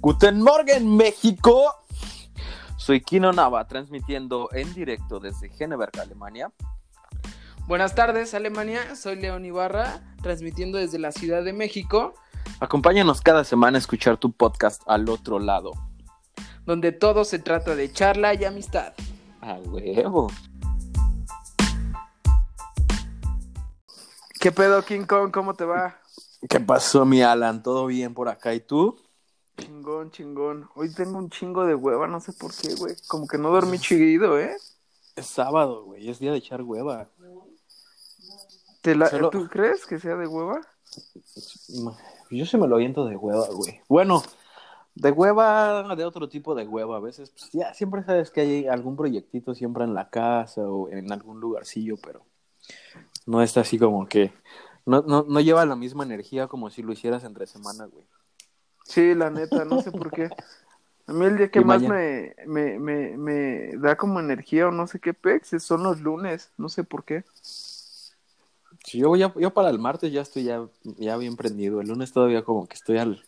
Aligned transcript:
Guten 0.00 0.40
Morgen, 0.42 0.96
México. 0.96 1.74
Soy 2.76 3.02
Kino 3.02 3.32
Nava, 3.32 3.66
transmitiendo 3.66 4.48
en 4.52 4.72
directo 4.72 5.20
desde 5.20 5.50
Henneberg, 5.58 5.98
Alemania. 6.00 6.50
Buenas 7.66 7.94
tardes, 7.94 8.32
Alemania. 8.34 8.96
Soy 8.96 9.16
León 9.16 9.44
Ibarra, 9.44 10.00
transmitiendo 10.22 10.78
desde 10.78 10.98
la 10.98 11.12
Ciudad 11.12 11.44
de 11.44 11.52
México, 11.52 12.14
Acompáñanos 12.58 13.22
cada 13.22 13.42
semana 13.44 13.78
a 13.78 13.80
escuchar 13.80 14.18
tu 14.18 14.32
podcast 14.32 14.82
al 14.86 15.08
otro 15.08 15.38
lado. 15.38 15.72
donde 16.66 16.92
todo 16.92 17.24
se 17.24 17.38
trata 17.38 17.74
de 17.74 17.90
charla 17.90 18.34
y 18.34 18.44
amistad. 18.44 18.92
A 19.40 19.54
huevo. 19.54 20.30
¿Qué 24.38 24.52
pedo, 24.52 24.82
King 24.84 25.04
Kong? 25.06 25.30
¿Cómo 25.30 25.54
te 25.54 25.64
va? 25.64 25.96
¿Qué 26.48 26.60
pasó, 26.60 27.04
mi 27.06 27.22
Alan? 27.22 27.62
¿Todo 27.62 27.86
bien 27.86 28.12
por 28.14 28.28
acá? 28.28 28.52
¿Y 28.54 28.60
tú? 28.60 28.98
Chingón, 29.60 30.10
chingón. 30.10 30.68
Hoy 30.74 30.92
tengo 30.92 31.18
un 31.18 31.30
chingo 31.30 31.64
de 31.64 31.74
hueva, 31.74 32.06
no 32.06 32.20
sé 32.20 32.32
por 32.32 32.52
qué, 32.54 32.74
güey. 32.74 32.94
Como 33.08 33.26
que 33.26 33.38
no 33.38 33.50
dormí 33.50 33.78
chido, 33.78 34.38
¿eh? 34.38 34.56
Es 35.16 35.26
sábado, 35.26 35.84
güey. 35.84 36.08
Es 36.08 36.18
día 36.18 36.32
de 36.32 36.38
echar 36.38 36.62
hueva. 36.62 37.08
¿Te 38.82 38.94
la- 38.94 39.08
Solo- 39.08 39.30
¿Tú 39.30 39.48
crees 39.48 39.84
que 39.86 39.98
sea 39.98 40.16
de 40.16 40.26
hueva? 40.26 40.60
Yo 42.30 42.46
se 42.46 42.58
me 42.58 42.66
lo 42.66 42.76
aviento 42.76 43.04
de 43.04 43.16
hueva, 43.16 43.46
güey. 43.48 43.80
Bueno, 43.88 44.22
de 44.94 45.10
hueva, 45.10 45.94
de 45.94 46.04
otro 46.04 46.28
tipo 46.28 46.54
de 46.54 46.66
hueva. 46.66 46.96
A 46.96 47.00
veces, 47.00 47.30
pues 47.30 47.50
ya 47.52 47.74
siempre 47.74 48.02
sabes 48.04 48.30
que 48.30 48.40
hay 48.40 48.66
algún 48.66 48.96
proyectito 48.96 49.54
siempre 49.54 49.84
en 49.84 49.94
la 49.94 50.08
casa 50.10 50.62
o 50.62 50.88
en 50.88 51.12
algún 51.12 51.40
lugarcillo, 51.40 51.96
pero 52.02 52.24
no 53.26 53.42
está 53.42 53.60
así 53.60 53.78
como 53.78 54.06
que. 54.08 54.32
No, 54.86 55.02
no, 55.02 55.24
no 55.28 55.40
lleva 55.40 55.66
la 55.66 55.76
misma 55.76 56.04
energía 56.04 56.48
como 56.48 56.70
si 56.70 56.82
lo 56.82 56.92
hicieras 56.92 57.22
entre 57.24 57.46
semana, 57.46 57.84
güey. 57.84 58.06
Sí, 58.84 59.14
la 59.14 59.30
neta, 59.30 59.64
no 59.64 59.82
sé 59.82 59.90
por 59.90 60.10
qué. 60.10 60.30
A 61.06 61.12
mí 61.12 61.26
el 61.26 61.36
día 61.36 61.50
que 61.50 61.60
Y 61.60 61.64
más 61.64 61.82
me, 61.82 62.34
me, 62.46 62.78
me, 62.78 63.16
me 63.16 63.76
da 63.76 63.96
como 63.96 64.20
energía 64.20 64.68
o 64.68 64.70
no 64.70 64.86
sé 64.86 65.00
qué 65.00 65.12
pex 65.12 65.62
son 65.62 65.82
los 65.82 66.00
lunes, 66.00 66.50
no 66.56 66.68
sé 66.68 66.84
por 66.84 67.04
qué. 67.04 67.24
Si 68.84 68.98
yo, 68.98 69.14
ya, 69.16 69.32
yo 69.36 69.52
para 69.52 69.70
el 69.70 69.78
martes 69.78 70.12
ya 70.12 70.22
estoy 70.22 70.44
ya, 70.44 70.66
ya 70.82 71.16
bien 71.16 71.36
prendido. 71.36 71.80
El 71.80 71.88
lunes 71.88 72.12
todavía 72.12 72.42
como 72.42 72.66
que 72.66 72.74
estoy 72.74 72.98
al, 72.98 73.22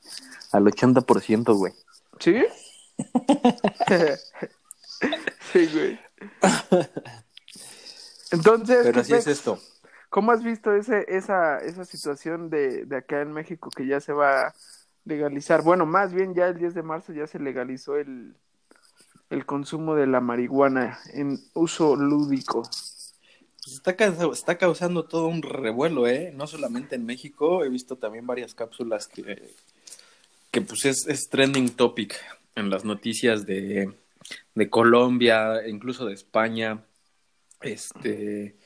al 0.53 0.65
80%, 0.65 1.57
güey. 1.57 1.73
¿Sí? 2.19 2.43
sí, 5.53 5.69
güey. 5.73 5.99
Entonces, 8.31 8.79
Pero 8.83 8.95
¿qué 8.95 9.01
así 9.01 9.15
es 9.15 9.27
esto. 9.27 9.59
¿cómo 10.09 10.31
has 10.31 10.43
visto 10.43 10.75
ese, 10.75 11.07
esa, 11.09 11.59
esa 11.59 11.87
situación 11.87 12.51
de, 12.51 12.85
de 12.85 12.97
acá 12.97 13.23
en 13.23 13.33
México 13.33 13.71
que 13.71 13.87
ya 13.87 13.99
se 13.99 14.13
va 14.13 14.55
legalizar? 15.05 15.63
Bueno, 15.63 15.87
más 15.87 16.13
bien 16.13 16.35
ya 16.35 16.49
el 16.49 16.59
10 16.59 16.75
de 16.75 16.83
marzo 16.83 17.13
ya 17.13 17.27
se 17.27 17.39
legalizó 17.39 17.97
el, 17.97 18.35
el 19.31 19.47
consumo 19.47 19.95
de 19.95 20.07
la 20.07 20.21
marihuana 20.21 20.99
en 21.15 21.39
uso 21.55 21.97
lúdico. 21.97 22.63
Pues 22.63 23.75
está, 23.75 23.95
está 24.33 24.59
causando 24.59 25.05
todo 25.05 25.29
un 25.29 25.43
revuelo, 25.43 26.07
¿eh? 26.09 26.33
No 26.35 26.47
solamente 26.47 26.97
en 26.97 27.07
México, 27.07 27.65
he 27.65 27.69
visto 27.69 27.97
también 27.97 28.27
varias 28.27 28.55
cápsulas 28.55 29.07
que, 29.07 29.55
que 30.51 30.61
pues 30.63 30.85
es, 30.85 31.07
es 31.07 31.29
trending 31.31 31.71
topic 31.71 32.17
en 32.57 32.71
las 32.71 32.85
noticias 32.85 33.47
de, 33.47 33.93
de 34.55 34.71
Colombia, 34.71 35.67
incluso 35.67 36.07
de 36.07 36.15
España, 36.15 36.85
este, 37.61 38.57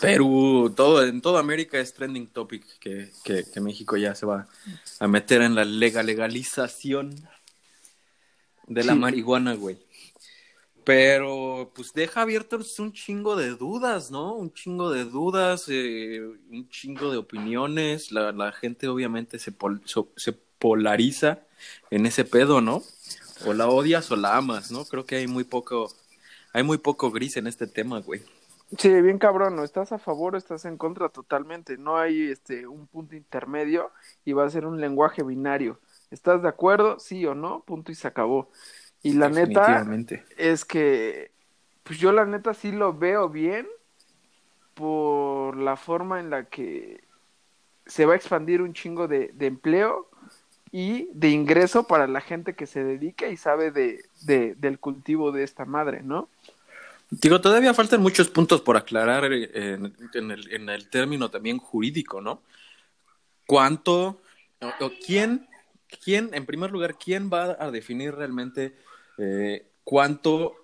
Perú, 0.00 0.72
todo, 0.76 1.04
en 1.04 1.20
toda 1.20 1.40
América 1.40 1.78
es 1.78 1.94
trending 1.94 2.26
topic 2.28 2.64
que, 2.78 3.10
que, 3.24 3.44
que 3.52 3.60
México 3.60 3.96
ya 3.96 4.14
se 4.14 4.26
va 4.26 4.46
a 5.00 5.08
meter 5.08 5.42
en 5.42 5.54
la 5.54 5.64
lega- 5.64 6.02
legalización 6.02 7.14
de 8.66 8.84
la 8.84 8.92
Sí. 8.94 8.98
marihuana, 8.98 9.54
güey. 9.54 9.78
Pero 10.84 11.72
pues 11.74 11.94
deja 11.94 12.20
abiertos 12.22 12.78
un 12.78 12.92
chingo 12.92 13.36
de 13.36 13.50
dudas, 13.50 14.10
¿no? 14.10 14.34
Un 14.34 14.52
chingo 14.52 14.90
de 14.90 15.04
dudas, 15.06 15.64
eh, 15.68 16.20
un 16.50 16.68
chingo 16.68 17.10
de 17.10 17.16
opiniones. 17.16 18.12
La, 18.12 18.32
la 18.32 18.52
gente 18.52 18.88
obviamente 18.88 19.38
se, 19.38 19.50
pol- 19.50 19.80
so- 19.86 20.12
se 20.16 20.32
polariza 20.32 21.40
en 21.90 22.04
ese 22.04 22.24
pedo, 22.26 22.60
¿no? 22.60 22.82
O 23.46 23.54
la 23.54 23.66
odias 23.68 24.10
o 24.10 24.16
la 24.16 24.36
amas, 24.36 24.70
¿no? 24.70 24.84
Creo 24.84 25.06
que 25.06 25.16
hay 25.16 25.26
muy 25.26 25.44
poco, 25.44 25.90
hay 26.52 26.62
muy 26.62 26.76
poco 26.76 27.10
gris 27.10 27.38
en 27.38 27.46
este 27.46 27.66
tema, 27.66 28.00
güey. 28.00 28.20
Sí, 28.78 29.00
bien 29.02 29.18
cabrón, 29.18 29.56
¿no? 29.56 29.64
¿Estás 29.64 29.92
a 29.92 29.98
favor 29.98 30.34
o 30.34 30.38
estás 30.38 30.64
en 30.64 30.76
contra 30.76 31.08
totalmente? 31.08 31.76
No 31.76 31.98
hay 31.98 32.30
este 32.30 32.66
un 32.66 32.86
punto 32.86 33.14
intermedio 33.14 33.90
y 34.24 34.32
va 34.32 34.44
a 34.44 34.50
ser 34.50 34.66
un 34.66 34.80
lenguaje 34.80 35.22
binario. 35.22 35.80
¿Estás 36.10 36.42
de 36.42 36.48
acuerdo? 36.48 36.98
Sí 36.98 37.24
o 37.26 37.34
no, 37.34 37.60
punto 37.60 37.92
y 37.92 37.94
se 37.94 38.08
acabó. 38.08 38.50
Y 39.02 39.12
la 39.14 39.28
neta 39.28 39.86
es 40.36 40.64
que, 40.64 41.30
pues 41.82 41.98
yo 41.98 42.10
la 42.12 42.24
neta 42.24 42.54
sí 42.54 42.72
lo 42.72 42.94
veo 42.94 43.28
bien 43.28 43.66
por 44.74 45.56
la 45.56 45.76
forma 45.76 46.20
en 46.20 46.30
la 46.30 46.44
que 46.44 47.04
se 47.86 48.06
va 48.06 48.14
a 48.14 48.16
expandir 48.16 48.62
un 48.62 48.72
chingo 48.72 49.08
de, 49.08 49.30
de 49.34 49.46
empleo 49.46 50.08
y 50.72 51.08
de 51.12 51.28
ingreso 51.28 51.86
para 51.86 52.08
la 52.08 52.20
gente 52.20 52.54
que 52.54 52.66
se 52.66 52.82
dedica 52.82 53.28
y 53.28 53.36
sabe 53.36 53.70
de, 53.70 54.04
de, 54.22 54.54
del 54.56 54.80
cultivo 54.80 55.30
de 55.30 55.44
esta 55.44 55.64
madre, 55.64 56.02
¿no? 56.02 56.28
Digo, 57.10 57.40
todavía 57.40 57.74
faltan 57.74 58.00
muchos 58.02 58.28
puntos 58.28 58.60
por 58.60 58.76
aclarar 58.76 59.24
en, 59.32 59.94
en 60.14 60.30
el, 60.30 60.52
en 60.52 60.68
el 60.68 60.88
término 60.88 61.30
también 61.30 61.58
jurídico, 61.58 62.20
¿no? 62.20 62.42
¿Cuánto 63.46 64.20
o, 64.60 64.84
o 64.84 64.92
quién, 65.04 65.46
quién, 66.02 66.30
en 66.32 66.46
primer 66.46 66.70
lugar, 66.70 66.96
quién 66.98 67.30
va 67.32 67.56
a 67.58 67.70
definir 67.70 68.14
realmente 68.14 68.76
eh, 69.18 69.66
cuánto 69.84 70.54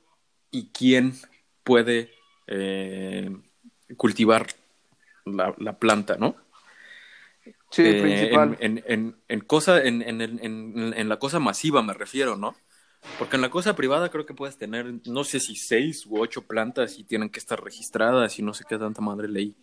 y 0.51 0.69
quién 0.69 1.15
puede 1.63 2.11
eh, 2.47 3.31
cultivar 3.97 4.47
la, 5.27 5.55
la 5.59 5.79
planta, 5.79 6.17
¿no? 6.17 6.37
Sí, 7.71 7.83
Eh, 7.85 8.01
principal. 8.03 8.57
En, 8.61 8.79
en, 8.79 8.85
en, 8.89 9.17
en 9.29 9.41
cosa, 9.41 9.81
en, 9.83 10.03
en, 10.03 10.21
en, 10.21 10.41
en- 10.43 10.95
en 10.97 11.09
la 11.09 11.19
cosa 11.19 11.39
masiva 11.39 11.83
me 11.83 11.93
refiero, 11.95 12.37
¿no? 12.37 12.57
Porque 13.19 13.37
en 13.37 13.43
la 13.43 13.51
cosa 13.51 13.75
privada 13.75 14.11
creo 14.11 14.27
que 14.27 14.35
puedes 14.35 14.57
tener, 14.57 14.93
no 15.07 15.25
sé 15.25 15.41
si 15.41 15.57
seis 15.57 16.07
u 16.07 16.21
ocho 16.21 16.43
plantas 16.43 16.99
y 16.99 17.05
tienen 17.05 17.31
que 17.31 17.39
estar 17.39 17.63
registradas 17.63 18.39
y 18.39 18.43
no 18.43 18.55
sé 18.55 18.65
qué 18.69 18.79
tanta 18.79 19.01
madre 19.01 19.29
ley. 19.29 19.57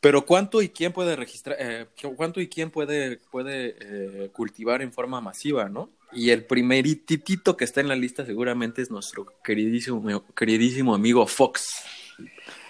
Pero 0.00 0.26
¿cuánto 0.26 0.62
y 0.62 0.68
quién 0.68 0.92
puede 0.92 1.14
registrar, 1.14 1.56
eh, 1.60 1.86
cuánto 2.16 2.40
y 2.40 2.48
quién 2.48 2.70
puede, 2.70 3.18
puede 3.30 3.76
eh, 3.78 4.30
cultivar 4.32 4.82
en 4.82 4.92
forma 4.92 5.20
masiva, 5.20 5.68
¿no? 5.68 5.90
Y 6.12 6.30
el 6.30 6.44
primeritito 6.44 7.56
que 7.56 7.64
está 7.64 7.80
en 7.80 7.88
la 7.88 7.96
lista 7.96 8.26
seguramente 8.26 8.82
es 8.82 8.90
nuestro 8.90 9.26
queridísimo, 9.42 10.24
queridísimo 10.34 10.94
amigo 10.94 11.26
Fox. 11.26 11.84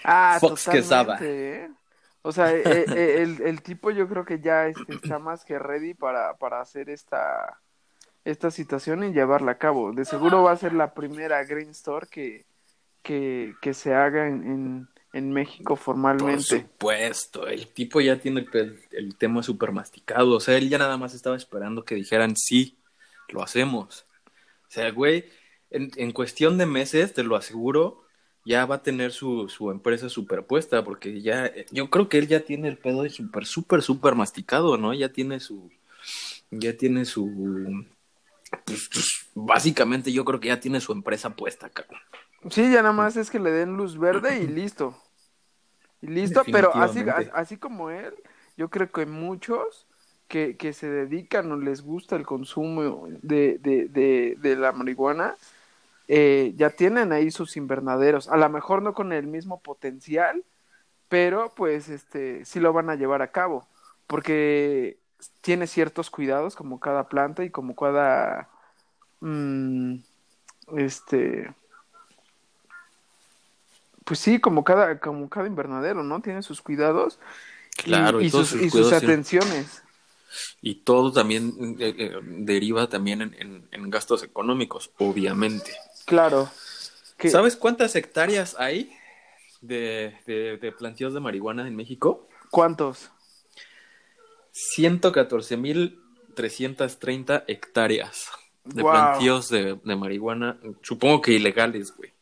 Ah, 0.04 0.36
Fox 0.40 0.68
Quesada. 0.68 1.18
¿eh? 1.22 1.70
O 2.22 2.32
sea, 2.32 2.54
eh, 2.54 3.22
el, 3.22 3.40
el 3.42 3.62
tipo 3.62 3.90
yo 3.90 4.08
creo 4.08 4.24
que 4.24 4.40
ya 4.40 4.68
este, 4.68 4.94
está 4.94 5.18
más 5.18 5.44
que 5.44 5.58
ready 5.58 5.94
para, 5.94 6.36
para 6.36 6.60
hacer 6.60 6.88
esta, 6.88 7.58
esta 8.24 8.50
situación 8.50 9.04
y 9.04 9.12
llevarla 9.12 9.52
a 9.52 9.58
cabo. 9.58 9.92
De 9.92 10.04
seguro 10.04 10.42
va 10.42 10.52
a 10.52 10.56
ser 10.56 10.72
la 10.74 10.94
primera 10.94 11.44
Green 11.44 11.70
Store 11.70 12.06
que, 12.10 12.46
que, 13.02 13.58
que 13.60 13.74
se 13.74 13.94
haga 13.94 14.28
en, 14.28 14.42
en, 14.44 14.88
en 15.12 15.32
México 15.32 15.76
Por 16.20 16.36
formalmente. 16.36 16.42
supuesto, 16.42 17.46
el 17.48 17.68
tipo 17.72 18.00
ya 18.00 18.18
tiene 18.20 18.46
el, 18.52 18.80
el 18.92 19.16
tema 19.16 19.42
súper 19.42 19.72
masticado. 19.72 20.36
O 20.36 20.40
sea, 20.40 20.56
él 20.58 20.68
ya 20.68 20.78
nada 20.78 20.96
más 20.98 21.14
estaba 21.14 21.36
esperando 21.36 21.84
que 21.84 21.94
dijeran 21.94 22.36
sí, 22.36 22.78
lo 23.28 23.42
hacemos. 23.42 24.06
O 24.68 24.70
sea, 24.70 24.90
güey, 24.90 25.26
en, 25.70 25.90
en 25.96 26.12
cuestión 26.12 26.58
de 26.58 26.66
meses, 26.66 27.14
te 27.14 27.24
lo 27.24 27.36
aseguro, 27.36 28.04
ya 28.44 28.66
va 28.66 28.76
a 28.76 28.82
tener 28.82 29.12
su, 29.12 29.48
su 29.48 29.70
empresa 29.70 30.08
superpuesta, 30.08 30.84
porque 30.84 31.22
ya, 31.22 31.52
yo 31.70 31.90
creo 31.90 32.08
que 32.08 32.18
él 32.18 32.28
ya 32.28 32.40
tiene 32.40 32.68
el 32.68 32.78
pedo 32.78 33.08
súper, 33.10 33.46
súper, 33.46 33.82
súper 33.82 34.14
masticado, 34.16 34.76
¿no? 34.78 34.94
Ya 34.94 35.10
tiene 35.12 35.40
su, 35.40 35.70
ya 36.50 36.76
tiene 36.76 37.04
su, 37.04 37.86
pues, 38.64 38.88
pues, 38.92 39.30
básicamente 39.34 40.12
yo 40.12 40.24
creo 40.24 40.40
que 40.40 40.48
ya 40.48 40.60
tiene 40.60 40.80
su 40.80 40.92
empresa 40.92 41.30
puesta, 41.30 41.68
cabrón. 41.68 42.00
Sí, 42.50 42.70
ya 42.70 42.82
nada 42.82 42.92
más 42.92 43.16
es 43.16 43.30
que 43.30 43.38
le 43.38 43.50
den 43.50 43.76
luz 43.76 43.98
verde 43.98 44.40
y 44.40 44.46
listo. 44.48 44.96
Y 46.00 46.08
listo, 46.08 46.42
pero 46.50 46.74
así, 46.74 47.04
así 47.32 47.56
como 47.56 47.90
él, 47.90 48.12
yo 48.56 48.68
creo 48.68 48.90
que 48.90 49.06
muchos 49.06 49.86
que, 50.26 50.56
que 50.56 50.72
se 50.72 50.88
dedican 50.90 51.52
o 51.52 51.56
les 51.56 51.82
gusta 51.82 52.16
el 52.16 52.26
consumo 52.26 53.06
de, 53.22 53.58
de, 53.58 53.88
de, 53.88 54.36
de 54.38 54.56
la 54.56 54.72
marihuana, 54.72 55.36
eh, 56.08 56.52
ya 56.56 56.70
tienen 56.70 57.12
ahí 57.12 57.30
sus 57.30 57.56
invernaderos. 57.56 58.28
A 58.28 58.36
lo 58.36 58.48
mejor 58.48 58.82
no 58.82 58.94
con 58.94 59.12
el 59.12 59.26
mismo 59.26 59.60
potencial, 59.60 60.42
pero 61.08 61.52
pues 61.54 61.88
este 61.88 62.44
sí 62.44 62.60
lo 62.60 62.72
van 62.72 62.90
a 62.90 62.96
llevar 62.96 63.22
a 63.22 63.30
cabo, 63.30 63.68
porque 64.06 64.98
tiene 65.40 65.66
ciertos 65.66 66.10
cuidados 66.10 66.56
como 66.56 66.80
cada 66.80 67.08
planta 67.08 67.44
y 67.44 67.50
como 67.50 67.74
cada 67.74 68.48
mm, 69.20 69.96
este 70.76 71.54
pues 74.04 74.18
sí, 74.18 74.40
como 74.40 74.64
cada, 74.64 74.98
como 74.98 75.28
cada 75.28 75.46
invernadero, 75.46 76.02
¿no? 76.02 76.20
Tiene 76.20 76.42
sus 76.42 76.60
cuidados 76.60 77.18
Claro, 77.76 78.20
y 78.20 78.30
sus, 78.30 78.48
sus 78.48 78.60
y 78.60 78.64
sus 78.64 78.72
cuidados 78.72 78.92
atenciones. 78.92 79.82
Y 80.60 80.76
todo 80.76 81.12
también 81.12 81.76
eh, 81.78 81.94
eh, 81.98 82.12
deriva 82.22 82.88
también 82.88 83.22
en, 83.22 83.68
en, 83.70 83.90
gastos 83.90 84.22
económicos, 84.22 84.90
obviamente. 84.98 85.72
Claro. 86.06 86.50
¿Sabes 87.30 87.56
cuántas 87.56 87.94
hectáreas 87.96 88.56
hay 88.58 88.92
de, 89.60 90.18
de, 90.26 90.56
de 90.56 90.72
plantíos 90.72 91.14
de 91.14 91.20
marihuana 91.20 91.66
en 91.68 91.76
México? 91.76 92.28
¿Cuántos? 92.50 93.10
114.330 94.52 97.44
hectáreas 97.46 98.28
de 98.64 98.82
plantíos 98.82 99.48
de, 99.48 99.78
de, 99.82 99.96
marihuana, 99.96 100.58
supongo 100.82 101.20
que 101.20 101.32
ilegales, 101.32 101.96
güey. 101.96 102.12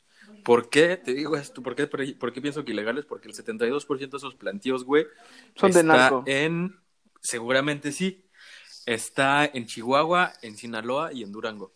¿Por 0.43 0.71
qué 0.71 0.97
te 0.97 1.13
digo 1.13 1.37
esto? 1.37 1.63
¿Por 1.63 1.77
qué, 1.77 1.87
por 1.87 2.33
qué 2.33 2.41
pienso 2.41 2.65
que 2.65 2.73
ilegales? 2.73 3.05
Porque 3.05 3.29
el 3.29 3.35
72% 3.35 4.11
de 4.11 4.17
esos 4.17 4.35
plantíos, 4.35 4.85
güey, 4.85 5.07
son 5.55 5.71
de 5.71 5.83
narco. 5.83 6.25
En, 6.27 6.79
seguramente 7.21 7.93
sí, 7.93 8.25
está 8.87 9.45
en 9.45 9.67
Chihuahua, 9.67 10.33
en 10.43 10.57
Sinaloa 10.57 11.13
y 11.13 11.23
en 11.23 11.33
Durango. 11.33 11.73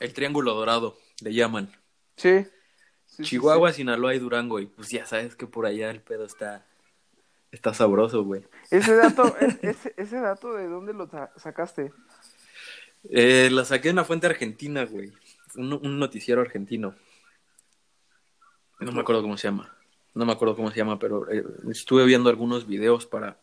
El 0.00 0.12
Triángulo 0.12 0.54
Dorado, 0.54 0.98
le 1.20 1.34
llaman. 1.34 1.70
Sí. 2.16 2.46
Chihuahua, 3.22 3.72
Sinaloa 3.72 4.14
y 4.14 4.18
Durango. 4.18 4.60
Y 4.60 4.66
pues 4.66 4.90
ya 4.90 5.06
sabes 5.06 5.36
que 5.36 5.46
por 5.46 5.66
allá 5.66 5.90
el 5.90 6.00
pedo 6.00 6.24
está, 6.24 6.66
está 7.56 7.72
sabroso, 7.74 8.22
güey. 8.22 8.42
Ese 8.70 8.94
dato, 8.94 9.34
ese, 9.62 9.94
ese 9.96 10.20
dato, 10.20 10.54
¿de 10.54 10.68
dónde 10.68 10.92
lo 10.92 11.08
sacaste? 11.36 11.92
Eh, 13.08 13.48
la 13.50 13.64
saqué 13.64 13.88
de 13.88 13.92
una 13.92 14.04
fuente 14.04 14.26
argentina, 14.26 14.84
güey. 14.84 15.12
Un, 15.56 15.98
noticiero 15.98 16.42
argentino. 16.42 16.94
No 18.78 18.92
me 18.92 19.00
acuerdo 19.00 19.22
cómo 19.22 19.38
se 19.38 19.48
llama. 19.48 19.74
No 20.14 20.26
me 20.26 20.32
acuerdo 20.32 20.54
cómo 20.54 20.70
se 20.70 20.76
llama, 20.76 20.98
pero 20.98 21.30
eh, 21.30 21.44
estuve 21.70 22.04
viendo 22.04 22.28
algunos 22.28 22.66
videos 22.66 23.06
para, 23.06 23.40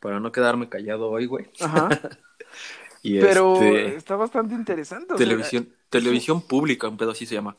para 0.00 0.20
no 0.20 0.32
quedarme 0.32 0.68
callado 0.68 1.08
hoy, 1.08 1.24
güey. 1.24 1.46
Ajá. 1.60 1.88
y 3.02 3.20
pero 3.20 3.54
este, 3.54 3.96
está 3.96 4.16
bastante 4.16 4.54
interesante. 4.54 5.14
Televisión, 5.14 5.68
televisión 5.88 6.46
pública, 6.46 6.88
un 6.88 6.98
pedo 6.98 7.12
así 7.12 7.24
se 7.24 7.34
llama. 7.34 7.56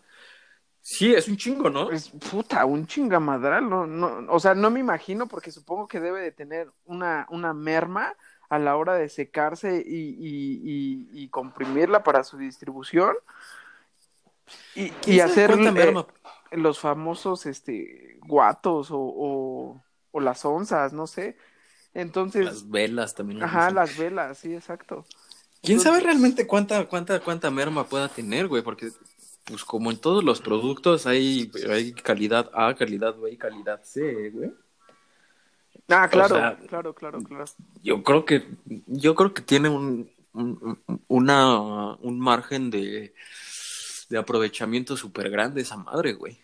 Sí, 0.89 1.13
es 1.13 1.27
un 1.27 1.35
chingo, 1.35 1.69
¿no? 1.69 1.91
Es 1.91 2.07
puta, 2.07 2.63
un 2.63 2.87
chingamadral, 2.87 3.69
no, 3.69 3.85
no, 3.85 4.31
o 4.31 4.39
sea, 4.39 4.55
no 4.55 4.69
me 4.69 4.79
imagino 4.79 5.27
porque 5.27 5.51
supongo 5.51 5.85
que 5.85 5.99
debe 5.99 6.21
de 6.21 6.31
tener 6.31 6.71
una, 6.85 7.27
una 7.29 7.53
merma 7.53 8.15
a 8.47 8.57
la 8.57 8.77
hora 8.77 8.93
de 8.95 9.09
secarse 9.09 9.83
y, 9.85 10.15
y, 10.17 11.09
y, 11.11 11.27
comprimirla 11.27 12.03
para 12.03 12.23
su 12.23 12.37
distribución 12.37 13.17
y, 14.75 14.93
y 15.05 15.19
hacer 15.19 15.51
eh, 15.59 16.05
los 16.51 16.79
famosos 16.79 17.45
este 17.47 18.17
guatos 18.25 18.87
o, 18.89 19.83
o, 20.13 20.19
las 20.21 20.45
onzas, 20.45 20.93
no 20.93 21.05
sé. 21.05 21.35
Entonces. 21.93 22.45
Las 22.45 22.69
velas 22.69 23.13
también. 23.13 23.43
Ajá, 23.43 23.71
las 23.71 23.97
velas, 23.97 24.37
sí, 24.37 24.55
exacto. 24.55 25.05
¿Quién 25.61 25.81
sabe 25.81 25.99
realmente 25.99 26.47
cuánta, 26.47 26.87
cuánta, 26.87 27.19
cuánta 27.19 27.51
merma 27.51 27.83
pueda 27.83 28.07
tener, 28.07 28.47
güey? 28.47 28.63
Porque, 28.63 28.89
pues, 29.47 29.63
como 29.63 29.91
en 29.91 29.97
todos 29.97 30.23
los 30.23 30.41
productos, 30.41 31.07
hay, 31.07 31.49
hay 31.69 31.93
calidad 31.93 32.51
A, 32.53 32.75
calidad 32.75 33.15
B 33.15 33.31
y 33.31 33.37
calidad 33.37 33.81
C, 33.83 34.29
güey. 34.29 34.53
Ah, 35.89 36.09
claro, 36.09 36.57
claro, 36.67 36.93
claro, 36.93 37.23
claro. 37.23 37.45
Yo 37.81 38.03
creo 38.03 38.25
que, 38.25 38.45
yo 38.87 39.15
creo 39.15 39.33
que 39.33 39.41
tiene 39.41 39.69
un, 39.69 40.11
un, 40.33 40.79
una, 41.07 41.95
un 41.95 42.19
margen 42.19 42.69
de, 42.69 43.13
de 44.09 44.17
aprovechamiento 44.17 44.97
súper 44.97 45.29
grande 45.29 45.61
esa 45.61 45.77
madre, 45.77 46.13
güey. 46.13 46.39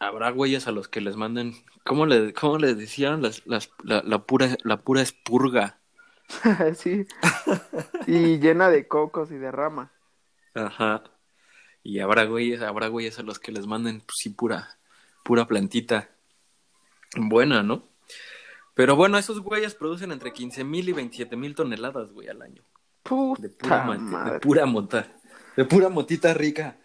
Habrá 0.00 0.30
güeyes 0.30 0.66
a 0.66 0.72
los 0.72 0.88
que 0.88 1.02
les 1.02 1.16
manden, 1.16 1.54
¿cómo 1.84 2.06
le, 2.06 2.32
cómo 2.32 2.56
les 2.58 2.78
decían? 2.78 3.20
Las, 3.20 3.46
las, 3.46 3.70
la, 3.84 4.02
la, 4.04 4.20
pura, 4.24 4.56
la 4.64 4.78
pura 4.78 5.02
espurga. 5.02 5.78
sí. 6.76 7.06
y 8.06 8.38
llena 8.38 8.70
de 8.70 8.88
cocos 8.88 9.30
y 9.30 9.36
de 9.36 9.52
rama. 9.52 9.92
Ajá. 10.54 11.02
Y 11.82 11.98
habrá 11.98 12.24
güeyes, 12.24 12.62
habrá 12.62 12.88
güeyes 12.88 13.18
a 13.18 13.22
los 13.22 13.38
que 13.38 13.52
les 13.52 13.66
manden, 13.66 14.00
pues 14.00 14.18
sí, 14.18 14.30
pura, 14.30 14.78
pura 15.22 15.46
plantita. 15.46 16.10
Buena, 17.16 17.62
¿no? 17.62 17.88
Pero 18.74 18.96
bueno, 18.96 19.18
esos 19.18 19.40
güeyes 19.40 19.74
producen 19.74 20.12
entre 20.12 20.32
15 20.32 20.64
mil 20.64 20.88
y 20.88 20.92
27 20.92 21.36
mil 21.36 21.54
toneladas, 21.54 22.12
güey, 22.12 22.28
al 22.28 22.42
año. 22.42 22.62
Puta 23.02 23.42
de 23.42 23.48
pura, 23.50 23.84
madre. 23.84 24.34
de 24.34 24.40
pura 24.40 24.66
mota. 24.66 25.12
De 25.56 25.64
pura 25.64 25.88
motita 25.88 26.32
rica. 26.32 26.78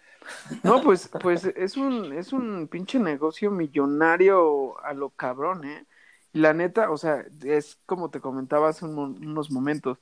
No, 0.64 0.82
pues, 0.82 1.10
pues 1.22 1.46
es 1.46 1.78
un, 1.78 2.12
es 2.12 2.34
un 2.34 2.68
pinche 2.68 3.00
negocio 3.00 3.52
millonario 3.52 4.78
a 4.84 4.94
lo 4.94 5.12
cabrón, 5.12 5.64
¿eh? 5.64 5.86
Y 6.34 6.40
la 6.40 6.54
neta, 6.54 6.92
o 6.92 6.98
sea, 6.98 7.26
es 7.44 7.80
como 7.86 8.10
te 8.10 8.20
comentaba 8.20 8.70
hace 8.70 8.86
unos 8.86 9.50
momentos. 9.50 10.00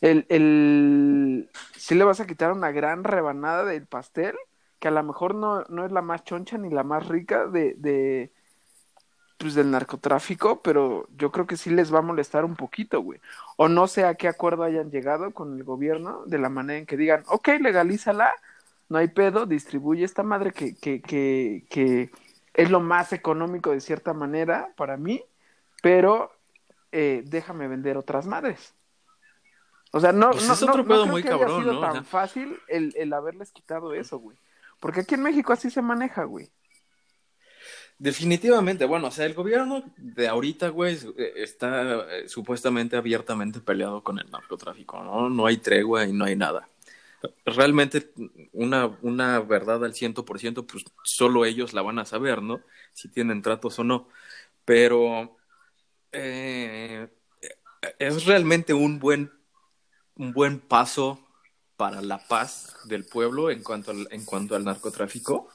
El, 0.00 0.26
el, 0.28 1.50
si 1.76 1.94
le 1.94 2.04
vas 2.04 2.20
a 2.20 2.26
quitar 2.26 2.52
una 2.52 2.70
gran 2.70 3.04
rebanada 3.04 3.64
del 3.64 3.86
pastel, 3.86 4.36
que 4.78 4.88
a 4.88 4.90
lo 4.90 5.02
mejor 5.02 5.34
no, 5.34 5.64
no 5.68 5.86
es 5.86 5.92
la 5.92 6.02
más 6.02 6.24
choncha 6.24 6.58
ni 6.58 6.70
la 6.70 6.84
más 6.84 7.08
rica 7.08 7.46
de, 7.46 7.74
de, 7.78 8.32
pues 9.38 9.54
del 9.54 9.70
narcotráfico, 9.70 10.62
pero 10.62 11.08
yo 11.16 11.30
creo 11.30 11.46
que 11.46 11.56
sí 11.56 11.70
les 11.70 11.92
va 11.94 11.98
a 11.98 12.02
molestar 12.02 12.44
un 12.44 12.56
poquito, 12.56 13.00
güey. 13.02 13.20
O 13.56 13.68
no 13.68 13.86
sé 13.86 14.04
a 14.04 14.14
qué 14.14 14.28
acuerdo 14.28 14.62
hayan 14.64 14.90
llegado 14.90 15.32
con 15.32 15.54
el 15.56 15.64
gobierno, 15.64 16.24
de 16.26 16.38
la 16.38 16.48
manera 16.48 16.78
en 16.78 16.86
que 16.86 16.96
digan, 16.96 17.24
ok, 17.28 17.48
legalízala, 17.60 18.32
no 18.88 18.98
hay 18.98 19.08
pedo, 19.08 19.46
distribuye 19.46 20.04
esta 20.04 20.22
madre 20.22 20.52
que, 20.52 20.74
que, 20.76 21.02
que, 21.02 21.66
que 21.70 22.10
es 22.54 22.70
lo 22.70 22.80
más 22.80 23.12
económico 23.12 23.70
de 23.72 23.80
cierta 23.80 24.14
manera 24.14 24.72
para 24.76 24.96
mí, 24.96 25.22
pero 25.82 26.32
eh, 26.92 27.22
déjame 27.26 27.68
vender 27.68 27.96
otras 27.98 28.26
madres. 28.26 28.74
O 29.96 30.00
sea, 30.00 30.12
no, 30.12 30.30
pues 30.30 30.46
no, 30.46 30.52
es 30.52 30.62
otro 30.62 30.78
no, 30.78 30.84
pedo 30.86 31.02
creo 31.02 31.12
muy 31.12 31.22
que 31.22 31.28
cabrón, 31.30 31.60
haya 31.62 31.70
sido 31.70 31.80
tan 31.80 31.92
sea- 31.92 32.02
fácil 32.04 32.58
el, 32.68 32.92
el 32.96 33.12
haberles 33.12 33.50
quitado 33.52 33.94
eso, 33.94 34.18
güey. 34.18 34.36
Porque 34.80 35.00
aquí 35.00 35.14
en 35.14 35.22
México 35.22 35.52
así 35.52 35.70
se 35.70 35.80
maneja, 35.80 36.24
güey. 36.24 36.50
Definitivamente, 37.98 38.84
bueno, 38.84 39.06
o 39.08 39.10
sea, 39.10 39.24
el 39.24 39.32
gobierno 39.32 39.82
de 39.96 40.28
ahorita, 40.28 40.68
güey, 40.68 40.98
eh, 41.16 41.32
está 41.36 42.04
eh, 42.18 42.28
supuestamente 42.28 42.94
abiertamente 42.96 43.60
peleado 43.60 44.02
con 44.02 44.18
el 44.18 44.30
narcotráfico, 44.30 45.02
¿no? 45.02 45.30
No 45.30 45.46
hay 45.46 45.56
tregua 45.56 46.04
y 46.04 46.12
no 46.12 46.26
hay 46.26 46.36
nada. 46.36 46.68
Realmente 47.46 48.12
una, 48.52 48.98
una 49.00 49.40
verdad 49.40 49.82
al 49.82 49.94
ciento 49.94 50.26
por 50.26 50.38
ciento, 50.38 50.66
pues 50.66 50.84
solo 51.04 51.46
ellos 51.46 51.72
la 51.72 51.80
van 51.80 51.98
a 51.98 52.04
saber, 52.04 52.42
¿no? 52.42 52.60
Si 52.92 53.08
tienen 53.08 53.40
tratos 53.40 53.78
o 53.78 53.84
no. 53.84 54.08
Pero 54.66 55.38
eh, 56.12 57.08
es 57.98 58.26
realmente 58.26 58.74
un 58.74 58.98
buen, 58.98 59.32
un 60.16 60.32
buen 60.32 60.60
paso 60.60 61.20
para 61.76 62.00
la 62.00 62.26
paz 62.26 62.74
del 62.84 63.04
pueblo 63.04 63.50
en 63.50 63.62
cuanto 63.62 63.90
al, 63.90 64.08
en 64.10 64.24
cuanto 64.24 64.56
al 64.56 64.64
narcotráfico. 64.64 65.48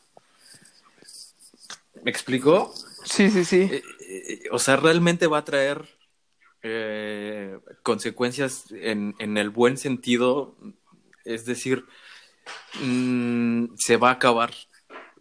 ¿Me 2.03 2.11
explico? 2.11 2.73
Sí, 3.03 3.29
sí, 3.29 3.43
sí. 3.45 3.61
Eh, 3.71 3.83
eh, 4.07 4.43
o 4.51 4.59
sea, 4.59 4.75
realmente 4.75 5.27
va 5.27 5.39
a 5.39 5.45
traer 5.45 5.85
eh, 6.63 7.59
consecuencias 7.83 8.65
en, 8.71 9.15
en 9.19 9.37
el 9.37 9.49
buen 9.49 9.77
sentido, 9.77 10.55
es 11.25 11.45
decir, 11.45 11.85
mm, 12.81 13.73
se 13.77 13.97
va 13.97 14.09
a 14.09 14.13
acabar 14.13 14.53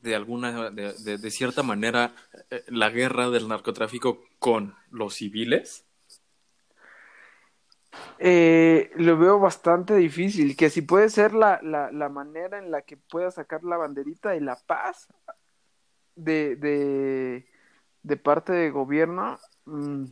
de 0.02 0.14
alguna, 0.14 0.70
de, 0.70 0.94
de- 0.94 1.18
de 1.18 1.30
cierta 1.30 1.62
manera, 1.62 2.14
la 2.68 2.88
guerra 2.90 3.28
del 3.30 3.48
narcotráfico 3.48 4.24
con 4.38 4.74
los 4.90 5.14
civiles. 5.14 5.84
Eh, 8.18 8.90
lo 8.96 9.18
veo 9.18 9.38
bastante 9.40 9.94
difícil, 9.96 10.56
que 10.56 10.70
si 10.70 10.82
puede 10.82 11.08
ser 11.08 11.34
la, 11.34 11.60
la, 11.62 11.90
la 11.90 12.08
manera 12.08 12.58
en 12.58 12.70
la 12.70 12.82
que 12.82 12.96
pueda 12.96 13.30
sacar 13.30 13.64
la 13.64 13.76
banderita 13.76 14.30
de 14.30 14.40
la 14.40 14.56
paz 14.56 15.08
de, 16.14 16.56
de, 16.56 17.46
de 18.02 18.16
parte 18.16 18.52
de 18.52 18.70
gobierno, 18.70 19.38
mm, 19.64 20.04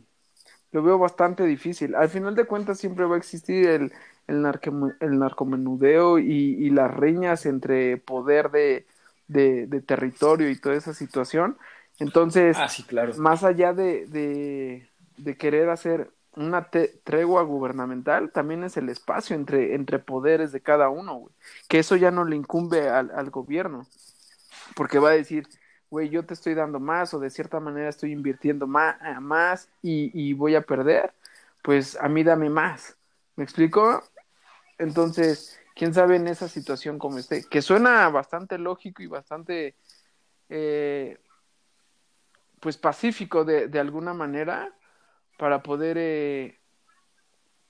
lo 0.71 0.83
veo 0.83 0.97
bastante 0.99 1.45
difícil. 1.45 1.95
Al 1.95 2.09
final 2.09 2.35
de 2.35 2.45
cuentas 2.45 2.79
siempre 2.79 3.05
va 3.05 3.15
a 3.15 3.17
existir 3.17 3.67
el, 3.67 3.91
el, 4.27 4.41
narco- 4.43 4.95
el 4.99 5.19
narcomenudeo 5.19 6.19
y, 6.19 6.25
y 6.59 6.69
las 6.69 6.93
riñas 6.95 7.45
entre 7.45 7.97
poder 7.97 8.51
de, 8.51 8.85
de, 9.27 9.67
de 9.67 9.81
territorio 9.81 10.49
y 10.49 10.59
toda 10.59 10.75
esa 10.75 10.93
situación. 10.93 11.57
Entonces, 11.99 12.57
Ah, 12.59 12.69
sí, 12.69 12.83
claro. 12.83 13.13
más 13.17 13.43
allá 13.43 13.73
de, 13.73 14.05
de, 14.07 14.89
de 15.17 15.37
querer 15.37 15.69
hacer 15.69 16.11
una 16.39 16.69
tregua 17.03 17.43
gubernamental, 17.43 18.31
también 18.31 18.63
es 18.63 18.77
el 18.77 18.89
espacio 18.89 19.35
entre, 19.35 19.75
entre 19.75 19.99
poderes 19.99 20.51
de 20.51 20.61
cada 20.61 20.89
uno, 20.89 21.15
güey. 21.15 21.33
Que 21.67 21.79
eso 21.79 21.95
ya 21.95 22.11
no 22.11 22.23
le 22.23 22.35
incumbe 22.35 22.89
al, 22.89 23.11
al 23.11 23.29
gobierno. 23.29 23.85
Porque 24.75 24.99
va 24.99 25.09
a 25.09 25.13
decir, 25.13 25.47
güey, 25.89 26.09
yo 26.09 26.25
te 26.25 26.33
estoy 26.33 26.53
dando 26.53 26.79
más 26.79 27.13
o 27.13 27.19
de 27.19 27.29
cierta 27.29 27.59
manera 27.59 27.89
estoy 27.89 28.11
invirtiendo 28.11 28.67
más, 28.67 28.95
más 29.21 29.69
y, 29.81 30.11
y 30.13 30.33
voy 30.33 30.55
a 30.55 30.61
perder, 30.61 31.13
pues 31.61 31.97
a 31.99 32.07
mí 32.07 32.23
dame 32.23 32.49
más. 32.49 32.95
¿Me 33.35 33.43
explico? 33.43 34.03
Entonces, 34.77 35.59
quién 35.75 35.93
sabe 35.93 36.15
en 36.15 36.27
esa 36.27 36.47
situación 36.47 36.99
como 36.99 37.17
esté, 37.17 37.43
que 37.43 37.61
suena 37.61 38.07
bastante 38.09 38.57
lógico 38.57 39.03
y 39.03 39.07
bastante, 39.07 39.75
eh, 40.49 41.17
pues 42.59 42.77
pacífico 42.77 43.43
de, 43.43 43.67
de 43.67 43.79
alguna 43.79 44.13
manera 44.13 44.73
para 45.39 45.63
poder, 45.63 45.97
eh, 45.97 46.59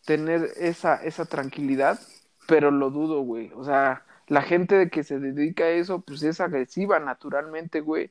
tener 0.10 0.54
esa, 0.58 0.96
esa 0.96 1.26
tranquilidad, 1.26 2.00
pero 2.48 2.72
lo 2.72 2.90
dudo, 2.90 3.22
güey. 3.22 3.52
O 3.54 3.64
sea, 3.64 4.04
la 4.28 4.42
gente 4.42 4.76
de 4.76 4.90
que 4.90 5.04
se 5.04 5.20
dedica 5.20 5.66
a 5.66 5.70
eso, 5.70 6.02
pues 6.02 6.24
es 6.24 6.42
agresiva 6.42 7.00
naturalmente, 7.00 7.80
güey. 7.82 8.10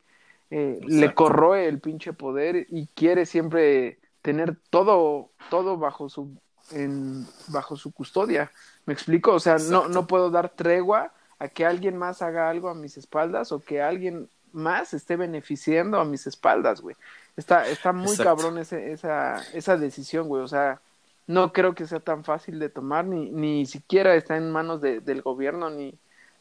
Eh, 0.51 0.79
le 0.87 1.13
corroe 1.13 1.67
el 1.67 1.81
pinche 1.81 2.13
poder 2.13 2.69
y 2.71 2.87
quiere 2.95 3.27
siempre 3.27 3.99
tener 4.23 4.57
todo, 4.71 5.33
todo 5.51 5.77
bajo 5.77 6.09
su, 6.09 6.39
en, 6.71 7.27
bajo 7.49 7.77
su 7.77 7.93
custodia. 7.93 8.53
¿Me 8.87 8.95
explico? 8.95 9.33
O 9.33 9.41
sea, 9.41 9.57
no, 9.59 9.89
no 9.89 10.07
puedo 10.07 10.31
dar 10.31 10.51
tregua 10.51 11.13
a 11.41 11.49
que 11.49 11.67
alguien 11.67 11.97
más 11.97 12.23
haga 12.23 12.49
algo 12.49 12.69
a 12.69 12.77
mis 12.77 12.97
espaldas 12.97 13.51
o 13.51 13.59
que 13.59 13.83
alguien 13.83 14.29
más 14.53 14.95
esté 14.95 15.17
beneficiando 15.17 15.99
a 15.99 16.05
mis 16.05 16.27
espaldas, 16.27 16.81
güey. 16.81 16.97
Está, 17.37 17.69
está 17.69 17.93
muy 17.93 18.17
cabrón 18.17 18.59
ese, 18.59 18.93
esa, 18.93 19.43
esa 19.53 19.77
decisión, 19.77 20.29
güey. 20.29 20.43
O 20.43 20.49
sea, 20.49 20.81
no 21.27 21.53
creo 21.53 21.75
que 21.75 21.87
sea 21.87 22.01
tan 22.01 22.25
fácil 22.25 22.59
de 22.59 22.69
tomar, 22.69 23.05
ni, 23.05 23.31
ni 23.31 23.67
siquiera 23.67 24.15
está 24.15 24.37
en 24.37 24.51
manos 24.51 24.81
de, 24.81 25.01
del 25.01 25.23
gobierno 25.23 25.71
ni, 25.71 25.95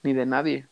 ni 0.04 0.14
de 0.14 0.26
nadie. 0.26 0.68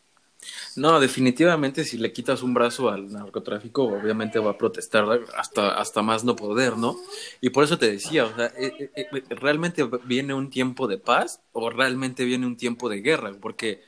No, 0.76 1.00
definitivamente 1.00 1.84
si 1.84 1.96
le 1.96 2.12
quitas 2.12 2.42
un 2.42 2.54
brazo 2.54 2.90
al 2.90 3.10
narcotráfico, 3.10 3.84
obviamente 3.84 4.38
va 4.38 4.52
a 4.52 4.58
protestar 4.58 5.04
hasta, 5.36 5.78
hasta 5.78 6.02
más 6.02 6.24
no 6.24 6.36
poder, 6.36 6.76
¿no? 6.76 6.96
Y 7.40 7.50
por 7.50 7.64
eso 7.64 7.78
te 7.78 7.90
decía, 7.90 8.26
o 8.26 8.34
sea, 8.34 8.46
eh, 8.58 8.90
eh, 8.94 9.06
eh, 9.12 9.22
¿realmente 9.30 9.88
viene 10.04 10.34
un 10.34 10.50
tiempo 10.50 10.86
de 10.86 10.98
paz 10.98 11.40
o 11.52 11.70
realmente 11.70 12.24
viene 12.24 12.46
un 12.46 12.56
tiempo 12.56 12.88
de 12.88 13.00
guerra? 13.00 13.32
Porque 13.40 13.82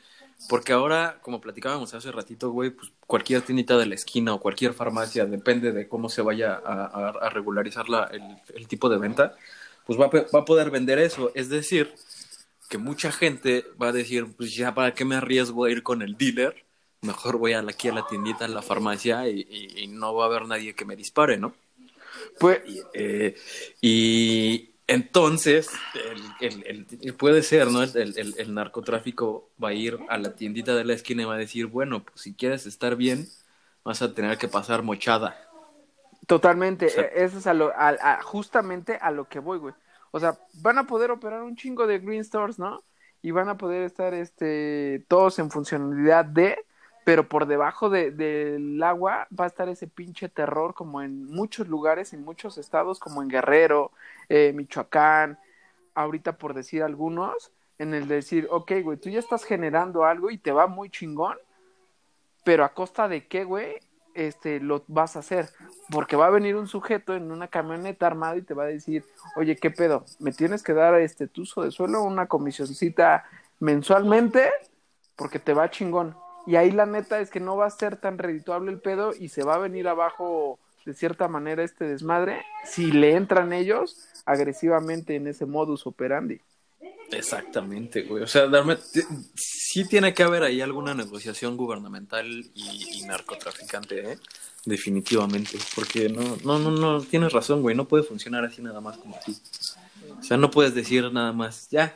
porque 0.48 0.72
ahora, 0.72 1.18
como 1.22 1.40
platicábamos 1.40 1.94
hace 1.94 2.12
ratito, 2.12 2.50
güey, 2.50 2.70
pues 2.70 2.92
cualquier 3.06 3.42
tiendita 3.42 3.76
de 3.76 3.86
la 3.86 3.94
esquina 3.94 4.34
o 4.34 4.40
cualquier 4.40 4.72
farmacia, 4.72 5.26
depende 5.26 5.72
de 5.72 5.88
cómo 5.88 6.08
se 6.08 6.22
vaya 6.22 6.54
a, 6.54 7.28
regularizar 7.30 7.88
la, 7.88 8.10
el, 8.54 8.68
tipo 8.68 8.88
de 8.88 8.98
venta, 8.98 9.34
pues 9.84 9.98
va 9.98 10.06
a, 10.06 10.08
va 10.08 10.40
a 10.40 10.44
poder 10.44 10.70
vender 10.70 10.98
eso. 10.98 11.32
Es 11.34 11.48
decir, 11.48 11.92
que 12.68 12.78
mucha 12.78 13.10
gente 13.10 13.64
va 13.80 13.88
a 13.88 13.92
decir, 13.92 14.26
pues 14.36 14.54
ya, 14.54 14.74
¿para 14.74 14.94
qué 14.94 15.04
me 15.04 15.16
arriesgo 15.16 15.64
a 15.64 15.70
ir 15.70 15.82
con 15.82 16.02
el 16.02 16.16
dealer? 16.16 16.64
Mejor 17.00 17.38
voy 17.38 17.52
a 17.52 17.60
aquí 17.60 17.88
a 17.88 17.94
la 17.94 18.06
tiendita, 18.06 18.44
a 18.44 18.48
la 18.48 18.62
farmacia 18.62 19.28
y, 19.28 19.86
no 19.88 20.14
va 20.14 20.24
a 20.24 20.26
haber 20.26 20.46
nadie 20.46 20.74
que 20.74 20.84
me 20.84 20.96
dispare, 20.96 21.38
¿no? 21.38 21.54
Pues, 22.38 22.60
eh, 22.94 23.36
y, 23.80 24.70
entonces, 24.88 25.70
el, 26.40 26.86
el, 27.02 27.14
puede 27.14 27.42
ser, 27.42 27.70
¿no? 27.70 27.82
El, 27.82 28.54
narcotráfico 28.54 29.50
va 29.62 29.68
a 29.68 29.74
ir 29.74 29.98
a 30.08 30.16
la 30.16 30.34
tiendita 30.34 30.74
de 30.74 30.84
la 30.86 30.94
esquina 30.94 31.22
y 31.22 31.26
va 31.26 31.34
a 31.34 31.38
decir, 31.38 31.66
bueno, 31.66 32.02
pues 32.02 32.22
si 32.22 32.34
quieres 32.34 32.64
estar 32.64 32.96
bien, 32.96 33.28
vas 33.84 34.00
a 34.00 34.14
tener 34.14 34.38
que 34.38 34.48
pasar 34.48 34.82
mochada. 34.82 35.36
Totalmente, 36.26 36.86
e, 36.86 37.22
eso 37.22 37.36
es 37.36 37.46
a 37.46 37.52
lo, 37.52 37.70
a, 37.76 38.22
justamente 38.22 38.96
a 38.98 39.10
lo 39.10 39.28
que 39.28 39.40
voy, 39.40 39.58
güey. 39.58 39.74
O 40.10 40.20
sea, 40.20 40.38
van 40.54 40.78
a 40.78 40.86
poder 40.86 41.10
operar 41.10 41.42
un 41.42 41.54
chingo 41.54 41.86
de 41.86 41.98
green 41.98 42.24
stores, 42.24 42.58
¿no? 42.58 42.82
Y 43.20 43.30
van 43.30 43.50
a 43.50 43.58
poder 43.58 43.82
estar, 43.82 44.14
este, 44.14 45.04
todos 45.06 45.38
en 45.38 45.50
funcionalidad 45.50 46.24
de, 46.24 46.64
pero 47.08 47.26
por 47.26 47.46
debajo 47.46 47.88
de, 47.88 48.10
del 48.10 48.82
agua 48.82 49.28
va 49.32 49.44
a 49.44 49.46
estar 49.46 49.66
ese 49.70 49.86
pinche 49.86 50.28
terror 50.28 50.74
como 50.74 51.00
en 51.00 51.24
muchos 51.24 51.66
lugares, 51.66 52.12
en 52.12 52.22
muchos 52.22 52.58
estados, 52.58 52.98
como 52.98 53.22
en 53.22 53.30
Guerrero, 53.30 53.92
eh, 54.28 54.52
Michoacán, 54.54 55.38
ahorita 55.94 56.36
por 56.36 56.52
decir 56.52 56.82
algunos, 56.82 57.50
en 57.78 57.94
el 57.94 58.08
decir, 58.08 58.46
ok, 58.50 58.72
güey, 58.82 58.98
tú 58.98 59.08
ya 59.08 59.20
estás 59.20 59.44
generando 59.44 60.04
algo 60.04 60.30
y 60.30 60.36
te 60.36 60.52
va 60.52 60.66
muy 60.66 60.90
chingón, 60.90 61.38
pero 62.44 62.62
a 62.62 62.74
costa 62.74 63.08
de 63.08 63.26
qué, 63.26 63.44
güey, 63.44 63.76
este, 64.12 64.60
lo 64.60 64.84
vas 64.86 65.16
a 65.16 65.20
hacer, 65.20 65.48
porque 65.90 66.14
va 66.14 66.26
a 66.26 66.30
venir 66.30 66.56
un 66.56 66.68
sujeto 66.68 67.14
en 67.14 67.32
una 67.32 67.48
camioneta 67.48 68.06
armada 68.06 68.36
y 68.36 68.42
te 68.42 68.52
va 68.52 68.64
a 68.64 68.66
decir, 68.66 69.02
oye, 69.34 69.56
¿qué 69.56 69.70
pedo? 69.70 70.04
¿Me 70.18 70.32
tienes 70.32 70.62
que 70.62 70.74
dar 70.74 70.94
este 70.96 71.26
tuzo 71.26 71.62
de 71.62 71.70
suelo, 71.70 72.02
una 72.02 72.26
comisioncita 72.26 73.24
mensualmente? 73.60 74.50
Porque 75.16 75.38
te 75.38 75.54
va 75.54 75.70
chingón 75.70 76.14
y 76.48 76.56
ahí 76.56 76.70
la 76.70 76.86
neta 76.86 77.20
es 77.20 77.28
que 77.28 77.40
no 77.40 77.58
va 77.58 77.66
a 77.66 77.70
ser 77.70 77.98
tan 77.98 78.16
redituable 78.16 78.72
el 78.72 78.80
pedo 78.80 79.12
y 79.14 79.28
se 79.28 79.44
va 79.44 79.56
a 79.56 79.58
venir 79.58 79.86
abajo 79.86 80.58
de 80.86 80.94
cierta 80.94 81.28
manera 81.28 81.62
este 81.62 81.84
desmadre 81.84 82.42
si 82.64 82.90
le 82.90 83.16
entran 83.16 83.52
ellos 83.52 83.98
agresivamente 84.24 85.14
en 85.14 85.26
ese 85.26 85.44
modus 85.44 85.86
operandi. 85.86 86.40
Exactamente, 87.10 88.02
güey. 88.04 88.22
O 88.22 88.26
sea, 88.26 88.46
darme, 88.46 88.78
sí 89.34 89.86
tiene 89.86 90.14
que 90.14 90.22
haber 90.22 90.42
ahí 90.42 90.62
alguna 90.62 90.94
negociación 90.94 91.58
gubernamental 91.58 92.26
y, 92.54 93.02
narcotraficante, 93.06 94.12
¿eh? 94.12 94.18
Definitivamente. 94.64 95.58
Porque 95.74 96.08
no, 96.08 96.38
no, 96.44 96.58
no, 96.58 96.70
no, 96.70 97.02
tienes 97.02 97.34
razón, 97.34 97.60
güey. 97.60 97.76
No 97.76 97.86
puede 97.86 98.04
funcionar 98.04 98.46
así 98.46 98.62
nada 98.62 98.80
más 98.80 98.96
como 98.96 99.16
así. 99.16 99.36
O 100.18 100.22
sea, 100.22 100.38
no 100.38 100.50
puedes 100.50 100.74
decir 100.74 101.12
nada 101.12 101.32
más, 101.32 101.68
ya, 101.68 101.94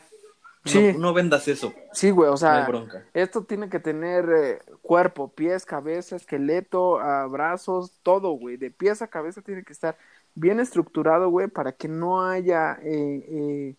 Sí. 0.64 0.94
No, 0.96 1.12
vendas 1.12 1.48
eso. 1.48 1.74
Sí, 1.92 2.10
güey, 2.10 2.30
o 2.30 2.36
sea, 2.36 2.68
esto 3.14 3.42
tiene 3.42 3.68
que 3.68 3.80
tener 3.80 4.28
eh, 4.30 4.58
cuerpo, 4.80 5.28
pies, 5.28 5.66
cabeza, 5.66 6.14
esqueleto, 6.14 7.00
brazos, 7.28 7.98
todo, 8.02 8.30
güey. 8.32 8.56
De 8.56 8.70
pies 8.70 9.02
a 9.02 9.08
cabeza 9.08 9.42
tiene 9.42 9.64
que 9.64 9.72
estar 9.72 9.96
bien 10.34 10.60
estructurado, 10.60 11.28
güey, 11.30 11.48
para 11.48 11.72
que 11.72 11.88
no 11.88 12.24
haya, 12.24 12.78
eh, 12.82 13.24
eh, 13.28 13.74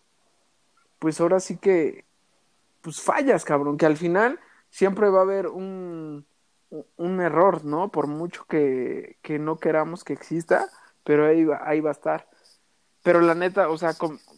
pues 0.98 1.20
ahora 1.20 1.40
sí 1.40 1.56
que, 1.56 2.04
pues 2.82 3.00
fallas, 3.00 3.44
cabrón, 3.44 3.76
que 3.76 3.86
al 3.86 3.96
final 3.96 4.38
siempre 4.70 5.08
va 5.08 5.20
a 5.20 5.22
haber 5.22 5.48
un, 5.48 6.26
un 6.96 7.20
error, 7.20 7.64
¿no? 7.64 7.90
Por 7.90 8.06
mucho 8.06 8.44
que, 8.46 9.16
que 9.22 9.38
no 9.38 9.58
queramos 9.58 10.04
que 10.04 10.12
exista, 10.12 10.68
pero 11.02 11.26
ahí 11.26 11.44
va, 11.44 11.60
ahí 11.64 11.80
va 11.80 11.90
a 11.90 11.92
estar. 11.92 12.28
Pero 13.02 13.20
la 13.20 13.34
neta, 13.34 13.68
o 13.68 13.76
sea, 13.78 13.94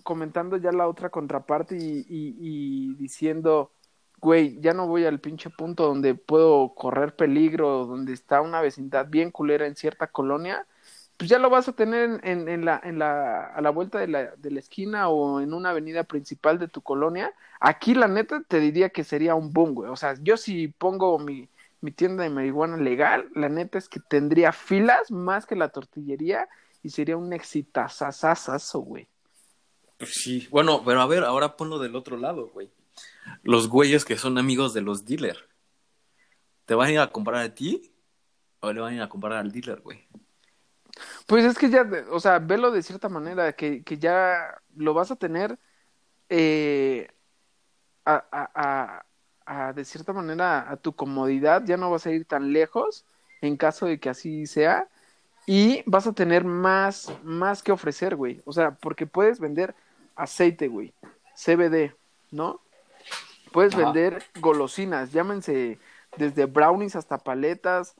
comentando 0.07 0.57
ya 0.57 0.73
la 0.73 0.89
otra 0.89 1.11
contraparte 1.11 1.77
y, 1.77 2.07
y, 2.09 2.95
diciendo, 2.95 3.73
güey, 4.21 4.59
ya 4.61 4.73
no 4.75 4.87
voy 4.87 5.05
al 5.05 5.21
pinche 5.21 5.51
punto 5.51 5.87
donde 5.87 6.15
puedo 6.15 6.75
correr 6.75 7.17
peligro, 7.17 7.87
donde 7.87 8.13
está 8.15 8.41
una 8.41 8.61
vecindad 8.63 9.09
bien 9.09 9.31
culera 9.33 9.67
en 9.67 9.77
cierta 9.77 10.07
colonia, 10.07 10.67
pues 11.17 11.31
ya 11.31 11.39
lo 11.39 11.51
vas 11.51 11.69
a 11.69 11.73
tener 11.75 12.21
en, 12.25 12.49
en, 12.49 12.65
la, 12.65 12.81
en 12.85 12.99
la, 12.99 13.47
a 13.47 13.61
la 13.61 13.71
vuelta 13.71 13.99
de 13.99 14.09
la, 14.09 14.37
de 14.37 14.51
la 14.51 14.61
esquina 14.61 15.09
o 15.09 15.41
en 15.41 15.53
una 15.55 15.71
avenida 15.71 16.05
principal 16.05 16.59
de 16.59 16.69
tu 16.69 16.83
colonia. 16.83 17.33
Aquí, 17.61 17.95
la 17.95 18.09
neta, 18.09 18.43
te 18.47 18.61
diría 18.61 18.91
que 18.91 19.05
sería 19.05 19.35
un 19.35 19.53
boom, 19.53 19.75
güey. 19.75 19.91
O 19.91 19.97
sea, 19.97 20.15
yo 20.23 20.37
si 20.37 20.69
pongo 20.69 21.19
mi, 21.19 21.49
mi 21.81 21.91
tienda 21.93 22.23
de 22.25 22.31
marihuana 22.31 22.77
legal, 22.77 23.29
la 23.35 23.49
neta 23.49 23.79
es 23.79 23.89
que 23.89 24.01
tendría 24.01 24.53
filas 24.53 25.11
más 25.11 25.47
que 25.47 25.57
la 25.57 25.71
tortillería 25.71 26.49
y 26.83 26.91
sería 26.91 27.17
un 27.17 27.33
exitazazazazo, 27.33 28.81
güey. 28.81 29.09
Pues 29.99 30.15
sí, 30.15 30.47
bueno, 30.51 30.83
pero 30.85 31.01
a 31.01 31.07
ver, 31.07 31.25
ahora 31.25 31.57
ponlo 31.57 31.79
del 31.79 31.97
otro 31.97 32.17
lado, 32.17 32.49
güey. 32.49 32.71
Los 33.43 33.69
güeyes 33.69 34.05
que 34.05 34.17
son 34.17 34.39
amigos 34.39 34.75
de 34.75 34.83
los 34.83 35.05
dealers, 35.05 35.45
¿te 36.65 36.75
van 36.75 36.89
a 36.89 36.93
ir 36.93 36.99
a 37.01 37.11
comprar 37.11 37.43
a 37.43 37.55
ti 37.55 37.93
o 38.61 38.73
le 38.73 38.81
van 38.81 38.93
a 38.93 38.97
ir 38.97 39.03
a 39.03 39.09
comprar 39.09 39.35
al 39.35 39.53
dealer, 39.53 39.81
güey? 39.81 40.07
Pues 41.27 41.45
es 41.45 41.59
que 41.59 41.71
ya, 41.71 41.89
o 42.11 42.21
sea, 42.21 42.39
velo 42.39 42.71
de 42.71 42.83
cierta 42.83 43.09
manera, 43.09 43.53
que, 43.55 43.83
que 43.83 43.99
ya 43.99 44.61
lo 44.75 44.95
vas 44.95 45.11
a 45.11 45.17
tener 45.17 45.59
eh, 46.29 47.09
a, 48.05 48.25
a, 48.33 49.05
a, 49.47 49.73
de 49.73 49.85
cierta 49.85 50.13
manera, 50.13 50.71
a 50.71 50.77
tu 50.77 50.95
comodidad, 50.95 51.65
ya 51.65 51.77
no 51.77 51.91
vas 51.91 52.07
a 52.07 52.13
ir 52.13 52.25
tan 52.25 52.53
lejos 52.53 53.05
en 53.41 53.57
caso 53.57 53.87
de 53.87 53.99
que 53.99 54.09
así 54.09 54.47
sea 54.47 54.89
y 55.47 55.83
vas 55.87 56.07
a 56.07 56.13
tener 56.13 56.45
más, 56.45 57.13
más 57.23 57.63
que 57.63 57.73
ofrecer, 57.73 58.17
güey. 58.17 58.43
O 58.45 58.53
sea, 58.53 58.73
porque 58.73 59.07
puedes 59.07 59.39
vender 59.39 59.75
aceite, 60.17 60.69
güey. 60.69 60.93
CBD, 61.35 61.95
¿no? 62.31 62.61
Puedes 63.53 63.77
vender 63.77 64.25
golosinas, 64.41 65.13
llámense 65.13 65.79
desde 66.17 66.47
brownies 66.47 66.97
hasta 66.97 67.19
paletas, 67.19 67.95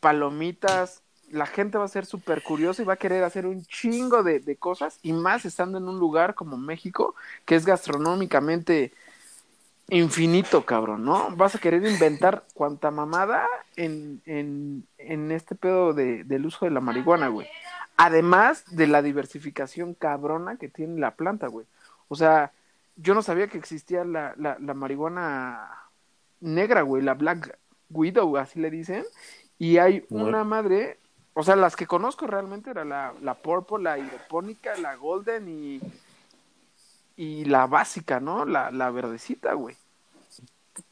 palomitas. 0.00 1.02
La 1.30 1.46
gente 1.46 1.78
va 1.78 1.84
a 1.84 1.88
ser 1.88 2.04
súper 2.06 2.42
curiosa 2.42 2.82
y 2.82 2.84
va 2.84 2.94
a 2.94 2.98
querer 2.98 3.24
hacer 3.24 3.46
un 3.46 3.64
chingo 3.64 4.22
de, 4.22 4.40
de 4.40 4.56
cosas 4.56 4.98
y 5.02 5.12
más 5.12 5.44
estando 5.44 5.78
en 5.78 5.88
un 5.88 5.98
lugar 5.98 6.34
como 6.34 6.56
México, 6.56 7.14
que 7.44 7.54
es 7.54 7.64
gastronómicamente 7.64 8.92
infinito, 9.88 10.64
cabrón, 10.64 11.04
¿no? 11.04 11.30
Vas 11.36 11.54
a 11.54 11.58
querer 11.58 11.84
inventar 11.86 12.44
cuanta 12.54 12.90
mamada 12.90 13.46
en, 13.76 14.22
en, 14.26 14.86
en 14.98 15.30
este 15.32 15.54
pedo 15.54 15.92
de, 15.92 16.24
del 16.24 16.46
uso 16.46 16.64
de 16.64 16.70
la 16.70 16.80
marihuana, 16.80 17.28
güey. 17.28 17.46
Además 17.96 18.64
de 18.74 18.86
la 18.86 19.02
diversificación 19.02 19.94
cabrona 19.94 20.56
que 20.56 20.68
tiene 20.68 21.00
la 21.00 21.14
planta, 21.14 21.46
güey. 21.46 21.66
O 22.08 22.16
sea, 22.16 22.52
yo 22.96 23.14
no 23.14 23.22
sabía 23.22 23.48
que 23.48 23.58
existía 23.58 24.04
la, 24.04 24.34
la, 24.36 24.58
la 24.58 24.74
marihuana 24.74 25.68
negra, 26.40 26.82
güey, 26.82 27.02
la 27.02 27.14
Black 27.14 27.58
Widow, 27.90 28.36
así 28.36 28.60
le 28.60 28.70
dicen. 28.70 29.04
Y 29.58 29.78
hay 29.78 30.04
una 30.10 30.44
madre, 30.44 30.98
o 31.34 31.42
sea, 31.42 31.56
las 31.56 31.76
que 31.76 31.86
conozco 31.86 32.26
realmente 32.26 32.70
era 32.70 32.84
la, 32.84 33.14
la 33.22 33.34
Purple, 33.34 33.82
la 33.84 33.98
hidropónica, 33.98 34.76
la 34.76 34.96
Golden 34.96 35.48
y, 35.48 35.80
y 37.16 37.44
la 37.44 37.66
básica, 37.66 38.18
¿no? 38.20 38.44
La, 38.44 38.70
la 38.70 38.90
verdecita, 38.90 39.54
güey. 39.54 39.76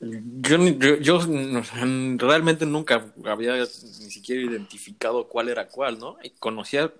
Yo, 0.00 0.58
yo, 0.98 1.20
realmente 2.18 2.66
nunca 2.66 3.12
había 3.24 3.56
ni 3.56 3.66
siquiera 3.66 4.42
identificado 4.42 5.28
cuál 5.28 5.48
era 5.48 5.68
cuál, 5.68 5.98
¿no? 5.98 6.18
Y 6.22 6.30
conocía 6.30 6.92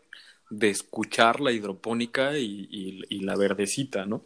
de 0.51 0.71
escuchar 0.71 1.41
la 1.41 1.53
hidropónica 1.53 2.37
y, 2.37 2.69
y, 3.09 3.21
la 3.21 3.37
verdecita, 3.37 4.07
¿no? 4.07 4.23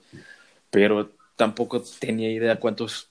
Pero 0.71 1.11
tampoco 1.37 1.83
tenía 2.01 2.33
idea 2.33 2.61
cuántos 2.61 3.11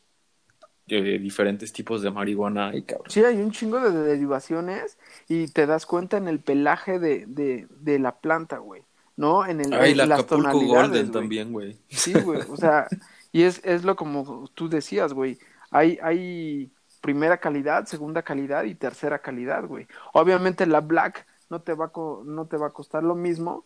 eh, 0.87 1.19
diferentes 1.19 1.71
tipos 1.71 2.01
de 2.01 2.11
marihuana 2.11 2.69
hay, 2.69 2.83
cabrón. 2.83 3.09
Sí, 3.09 3.23
hay 3.23 3.37
un 3.37 3.51
chingo 3.51 3.79
de 3.79 3.91
derivaciones 3.91 4.97
y 5.29 5.47
te 5.47 5.65
das 5.65 5.85
cuenta 5.85 6.17
en 6.17 6.27
el 6.27 6.39
pelaje 6.39 6.99
de, 6.99 7.25
de, 7.27 7.67
de 7.69 7.99
la 7.99 8.19
planta, 8.19 8.57
güey. 8.57 8.83
¿No? 9.15 9.45
En 9.45 9.61
el 9.61 9.71
Ay, 9.73 9.93
la 9.93 10.05
Acapulco 10.05 10.59
Golden 10.59 11.11
también, 11.11 11.53
güey. 11.53 11.77
Sí, 11.87 12.13
güey. 12.13 12.41
O 12.49 12.57
sea, 12.57 12.87
y 13.33 13.43
es, 13.43 13.59
es 13.65 13.83
lo 13.83 13.97
como 13.97 14.47
tú 14.53 14.69
decías, 14.69 15.11
güey. 15.11 15.39
Hay, 15.71 15.97
hay 16.03 16.71
primera 17.01 17.39
calidad, 17.39 17.85
segunda 17.87 18.21
calidad 18.21 18.63
y 18.63 18.75
tercera 18.75 19.19
calidad, 19.19 19.65
güey. 19.65 19.87
Obviamente 20.13 20.65
la 20.67 20.79
Black 20.79 21.25
no 21.49 21.61
te 21.61 21.73
va 21.73 21.85
a, 21.85 21.91
no 22.23 22.45
te 22.45 22.57
va 22.57 22.67
a 22.67 22.73
costar 22.73 23.03
lo 23.03 23.15
mismo 23.15 23.65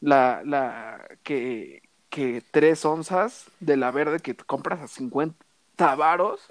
la, 0.00 0.42
la 0.44 1.04
que, 1.24 1.82
que 2.08 2.44
tres 2.52 2.84
onzas 2.84 3.50
de 3.58 3.76
la 3.76 3.90
verde 3.90 4.20
que 4.20 4.36
compras 4.36 4.80
a 4.80 4.88
50 4.88 5.34
varos. 5.96 6.46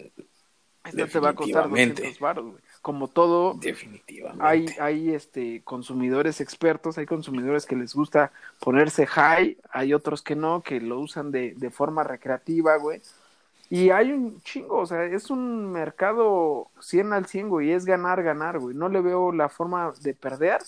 Esta 0.84 1.08
te 1.08 1.20
va 1.20 1.30
a 1.30 1.36
costar 1.36 1.70
200 1.70 2.20
varos, 2.20 2.46
güey. 2.52 2.64
Como 2.82 3.08
todo, 3.08 3.56
Definitivamente. 3.56 4.44
hay, 4.46 4.66
hay 4.80 5.14
este, 5.14 5.62
consumidores 5.64 6.40
expertos, 6.42 6.98
hay 6.98 7.06
consumidores 7.06 7.66
que 7.66 7.76
les 7.76 7.94
gusta 7.94 8.32
ponerse 8.60 9.06
high, 9.06 9.58
hay 9.72 9.94
otros 9.94 10.22
que 10.22 10.36
no, 10.36 10.62
que 10.62 10.80
lo 10.80 11.00
usan 11.00 11.32
de, 11.32 11.54
de 11.58 11.70
forma 11.70 12.04
recreativa, 12.04 12.78
güey. 12.78 13.02
Y 13.70 13.90
hay 13.90 14.14
un 14.14 14.42
chingo, 14.44 14.78
o 14.78 14.86
sea, 14.86 15.04
es 15.04 15.30
un 15.30 15.72
mercado 15.72 16.70
100 16.80 17.12
al 17.12 17.26
100, 17.26 17.50
güey, 17.50 17.70
y 17.70 17.72
es 17.74 17.84
ganar, 17.84 18.24
ganar, 18.24 18.60
güey. 18.60 18.76
No 18.76 18.88
le 18.88 19.02
veo 19.02 19.34
la 19.34 19.50
forma 19.50 19.94
de 20.02 20.14
perder, 20.14 20.62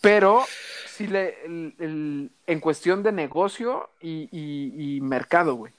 pero 0.00 0.44
sí 0.88 1.06
le, 1.06 1.44
el, 1.44 2.30
en 2.46 2.60
cuestión 2.60 3.04
de 3.04 3.12
negocio 3.12 3.88
y, 4.00 4.28
y, 4.32 5.00
mercado, 5.00 5.54
güey. 5.54 5.72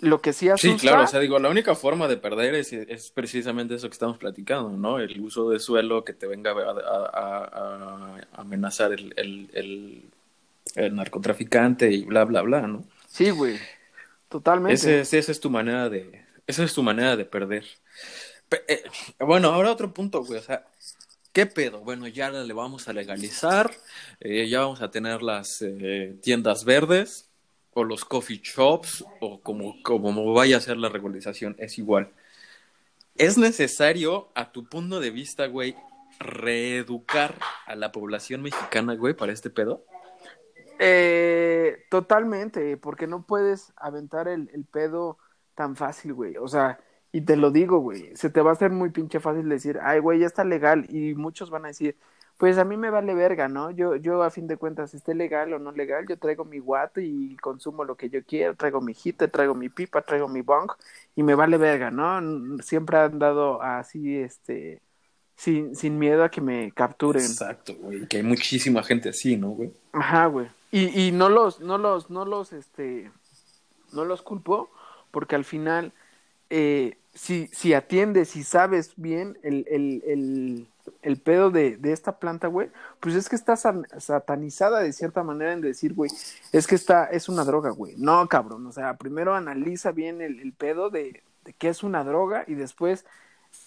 Lo 0.00 0.20
que 0.20 0.32
sí 0.32 0.48
asusta... 0.48 0.78
Sí, 0.78 0.86
claro, 0.86 1.04
o 1.04 1.06
sea, 1.06 1.20
digo, 1.20 1.38
la 1.38 1.48
única 1.48 1.74
forma 1.74 2.06
de 2.06 2.18
perder 2.18 2.54
es, 2.54 2.72
es 2.72 3.10
precisamente 3.10 3.74
eso 3.74 3.88
que 3.88 3.94
estamos 3.94 4.18
platicando, 4.18 4.70
¿no? 4.70 4.98
El 4.98 5.20
uso 5.20 5.48
de 5.50 5.58
suelo 5.58 6.04
que 6.04 6.12
te 6.12 6.26
venga 6.26 6.52
a, 6.52 7.10
a 7.14 8.20
amenazar 8.34 8.92
el, 8.92 9.14
el, 9.16 10.10
el 10.74 10.94
narcotraficante 10.94 11.90
y 11.90 12.04
bla, 12.04 12.24
bla, 12.24 12.42
bla, 12.42 12.62
¿no? 12.62 12.84
Sí, 13.08 13.30
güey. 13.30 13.58
Totalmente. 14.28 15.00
esa 15.00 15.32
es 15.32 15.40
tu 15.40 15.50
manera 15.50 15.88
de, 15.88 16.24
esa 16.46 16.64
es 16.64 16.74
tu 16.74 16.82
manera 16.82 17.16
de 17.16 17.24
perder. 17.24 17.64
Eh, 18.68 18.84
bueno, 19.20 19.48
ahora 19.48 19.72
otro 19.72 19.92
punto, 19.94 20.22
güey, 20.22 20.38
o 20.38 20.42
sea, 20.42 20.66
¿qué 21.32 21.46
pedo? 21.46 21.80
Bueno, 21.80 22.06
ya 22.06 22.30
le 22.30 22.52
vamos 22.52 22.88
a 22.88 22.92
legalizar, 22.92 23.70
eh, 24.20 24.48
ya 24.48 24.60
vamos 24.60 24.82
a 24.82 24.90
tener 24.90 25.22
las 25.22 25.62
eh, 25.62 26.16
tiendas 26.22 26.64
verdes 26.64 27.25
o 27.76 27.84
los 27.84 28.06
coffee 28.06 28.40
shops 28.42 29.04
o 29.20 29.42
como, 29.42 29.74
como 29.82 30.32
vaya 30.32 30.56
a 30.56 30.60
ser 30.60 30.78
la 30.78 30.88
regularización, 30.88 31.56
es 31.58 31.76
igual. 31.76 32.10
¿Es 33.16 33.36
necesario, 33.36 34.28
a 34.34 34.50
tu 34.50 34.66
punto 34.66 34.98
de 34.98 35.10
vista, 35.10 35.46
güey, 35.46 35.76
reeducar 36.18 37.34
a 37.66 37.74
la 37.74 37.92
población 37.92 38.40
mexicana, 38.40 38.94
güey, 38.94 39.12
para 39.12 39.32
este 39.32 39.50
pedo? 39.50 39.84
Eh, 40.78 41.84
totalmente, 41.90 42.78
porque 42.78 43.06
no 43.06 43.26
puedes 43.26 43.74
aventar 43.76 44.26
el, 44.26 44.48
el 44.54 44.64
pedo 44.64 45.18
tan 45.54 45.76
fácil, 45.76 46.14
güey. 46.14 46.38
O 46.38 46.48
sea, 46.48 46.80
y 47.12 47.20
te 47.20 47.36
lo 47.36 47.50
digo, 47.50 47.80
güey, 47.80 48.16
se 48.16 48.30
te 48.30 48.40
va 48.40 48.50
a 48.50 48.54
hacer 48.54 48.70
muy 48.70 48.88
pinche 48.88 49.20
fácil 49.20 49.50
decir, 49.50 49.78
ay, 49.82 50.00
güey, 50.00 50.20
ya 50.20 50.26
está 50.26 50.44
legal. 50.44 50.86
Y 50.88 51.14
muchos 51.14 51.50
van 51.50 51.66
a 51.66 51.68
decir, 51.68 51.98
pues 52.36 52.58
a 52.58 52.64
mí 52.64 52.76
me 52.76 52.90
vale 52.90 53.14
verga, 53.14 53.48
¿no? 53.48 53.70
Yo, 53.70 53.96
yo 53.96 54.22
a 54.22 54.30
fin 54.30 54.46
de 54.46 54.56
cuentas, 54.56 54.92
esté 54.94 55.14
legal 55.14 55.52
o 55.54 55.58
no 55.58 55.72
legal, 55.72 56.06
yo 56.06 56.18
traigo 56.18 56.44
mi 56.44 56.58
guato 56.58 57.00
y 57.00 57.36
consumo 57.36 57.84
lo 57.84 57.96
que 57.96 58.10
yo 58.10 58.22
quiero, 58.24 58.54
traigo 58.54 58.80
mi 58.80 58.94
hita, 59.02 59.28
traigo 59.28 59.54
mi 59.54 59.68
pipa, 59.68 60.02
traigo 60.02 60.28
mi 60.28 60.42
bong 60.42 60.70
y 61.14 61.22
me 61.22 61.34
vale 61.34 61.56
verga, 61.56 61.90
¿no? 61.90 62.62
Siempre 62.62 62.98
han 62.98 63.18
dado 63.18 63.62
así, 63.62 64.18
este, 64.18 64.82
sin, 65.36 65.74
sin 65.74 65.98
miedo 65.98 66.24
a 66.24 66.30
que 66.30 66.40
me 66.40 66.72
capturen. 66.72 67.22
Exacto, 67.22 67.74
güey, 67.76 68.06
que 68.06 68.18
hay 68.18 68.22
muchísima 68.22 68.82
gente 68.82 69.08
así, 69.08 69.36
¿no, 69.36 69.50
güey? 69.50 69.72
Ajá, 69.92 70.26
güey. 70.26 70.48
Y, 70.70 71.08
y 71.08 71.12
no 71.12 71.28
los, 71.28 71.60
no 71.60 71.78
los, 71.78 72.10
no 72.10 72.24
los, 72.24 72.52
este, 72.52 73.10
no 73.92 74.04
los 74.04 74.20
culpo, 74.22 74.70
porque 75.10 75.36
al 75.36 75.44
final, 75.44 75.92
eh, 76.50 76.98
si, 77.14 77.46
si 77.48 77.72
atiendes, 77.72 78.28
si 78.28 78.42
sabes 78.42 78.92
bien 78.96 79.38
el, 79.42 79.66
el, 79.70 80.02
el, 80.06 80.66
el 81.02 81.20
pedo 81.20 81.50
de, 81.50 81.76
de 81.76 81.92
esta 81.92 82.18
planta, 82.18 82.48
güey, 82.48 82.70
pues 83.00 83.14
es 83.14 83.28
que 83.28 83.36
está 83.36 83.56
satanizada 83.56 84.80
de 84.80 84.92
cierta 84.92 85.22
manera 85.22 85.52
en 85.52 85.60
decir, 85.60 85.94
güey, 85.94 86.10
es 86.52 86.66
que 86.66 86.74
está, 86.74 87.06
es 87.06 87.28
una 87.28 87.44
droga, 87.44 87.70
güey. 87.70 87.94
No, 87.96 88.26
cabrón, 88.28 88.66
o 88.66 88.72
sea, 88.72 88.96
primero 88.96 89.34
analiza 89.34 89.92
bien 89.92 90.20
el, 90.20 90.40
el 90.40 90.52
pedo 90.52 90.90
de, 90.90 91.22
de 91.44 91.52
que 91.52 91.68
es 91.68 91.82
una 91.82 92.04
droga 92.04 92.44
y 92.46 92.54
después 92.54 93.04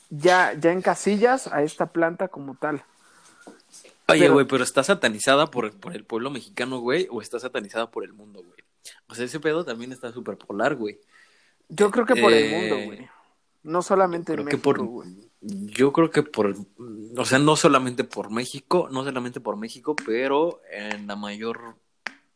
ya, 0.10 0.54
ya 0.54 0.72
encasillas 0.72 1.48
a 1.48 1.64
esta 1.64 1.88
planta 1.88 2.28
como 2.28 2.56
tal. 2.56 2.84
Oye, 4.08 4.28
güey, 4.30 4.46
pero, 4.48 4.64
está 4.64 4.84
satanizada 4.84 5.52
por, 5.52 5.72
por 5.80 5.96
el 5.96 6.04
pueblo 6.04 6.32
mexicano, 6.32 6.80
güey, 6.80 7.08
o 7.12 7.22
está 7.22 7.40
satanizada 7.40 7.92
por 7.92 8.04
el 8.04 8.14
mundo, 8.14 8.42
güey. 8.42 8.60
O 9.08 9.14
sea, 9.14 9.26
ese 9.26 9.40
pedo 9.40 9.64
también 9.64 9.92
está 9.92 10.12
súper 10.12 10.38
polar, 10.38 10.76
güey. 10.76 11.00
Yo 11.68 11.92
creo 11.92 12.06
que 12.06 12.16
por 12.16 12.34
el 12.34 12.50
mundo, 12.50 12.76
eh, 12.76 12.86
güey. 12.86 13.10
No 13.62 13.82
solamente 13.82 14.34
en 14.34 14.46
México, 14.46 14.84
güey. 14.84 15.29
Yo 15.42 15.94
creo 15.94 16.12
que 16.12 16.24
por, 16.24 16.54
o 17.18 17.26
sea, 17.26 17.40
no 17.40 17.56
solamente 17.56 18.04
por 18.04 18.30
México, 18.30 18.90
no 18.92 19.04
solamente 19.04 19.40
por 19.40 19.56
México, 19.56 19.96
pero 20.06 20.62
en 20.72 21.08
la 21.08 21.16
mayor, 21.16 21.76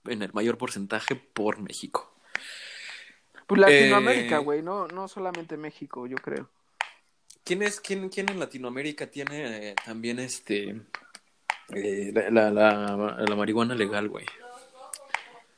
en 0.05 0.21
el 0.21 0.31
mayor 0.33 0.57
porcentaje 0.57 1.15
por 1.15 1.59
México. 1.59 2.13
Pues 3.45 3.59
Latinoamérica, 3.59 4.37
eh, 4.37 4.43
güey, 4.43 4.61
no, 4.61 4.87
no 4.87 5.07
solamente 5.07 5.57
México, 5.57 6.07
yo 6.07 6.15
creo. 6.15 6.49
¿Quién 7.43 7.61
es, 7.61 7.81
quién, 7.81 8.07
quién 8.07 8.29
en 8.29 8.39
Latinoamérica 8.39 9.07
tiene 9.07 9.71
eh, 9.71 9.75
también 9.85 10.19
este 10.19 10.81
eh, 11.69 12.11
la, 12.31 12.51
la, 12.51 13.15
la, 13.17 13.35
marihuana 13.35 13.75
legal, 13.75 14.09
güey. 14.09 14.25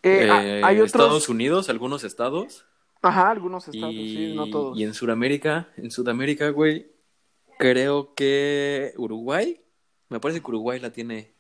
Eh, 0.04 0.30
ah, 0.30 0.68
hay 0.68 0.76
otros... 0.78 0.88
Estados 0.88 1.30
Unidos, 1.30 1.70
algunos 1.70 2.04
estados. 2.04 2.66
Ajá, 3.02 3.30
algunos 3.30 3.68
estados, 3.68 3.94
sí, 3.94 4.34
no 4.36 4.50
todos. 4.50 4.78
Y 4.78 4.84
en 4.84 4.94
Sudamérica, 4.94 5.70
en 5.78 5.92
Sudamérica, 5.92 6.50
güey, 6.50 6.88
creo 7.58 8.13
que 8.13 8.94
Uruguay, 8.98 9.62
me 10.10 10.20
parece 10.20 10.41
que 10.41 10.48
Uruguay 10.48 10.80
la 10.80 10.91
tiene, 10.91 11.34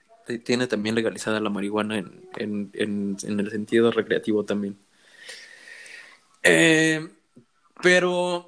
tiene 0.43 0.67
también 0.67 0.95
legalizada 0.95 1.39
la 1.39 1.49
marihuana 1.49 1.97
en, 1.97 2.29
en, 2.37 2.71
en, 2.73 3.17
en 3.23 3.39
el 3.39 3.51
sentido 3.51 3.91
recreativo 3.91 4.43
también. 4.45 4.77
Eh, 6.43 7.07
pero 7.81 8.47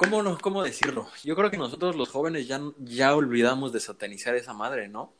¿Cómo, 0.00 0.22
no, 0.22 0.38
¿Cómo 0.38 0.62
decirlo? 0.62 1.08
Yo 1.24 1.36
creo 1.36 1.50
que 1.50 1.58
nosotros 1.58 1.94
los 1.94 2.08
jóvenes 2.08 2.48
ya, 2.48 2.58
ya 2.78 3.14
olvidamos 3.14 3.70
de 3.70 3.80
satanizar 3.80 4.34
esa 4.34 4.54
madre, 4.54 4.88
¿no? 4.88 5.12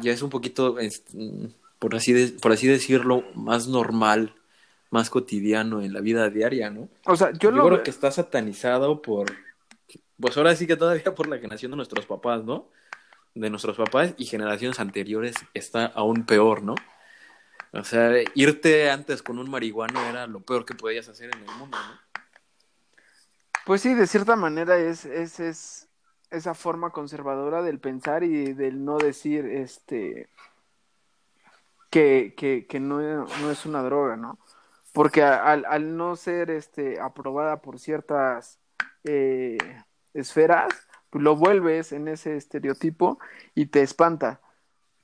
Ya 0.00 0.12
es 0.12 0.22
un 0.22 0.30
poquito, 0.30 0.76
por, 1.80 1.96
así 1.96 2.28
por 2.40 2.52
así 2.52 2.68
decirlo, 2.68 3.24
más 3.34 3.66
normal, 3.66 4.36
más 4.90 5.10
cotidiano 5.10 5.82
en 5.82 5.92
la 5.92 6.00
vida 6.00 6.30
diaria, 6.30 6.70
¿no? 6.70 6.88
O 7.06 7.16
sea, 7.16 7.32
yo, 7.32 7.50
creo 7.50 7.82
que 7.82 7.90
está 7.90 8.12
satanizado 8.12 9.02
por, 9.02 9.32
pues 10.20 10.36
ahora 10.36 10.54
sí 10.56 10.66
que 10.66 10.76
todavía 10.76 11.14
por 11.14 11.28
la 11.28 11.38
generación 11.38 11.72
de 11.72 11.76
nuestros 11.76 12.06
papás, 12.06 12.44
¿no? 12.44 12.68
De 13.34 13.50
nuestros 13.50 13.76
papás 13.76 14.14
y 14.16 14.26
generaciones 14.26 14.78
anteriores 14.78 15.34
está 15.54 15.86
aún 15.86 16.24
peor, 16.24 16.62
¿no? 16.62 16.74
O 17.72 17.82
sea, 17.82 18.12
irte 18.34 18.90
antes 18.90 19.22
con 19.22 19.38
un 19.38 19.50
marihuano 19.50 20.00
era 20.08 20.26
lo 20.26 20.40
peor 20.40 20.64
que 20.64 20.74
podías 20.74 21.08
hacer 21.08 21.30
en 21.34 21.40
el 21.40 21.56
mundo, 21.56 21.76
¿no? 21.76 22.00
Pues 23.66 23.80
sí, 23.80 23.94
de 23.94 24.06
cierta 24.06 24.36
manera 24.36 24.76
es, 24.76 25.04
es, 25.06 25.40
es 25.40 25.88
esa 26.30 26.54
forma 26.54 26.90
conservadora 26.90 27.62
del 27.62 27.80
pensar 27.80 28.22
y 28.22 28.52
del 28.52 28.84
no 28.84 28.98
decir 28.98 29.46
este 29.46 30.28
que, 31.90 32.68
no, 32.80 33.50
es 33.50 33.66
una 33.66 33.82
droga, 33.82 34.16
¿no? 34.16 34.38
Porque 34.92 35.22
al, 35.22 35.64
al 35.64 35.96
no 35.96 36.16
ser 36.16 36.50
este 36.50 37.00
aprobada 37.00 37.60
por 37.60 37.78
ciertas 37.78 38.58
eh, 39.04 39.58
esferas, 40.14 40.72
pues 41.10 41.22
lo 41.22 41.36
vuelves 41.36 41.92
en 41.92 42.08
ese 42.08 42.36
estereotipo 42.36 43.18
y 43.54 43.66
te 43.66 43.82
espanta. 43.82 44.40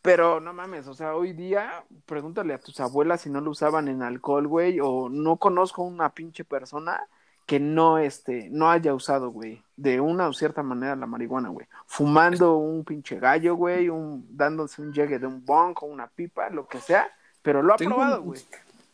Pero 0.03 0.41
no 0.41 0.55
mames, 0.55 0.87
o 0.87 0.95
sea, 0.95 1.15
hoy 1.15 1.35
día 1.35 1.85
pregúntale 2.07 2.55
a 2.55 2.61
tus 2.61 2.81
abuelas 2.81 3.21
si 3.21 3.31
no 3.31 3.43
lo 3.43 3.51
usaban 3.51 3.87
en 3.89 4.03
alcohol, 4.03 4.47
güey, 4.47 4.81
o 4.81 5.11
no 5.11 5.37
conozco 5.37 5.83
una 5.83 6.15
pinche 6.15 6.45
persona 6.45 7.07
que 7.45 7.61
no, 7.61 7.99
este, 7.99 8.49
no 8.51 8.71
haya 8.71 8.95
usado, 8.95 9.31
güey, 9.31 9.63
de 9.77 10.01
una 10.01 10.29
o 10.29 10.33
cierta 10.33 10.63
manera 10.63 10.97
la 10.97 11.07
marihuana, 11.07 11.49
güey. 11.51 11.67
Fumando 11.87 12.57
un 12.57 12.85
pinche 12.85 13.19
gallo, 13.19 13.57
güey, 13.57 13.89
un, 13.89 14.25
dándose 14.31 14.81
un 14.81 14.93
llegue 14.93 15.19
de 15.19 15.27
un 15.27 15.45
bong 15.45 15.75
o 15.83 15.87
una 15.87 16.07
pipa, 16.07 16.49
lo 16.49 16.67
que 16.67 16.81
sea, 16.81 17.11
pero 17.43 17.63
lo 17.63 17.75
ha 17.75 17.77
probado, 17.77 18.23
güey. 18.23 18.41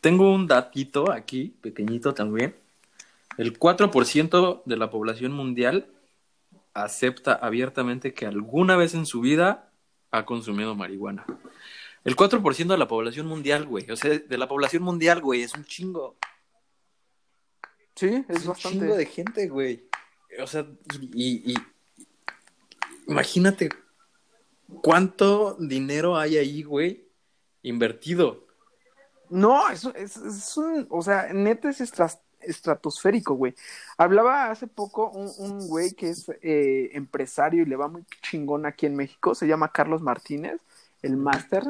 Tengo 0.01 0.33
un 0.33 0.47
datito 0.47 1.11
aquí, 1.11 1.55
pequeñito 1.61 2.13
también. 2.13 2.55
El 3.37 3.57
4% 3.57 4.63
de 4.65 4.77
la 4.77 4.89
población 4.89 5.31
mundial 5.31 5.87
acepta 6.83 7.33
abiertamente 7.33 8.13
que 8.13 8.25
alguna 8.25 8.75
vez 8.75 8.93
en 8.93 9.05
su 9.05 9.21
vida 9.21 9.71
ha 10.11 10.25
consumido 10.25 10.75
marihuana. 10.75 11.25
El 12.03 12.15
4% 12.15 12.67
de 12.67 12.77
la 12.77 12.87
población 12.87 13.27
mundial, 13.27 13.65
güey. 13.65 13.89
O 13.91 13.95
sea, 13.95 14.17
de 14.17 14.37
la 14.37 14.47
población 14.47 14.83
mundial, 14.83 15.21
güey, 15.21 15.41
es 15.41 15.53
un 15.53 15.65
chingo. 15.65 16.17
Sí, 17.95 18.23
es, 18.29 18.37
Es 18.41 18.45
bastante. 18.45 18.77
un 18.77 18.83
chingo 18.83 18.95
de 18.95 19.05
gente, 19.05 19.47
güey. 19.49 19.87
O 20.41 20.47
sea, 20.47 20.65
y, 21.13 21.51
y 21.51 21.55
imagínate 23.07 23.69
cuánto 24.81 25.55
dinero 25.59 26.17
hay 26.17 26.37
ahí, 26.37 26.63
güey, 26.63 27.07
invertido. 27.63 28.45
No, 29.29 29.67
es, 29.69 29.83
es, 29.95 30.15
es 30.17 30.55
un, 30.57 30.87
o 30.89 31.01
sea, 31.01 31.33
neta 31.33 31.69
es 31.69 31.81
estra- 31.81 32.21
estratosférico, 32.41 33.33
güey. 33.35 33.55
Hablaba 33.97 34.51
hace 34.51 34.67
poco 34.67 35.09
un, 35.09 35.31
un 35.37 35.67
güey 35.67 35.91
que 35.91 36.09
es 36.09 36.29
eh, 36.41 36.89
empresario 36.93 37.63
y 37.63 37.65
le 37.65 37.75
va 37.75 37.87
muy 37.87 38.03
chingón 38.21 38.65
aquí 38.65 38.85
en 38.85 38.95
México, 38.95 39.35
se 39.35 39.47
llama 39.47 39.71
Carlos 39.71 40.01
Martínez, 40.01 40.61
el 41.01 41.17
máster, 41.17 41.63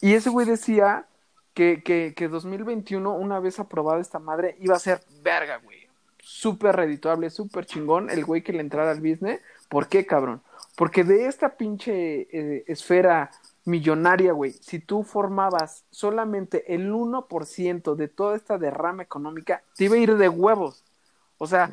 y 0.00 0.14
ese 0.14 0.30
güey 0.30 0.46
decía 0.46 1.06
que, 1.54 1.82
que, 1.82 2.14
que 2.14 2.28
2021, 2.28 3.14
una 3.14 3.40
vez 3.40 3.58
aprobada 3.58 4.00
esta 4.00 4.18
madre, 4.18 4.56
iba 4.60 4.76
a 4.76 4.80
ser 4.80 5.00
verga, 5.22 5.56
güey. 5.58 5.86
Súper 6.18 6.76
redituable, 6.76 7.30
súper 7.30 7.66
chingón 7.66 8.10
el 8.10 8.24
güey 8.24 8.42
que 8.42 8.52
le 8.52 8.60
entrara 8.60 8.90
al 8.90 9.00
business. 9.00 9.40
¿Por 9.68 9.88
qué, 9.88 10.04
cabrón? 10.04 10.42
Porque 10.76 11.04
de 11.04 11.26
esta 11.26 11.56
pinche 11.56 12.28
eh, 12.30 12.64
esfera 12.66 13.30
millonaria, 13.64 14.32
güey, 14.32 14.52
si 14.52 14.78
tú 14.78 15.02
formabas 15.02 15.84
solamente 15.90 16.74
el 16.74 16.92
1% 16.92 17.94
de 17.94 18.08
toda 18.08 18.36
esta 18.36 18.58
derrama 18.58 19.02
económica, 19.02 19.62
te 19.76 19.84
iba 19.84 19.96
a 19.96 19.98
ir 19.98 20.16
de 20.16 20.28
huevos. 20.28 20.84
O 21.38 21.46
sea, 21.46 21.70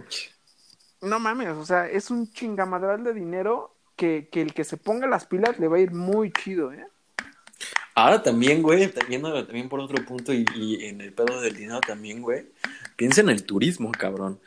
no 1.02 1.19
mames, 1.19 1.50
o 1.50 1.65
sea, 1.65 1.88
es 1.88 2.10
un 2.12 2.32
chingamadral 2.32 3.04
de 3.04 3.13
dinero 3.13 3.76
que, 3.96 4.30
que 4.32 4.41
el 4.41 4.54
que 4.54 4.63
se 4.63 4.78
ponga 4.78 5.08
las 5.08 5.26
pilas 5.26 5.60
le 5.60 5.67
va 5.67 5.78
a 5.78 5.82
ir 5.82 5.91
muy 5.91 6.32
chido, 6.32 6.74
¿eh? 6.74 6.88
Ahora 7.96 8.24
también, 8.24 8.63
güey, 8.63 8.91
también, 8.91 9.22
también 9.22 9.69
por 9.69 9.80
otro 9.80 10.04
punto 10.04 10.34
y, 10.34 10.46
y 10.56 10.86
en 10.86 11.00
el 11.00 11.13
pedo 11.13 11.39
del 11.41 11.56
dinero 11.56 11.80
también, 11.80 12.24
güey. 12.24 12.48
Piensa 12.96 13.22
en 13.22 13.30
el 13.30 13.46
turismo, 13.46 13.91
cabrón. 13.91 14.39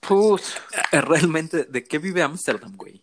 Pus. 0.00 0.56
Eh, 0.90 1.00
Realmente, 1.00 1.64
¿de 1.64 1.84
qué 1.84 1.98
vive 1.98 2.22
Ámsterdam, 2.22 2.76
güey? 2.76 3.02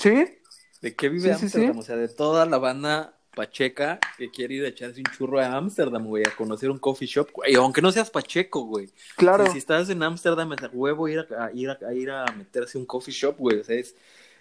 ¿Sí? 0.00 0.38
¿De 0.80 0.94
qué 0.94 1.08
vive 1.08 1.34
Sí, 1.36 1.48
sí. 1.48 1.70
O 1.76 1.82
sea, 1.82 1.96
de 1.96 2.08
toda 2.08 2.46
la 2.46 2.58
banda 2.58 3.14
pacheca 3.34 4.00
que 4.18 4.30
quiere 4.30 4.54
ir 4.54 4.64
a 4.64 4.68
echarse 4.68 5.00
un 5.00 5.06
churro 5.16 5.40
a 5.40 5.56
Ámsterdam, 5.56 6.06
güey, 6.06 6.24
a 6.26 6.34
conocer 6.34 6.70
un 6.70 6.78
coffee 6.78 7.06
shop, 7.06 7.30
güey, 7.32 7.54
aunque 7.54 7.82
no 7.82 7.92
seas 7.92 8.10
pacheco, 8.10 8.62
güey. 8.64 8.88
Claro. 9.16 9.44
O 9.44 9.46
sea, 9.46 9.52
si 9.52 9.58
estás 9.58 9.90
en 9.90 10.02
Ámsterdam, 10.02 10.52
es 10.54 10.62
a 10.62 10.70
huevo 10.72 11.08
ir 11.08 11.20
a, 11.20 11.46
a 11.46 11.52
ir 11.52 11.70
a, 11.70 11.78
a 11.86 11.94
ir 11.94 12.10
a 12.10 12.24
meterse 12.36 12.78
un 12.78 12.86
coffee 12.86 13.12
shop, 13.12 13.36
güey. 13.38 13.60
O 13.60 13.64
sea, 13.64 13.76
es, 13.76 13.94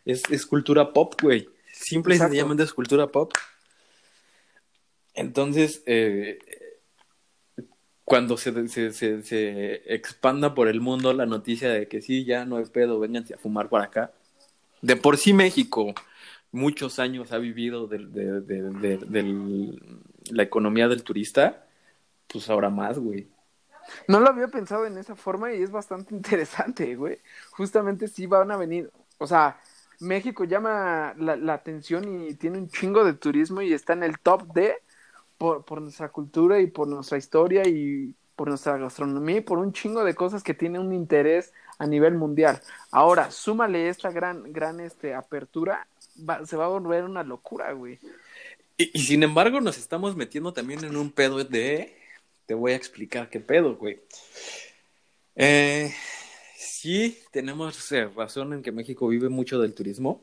es, 0.05 0.23
es 0.29 0.45
cultura 0.45 0.91
pop, 0.91 1.13
güey. 1.21 1.49
Simple 1.73 2.15
y 2.15 2.17
sencillamente 2.17 2.63
es 2.63 2.73
cultura 2.73 3.07
pop. 3.07 3.31
Entonces, 5.13 5.83
eh, 5.85 6.39
cuando 8.05 8.37
se, 8.37 8.67
se, 8.69 8.91
se, 8.91 9.23
se 9.23 9.93
expanda 9.93 10.55
por 10.55 10.67
el 10.67 10.81
mundo 10.81 11.13
la 11.13 11.25
noticia 11.25 11.69
de 11.69 11.87
que 11.87 12.01
sí, 12.01 12.25
ya 12.25 12.45
no 12.45 12.57
hay 12.57 12.65
pedo, 12.65 12.99
vénganse 12.99 13.33
a 13.33 13.37
fumar 13.37 13.69
para 13.69 13.85
acá. 13.85 14.11
De 14.81 14.95
por 14.95 15.17
sí 15.17 15.33
México 15.33 15.93
muchos 16.51 16.99
años 16.99 17.31
ha 17.31 17.37
vivido 17.37 17.87
de, 17.87 17.99
la 20.31 20.43
economía 20.43 20.87
del 20.87 21.03
turista, 21.03 21.65
pues 22.27 22.49
ahora 22.49 22.69
más, 22.69 22.99
güey. 22.99 23.27
No 24.07 24.19
lo 24.19 24.29
había 24.29 24.47
pensado 24.47 24.85
en 24.85 24.97
esa 24.97 25.15
forma 25.15 25.53
y 25.53 25.61
es 25.61 25.71
bastante 25.71 26.13
interesante, 26.15 26.95
güey. 26.95 27.19
Justamente 27.51 28.07
sí 28.07 28.25
van 28.25 28.51
a 28.51 28.57
venir, 28.57 28.91
o 29.17 29.27
sea, 29.27 29.59
México 29.99 30.43
llama 30.45 31.13
la, 31.17 31.35
la 31.35 31.53
atención 31.53 32.07
y 32.07 32.35
tiene 32.35 32.57
un 32.57 32.69
chingo 32.69 33.03
de 33.03 33.13
turismo 33.13 33.61
y 33.61 33.73
está 33.73 33.93
en 33.93 34.03
el 34.03 34.19
top 34.19 34.53
de 34.53 34.75
por, 35.37 35.65
por 35.65 35.81
nuestra 35.81 36.09
cultura 36.09 36.59
y 36.59 36.67
por 36.67 36.87
nuestra 36.87 37.17
historia 37.17 37.67
y 37.67 38.15
por 38.35 38.47
nuestra 38.47 38.77
gastronomía 38.77 39.37
y 39.37 39.41
por 39.41 39.57
un 39.57 39.73
chingo 39.73 40.05
de 40.05 40.15
cosas 40.15 40.43
que 40.43 40.53
tiene 40.53 40.79
un 40.79 40.93
interés 40.93 41.51
a 41.79 41.87
nivel 41.87 42.13
mundial. 42.13 42.61
Ahora, 42.91 43.31
súmale 43.31 43.89
esta 43.89 44.11
gran, 44.11 44.53
gran 44.53 44.79
este, 44.79 45.15
apertura, 45.15 45.87
va- 46.29 46.45
se 46.45 46.55
va 46.55 46.65
a 46.65 46.69
volver 46.69 47.03
una 47.05 47.23
locura, 47.23 47.71
güey. 47.71 47.97
Y, 48.77 48.91
y 48.93 49.01
sin 49.01 49.23
embargo, 49.23 49.59
nos 49.61 49.77
estamos 49.77 50.15
metiendo 50.15 50.53
también 50.53 50.83
en 50.83 50.95
un 50.95 51.11
pedo 51.11 51.43
de. 51.43 51.95
Te 52.45 52.53
voy 52.53 52.73
a 52.73 52.75
explicar 52.75 53.29
qué 53.29 53.39
pedo, 53.39 53.75
güey. 53.75 53.99
Eh, 55.35 55.93
sí, 56.57 57.19
tenemos 57.31 57.89
razón 58.15 58.53
en 58.53 58.61
que 58.61 58.71
México 58.71 59.07
vive 59.07 59.29
mucho 59.29 59.59
del 59.59 59.73
turismo. 59.73 60.21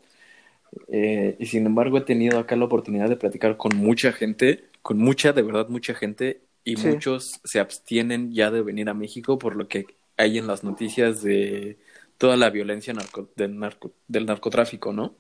Eh, 0.88 1.36
y 1.38 1.46
sin 1.46 1.64
embargo, 1.66 1.98
he 1.98 2.02
tenido 2.02 2.38
acá 2.38 2.56
la 2.56 2.64
oportunidad 2.64 3.08
de 3.08 3.16
platicar 3.16 3.56
con 3.56 3.76
mucha 3.76 4.12
gente, 4.12 4.64
con 4.82 4.98
mucha, 4.98 5.32
de 5.32 5.42
verdad, 5.42 5.68
mucha 5.68 5.94
gente. 5.94 6.42
Y 6.64 6.76
Sí. 6.76 6.88
muchos 6.88 7.40
se 7.44 7.60
abstienen 7.60 8.32
ya 8.34 8.50
de 8.50 8.60
venir 8.60 8.88
a 8.88 8.94
México 8.94 9.38
por 9.38 9.54
lo 9.54 9.68
que 9.68 9.86
hay 10.16 10.38
en 10.38 10.46
las 10.46 10.64
noticias 10.64 11.22
de 11.22 11.78
toda 12.18 12.36
la 12.36 12.50
violencia 12.50 12.94
narco- 12.94 13.30
del, 13.36 13.56
narco- 13.58 13.92
del 14.08 14.26
narcotráfico, 14.26 14.92
¿no? 14.92 15.16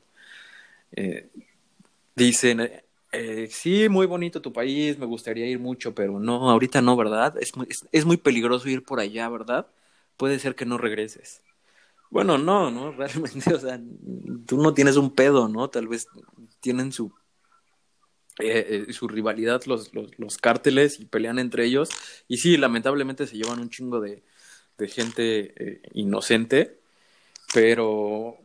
Eh, 0.92 1.30
dicen, 2.16 2.70
eh, 3.12 3.48
sí, 3.50 3.88
muy 3.88 4.06
bonito 4.06 4.42
tu 4.42 4.52
país, 4.52 4.98
me 4.98 5.06
gustaría 5.06 5.46
ir 5.46 5.58
mucho, 5.60 5.94
pero 5.94 6.18
no, 6.20 6.50
ahorita 6.50 6.82
no, 6.82 6.96
¿verdad? 6.96 7.36
Es 7.40 7.56
muy, 7.56 7.66
es, 7.70 7.86
es 7.92 8.04
muy 8.04 8.16
peligroso 8.18 8.68
ir 8.68 8.84
por 8.84 9.00
allá, 9.00 9.28
¿verdad? 9.28 9.68
Puede 10.16 10.38
ser 10.38 10.54
que 10.54 10.66
no 10.66 10.78
regreses. 10.78 11.42
Bueno, 12.10 12.38
no, 12.38 12.70
no, 12.70 12.92
realmente, 12.98 13.54
o 13.54 13.60
sea, 13.60 13.80
tú 14.46 14.58
no 14.62 14.74
tienes 14.74 14.96
un 14.96 15.14
pedo, 15.14 15.48
¿no? 15.48 15.70
Tal 15.70 15.88
vez 15.88 16.08
tienen 16.60 16.92
su, 16.92 17.12
eh, 18.38 18.84
eh, 18.88 18.92
su 18.92 19.08
rivalidad 19.08 19.62
los, 19.66 19.94
los, 19.94 20.18
los 20.18 20.36
cárteles 20.38 21.00
y 21.00 21.06
pelean 21.06 21.38
entre 21.38 21.64
ellos. 21.64 21.88
Y 22.28 22.38
sí, 22.38 22.56
lamentablemente 22.56 23.26
se 23.26 23.36
llevan 23.36 23.60
un 23.60 23.70
chingo 23.70 24.00
de, 24.00 24.22
de 24.78 24.88
gente 24.88 25.54
eh, 25.56 25.82
inocente, 25.94 26.80
pero 27.54 28.38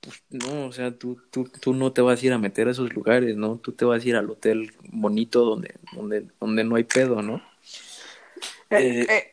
pues 0.00 0.22
no, 0.30 0.66
o 0.68 0.72
sea, 0.72 0.96
tú, 0.98 1.20
tú, 1.30 1.48
tú 1.60 1.74
no 1.74 1.92
te 1.92 2.02
vas 2.02 2.22
a 2.22 2.26
ir 2.26 2.32
a 2.32 2.38
meter 2.38 2.68
a 2.68 2.72
esos 2.72 2.94
lugares, 2.94 3.36
¿no? 3.36 3.58
Tú 3.58 3.72
te 3.72 3.84
vas 3.84 4.04
a 4.04 4.08
ir 4.08 4.16
al 4.16 4.30
hotel 4.30 4.74
bonito 4.84 5.44
donde, 5.44 5.76
donde, 5.92 6.28
donde 6.40 6.64
no 6.64 6.76
hay 6.76 6.84
pedo, 6.84 7.22
¿no? 7.22 7.42
Eh, 8.70 9.06
Eh, 9.08 9.24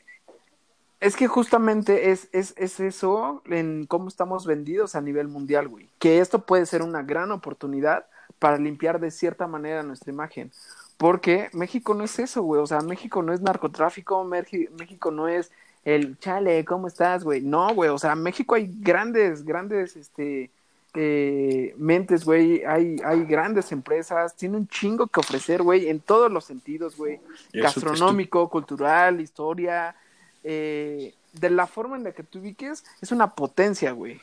es 0.99 1.15
que 1.15 1.27
justamente 1.27 2.11
es, 2.11 2.29
es, 2.31 2.53
es 2.57 2.79
eso 2.79 3.43
en 3.47 3.85
cómo 3.87 4.07
estamos 4.07 4.45
vendidos 4.45 4.95
a 4.95 5.01
nivel 5.01 5.27
mundial, 5.27 5.67
güey. 5.67 5.89
Que 5.99 6.19
esto 6.19 6.45
puede 6.45 6.65
ser 6.65 6.81
una 6.81 7.03
gran 7.03 7.31
oportunidad 7.31 8.07
para 8.39 8.57
limpiar 8.57 8.99
de 8.99 9.11
cierta 9.11 9.47
manera 9.47 9.83
nuestra 9.83 10.11
imagen. 10.13 10.51
Porque 10.97 11.49
México 11.53 11.93
no 11.93 12.05
es 12.05 12.19
eso, 12.19 12.43
güey. 12.43 12.61
O 12.61 12.67
sea, 12.67 12.81
México 12.81 13.21
no 13.21 13.33
es 13.33 13.41
narcotráfico, 13.41 14.23
México 14.23 15.11
no 15.11 15.27
es 15.27 15.51
el 15.85 16.17
chale, 16.19 16.63
¿cómo 16.65 16.87
estás, 16.87 17.23
güey? 17.23 17.41
No, 17.41 17.73
güey. 17.73 17.89
O 17.89 17.97
sea, 17.97 18.13
en 18.13 18.23
México 18.23 18.55
hay 18.55 18.69
grandes, 18.79 19.43
grandes, 19.43 19.95
este, 19.95 20.49
eh, 20.93 21.73
mentes, 21.77 22.23
güey. 22.25 22.63
Hay, 22.65 22.97
hay 23.03 23.23
grandes 23.25 23.71
empresas. 23.71 24.35
Tiene 24.35 24.57
un 24.57 24.67
chingo 24.67 25.07
que 25.07 25.19
ofrecer, 25.19 25.61
güey, 25.61 25.89
en 25.89 25.99
todos 25.99 26.31
los 26.31 26.45
sentidos, 26.45 26.95
güey 26.97 27.19
gastronómico, 27.53 28.49
cultural, 28.49 29.21
historia, 29.21 29.95
eh, 30.43 31.13
de 31.33 31.49
la 31.49 31.67
forma 31.67 31.97
en 31.97 32.03
la 32.03 32.11
que 32.11 32.23
tú 32.23 32.39
ubiques, 32.39 32.83
es 33.01 33.11
una 33.11 33.33
potencia, 33.33 33.91
güey. 33.91 34.19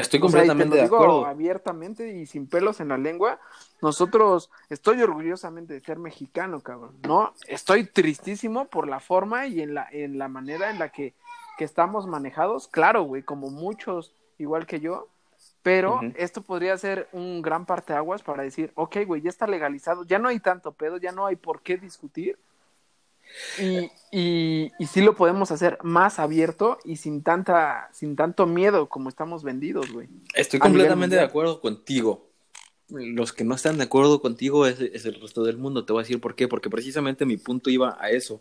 Estoy 0.00 0.20
O 0.22 0.28
sea, 0.28 0.44
y 0.44 0.48
te 0.48 0.54
completamente 0.54 0.68
lo 0.68 0.76
de 0.76 0.82
digo 0.82 0.96
acuerdo. 0.96 1.26
abiertamente 1.26 2.12
y 2.12 2.26
sin 2.26 2.46
pelos 2.46 2.80
en 2.80 2.88
la 2.88 2.98
lengua. 2.98 3.38
Nosotros, 3.82 4.50
estoy 4.70 5.02
orgullosamente 5.02 5.74
de 5.74 5.80
ser 5.80 5.98
mexicano, 5.98 6.60
cabrón, 6.60 6.96
¿no? 7.02 7.34
Estoy 7.46 7.84
tristísimo 7.84 8.66
por 8.66 8.88
la 8.88 9.00
forma 9.00 9.46
y 9.46 9.60
en 9.60 9.74
la, 9.74 9.88
en 9.90 10.18
la 10.18 10.28
manera 10.28 10.70
en 10.70 10.78
la 10.78 10.90
que, 10.90 11.14
que 11.58 11.64
estamos 11.64 12.06
manejados. 12.06 12.68
Claro, 12.68 13.02
güey, 13.02 13.22
como 13.22 13.50
muchos, 13.50 14.12
igual 14.38 14.66
que 14.66 14.80
yo. 14.80 15.08
Pero 15.62 16.00
esto 16.14 16.42
podría 16.42 16.78
ser 16.78 17.08
un 17.12 17.42
gran 17.42 17.66
parteaguas 17.66 18.22
para 18.22 18.44
decir, 18.44 18.70
ok, 18.76 18.98
güey, 19.04 19.20
ya 19.20 19.30
está 19.30 19.48
legalizado, 19.48 20.04
ya 20.04 20.18
no 20.20 20.28
hay 20.28 20.38
tanto 20.38 20.72
pedo, 20.72 20.96
ya 20.96 21.10
no 21.10 21.26
hay 21.26 21.34
por 21.34 21.60
qué 21.62 21.76
discutir. 21.76 22.38
Y, 23.60 23.90
y, 24.12 24.72
y 24.78 24.86
sí 24.86 25.00
lo 25.02 25.14
podemos 25.14 25.50
hacer 25.50 25.78
más 25.82 26.18
abierto 26.18 26.78
y 26.84 26.96
sin 26.96 27.22
tanta, 27.22 27.88
sin 27.92 28.16
tanto 28.16 28.46
miedo 28.46 28.88
como 28.88 29.08
estamos 29.08 29.42
vendidos, 29.42 29.92
güey. 29.92 30.08
Estoy 30.34 30.60
completamente 30.60 31.16
de 31.16 31.22
acuerdo 31.22 31.60
contigo. 31.60 32.26
Los 32.88 33.32
que 33.32 33.44
no 33.44 33.54
están 33.56 33.78
de 33.78 33.84
acuerdo 33.84 34.20
contigo 34.20 34.64
es, 34.66 34.80
es 34.80 35.04
el 35.06 35.20
resto 35.20 35.42
del 35.42 35.56
mundo. 35.58 35.84
Te 35.84 35.92
voy 35.92 36.00
a 36.00 36.04
decir 36.04 36.20
por 36.20 36.36
qué. 36.36 36.46
Porque 36.46 36.70
precisamente 36.70 37.26
mi 37.26 37.36
punto 37.36 37.68
iba 37.68 37.96
a 38.00 38.10
eso, 38.10 38.40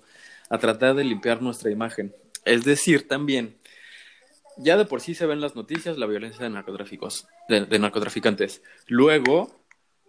a 0.50 0.60
tratar 0.60 0.94
de 0.96 1.04
limpiar 1.04 1.42
nuestra 1.42 1.72
imagen. 1.72 2.16
Es 2.46 2.64
decir, 2.64 3.08
también, 3.08 3.58
ya 4.58 4.78
de 4.78 4.86
por 4.86 5.02
sí 5.02 5.16
se 5.16 5.26
ven 5.26 5.42
las 5.42 5.56
noticias 5.56 5.98
la 5.98 6.06
violencia 6.06 6.44
de 6.44 6.52
narcotráficos, 6.52 7.28
de, 7.50 7.66
de 7.66 7.80
narcotraficantes. 7.80 8.62
Luego 8.88 9.52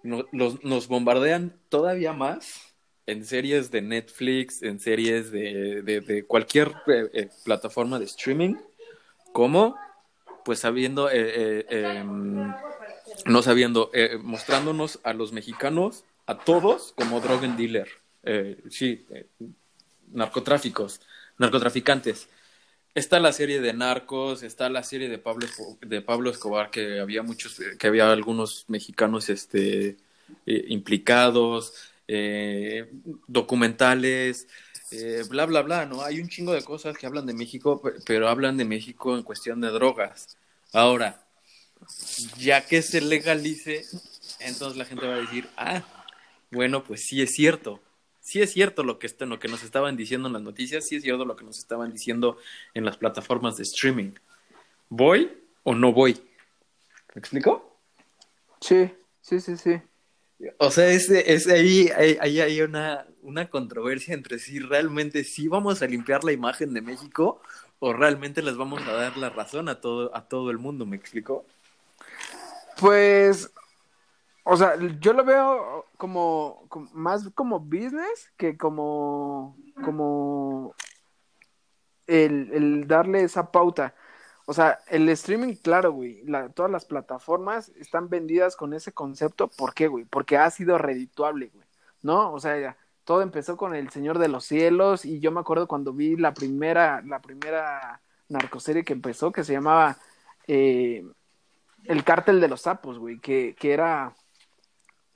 no- 0.03 0.27
los- 0.33 0.62
nos 0.62 0.87
bombardean 0.87 1.59
todavía 1.71 2.12
más 2.12 2.61
en 3.07 3.25
series 3.25 3.71
de 3.71 3.83
Netflix, 3.83 4.62
en 4.62 4.81
series 4.81 5.31
de, 5.31 5.83
de- 5.83 6.25
cualquier 6.25 6.73
eh, 6.88 7.09
eh, 7.12 7.29
plataforma 7.45 7.99
de 7.99 8.05
streaming, 8.07 8.55
como 9.33 9.77
pues 10.45 10.64
habiendo 10.64 11.11
eh, 11.11 11.66
eh, 11.69 11.99
em, 11.99 12.53
no 13.27 13.42
sabiendo, 13.42 13.90
eh, 13.95 14.19
mostrándonos 14.23 15.01
a 15.03 15.12
los 15.12 15.33
mexicanos, 15.33 16.05
a 16.27 16.38
todos, 16.38 16.92
como 16.97 17.21
drug 17.21 17.40
dealer. 17.57 17.88
Eh, 18.23 18.59
sí, 18.71 19.05
narcotráficos, 20.12 21.01
narcotraficantes. 21.38 22.29
Está 22.95 23.21
la 23.21 23.33
serie 23.33 23.61
de 23.61 23.73
Narcos, 23.73 24.42
está 24.42 24.71
la 24.71 24.83
serie 24.83 25.09
de 25.09 25.19
Pablo, 25.19 25.47
de 25.83 26.01
Pablo 26.01 26.31
Escobar, 26.31 26.71
que 26.71 26.99
había 26.99 27.23
muchos, 27.23 27.61
que 27.79 27.87
había 27.87 28.11
algunos 28.11 28.64
mexicanos 28.69 29.29
este, 29.29 29.97
implicados, 30.47 31.75
documentales, 33.27 34.47
bla, 35.29 35.47
bla, 35.47 35.62
bla, 35.62 35.87
¿no? 35.87 36.03
Hay 36.03 36.21
un 36.21 36.29
chingo 36.29 36.53
de 36.53 36.62
cosas 36.62 36.97
que 36.97 37.07
hablan 37.07 37.27
de 37.27 37.35
México, 37.35 37.83
pero 38.05 38.29
hablan 38.29 38.57
de 38.57 38.64
México 38.64 39.16
en 39.16 39.23
cuestión 39.23 39.61
de 39.61 39.71
drogas. 39.71 40.37
Ahora, 40.73 41.27
ya 42.38 42.64
que 42.66 42.83
se 42.83 43.01
legalice, 43.01 43.85
entonces 44.40 44.77
la 44.77 44.85
gente 44.85 45.07
va 45.07 45.14
a 45.14 45.21
decir, 45.21 45.49
ah, 45.57 45.83
bueno, 46.51 46.85
pues 46.85 47.05
sí 47.07 47.23
es 47.23 47.33
cierto. 47.33 47.81
Sí 48.21 48.40
es 48.42 48.53
cierto 48.53 48.83
lo 48.83 48.99
que, 48.99 49.07
está, 49.07 49.25
lo 49.25 49.38
que 49.38 49.47
nos 49.47 49.62
estaban 49.62 49.97
diciendo 49.97 50.27
en 50.27 50.33
las 50.33 50.42
noticias, 50.42 50.85
sí 50.87 50.97
es 50.97 51.03
cierto 51.03 51.25
lo 51.25 51.37
que 51.37 51.45
nos 51.45 51.59
estaban 51.59 51.92
diciendo 51.92 52.38
en 52.75 52.85
las 52.85 52.97
plataformas 52.97 53.57
de 53.57 53.62
streaming. 53.62 54.12
¿Voy 54.88 55.33
o 55.62 55.75
no 55.75 55.92
voy? 55.92 56.14
¿Me 57.14 57.21
explico? 57.21 57.79
Sí, 58.61 58.90
sí, 59.21 59.40
sí, 59.40 59.57
sí. 59.57 59.81
O 60.59 60.70
sea, 60.70 60.88
es, 60.88 61.09
es 61.11 61.46
ahí, 61.49 61.90
ahí 61.96 62.40
hay 62.40 62.61
una, 62.61 63.07
una 63.22 63.49
controversia 63.49 64.14
entre 64.14 64.38
si 64.38 64.59
realmente 64.59 65.25
sí 65.25 65.49
vamos 65.49 65.83
a 65.83 65.87
limpiar 65.87 66.25
la 66.25 66.33
imagen 66.33 66.75
de 66.75 66.83
México 66.83 67.40
o 67.79 67.92
realmente 67.92 68.42
les 68.42 68.57
vamos 68.57 68.83
a 68.87 68.92
dar 68.92 69.16
la 69.16 69.31
razón 69.31 69.68
a 69.68 69.81
todo, 69.81 70.14
a 70.14 70.29
todo 70.29 70.51
el 70.51 70.59
mundo, 70.59 70.87
¿me 70.87 70.96
explico? 70.96 71.44
Pues, 72.79 73.51
o 74.44 74.57
sea, 74.57 74.77
yo 75.01 75.12
lo 75.12 75.25
veo 75.25 75.87
como, 75.96 76.68
más 76.92 77.29
como 77.35 77.61
business 77.61 78.31
que 78.37 78.57
como, 78.57 79.57
como 79.83 80.75
el, 82.07 82.51
el, 82.53 82.87
darle 82.87 83.22
esa 83.22 83.51
pauta. 83.51 83.94
O 84.47 84.55
sea, 84.55 84.79
el 84.89 85.09
streaming, 85.09 85.57
claro, 85.57 85.93
güey, 85.93 86.25
todas 86.55 86.71
las 86.71 86.85
plataformas 86.85 87.71
están 87.71 88.09
vendidas 88.09 88.55
con 88.57 88.75
ese 88.75 88.93
concepto. 88.93 89.49
¿Por 89.49 89.75
qué, 89.75 89.89
güey? 89.89 90.05
Porque 90.05 90.39
ha 90.39 90.49
sido 90.51 90.79
redituable, 90.79 91.51
güey, 91.53 91.67
¿no? 92.03 92.33
O 92.33 92.39
sea, 92.39 92.77
todo 93.05 93.23
empezó 93.23 93.57
con 93.57 93.75
El 93.75 93.91
Señor 93.91 94.19
de 94.19 94.29
los 94.29 94.45
Cielos 94.45 95.05
y 95.05 95.19
yo 95.19 95.33
me 95.33 95.41
acuerdo 95.41 95.67
cuando 95.67 95.93
vi 95.93 96.17
la 96.17 96.33
primera, 96.33 97.03
la 97.03 97.21
primera 97.21 98.01
narcoserie 98.29 98.85
que 98.85 98.93
empezó, 98.93 99.33
que 99.33 99.45
se 99.45 99.53
llamaba 99.53 99.99
eh, 100.47 101.05
el 101.85 102.05
cártel 102.05 102.41
de 102.41 102.49
los 102.49 102.63
sapos, 102.63 102.99
güey, 103.01 103.19
que, 103.19 103.57
que 103.59 103.73
era 103.73 104.15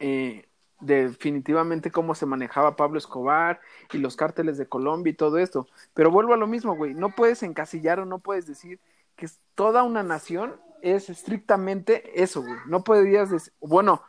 eh, 0.00 0.48
definitivamente 0.80 1.92
cómo 1.92 2.16
se 2.16 2.26
manejaba 2.26 2.76
Pablo 2.76 2.98
Escobar 2.98 3.60
y 3.92 3.98
los 3.98 4.16
cárteles 4.16 4.58
de 4.58 4.68
Colombia 4.68 5.12
y 5.12 5.14
todo 5.16 5.38
esto. 5.38 5.68
Pero 5.94 6.10
vuelvo 6.10 6.34
a 6.34 6.36
lo 6.36 6.48
mismo, 6.48 6.74
güey, 6.74 6.94
no 6.94 7.14
puedes 7.14 7.42
encasillar 7.44 8.00
o 8.00 8.06
no 8.06 8.18
puedes 8.18 8.46
decir 8.46 8.80
que 9.20 9.28
toda 9.54 9.82
una 9.82 10.02
nación 10.02 10.58
es 10.82 11.10
estrictamente 11.10 12.22
eso, 12.22 12.40
güey. 12.40 12.58
No 12.66 12.82
podrías 12.82 13.30
decir, 13.30 13.52
bueno, 13.60 14.02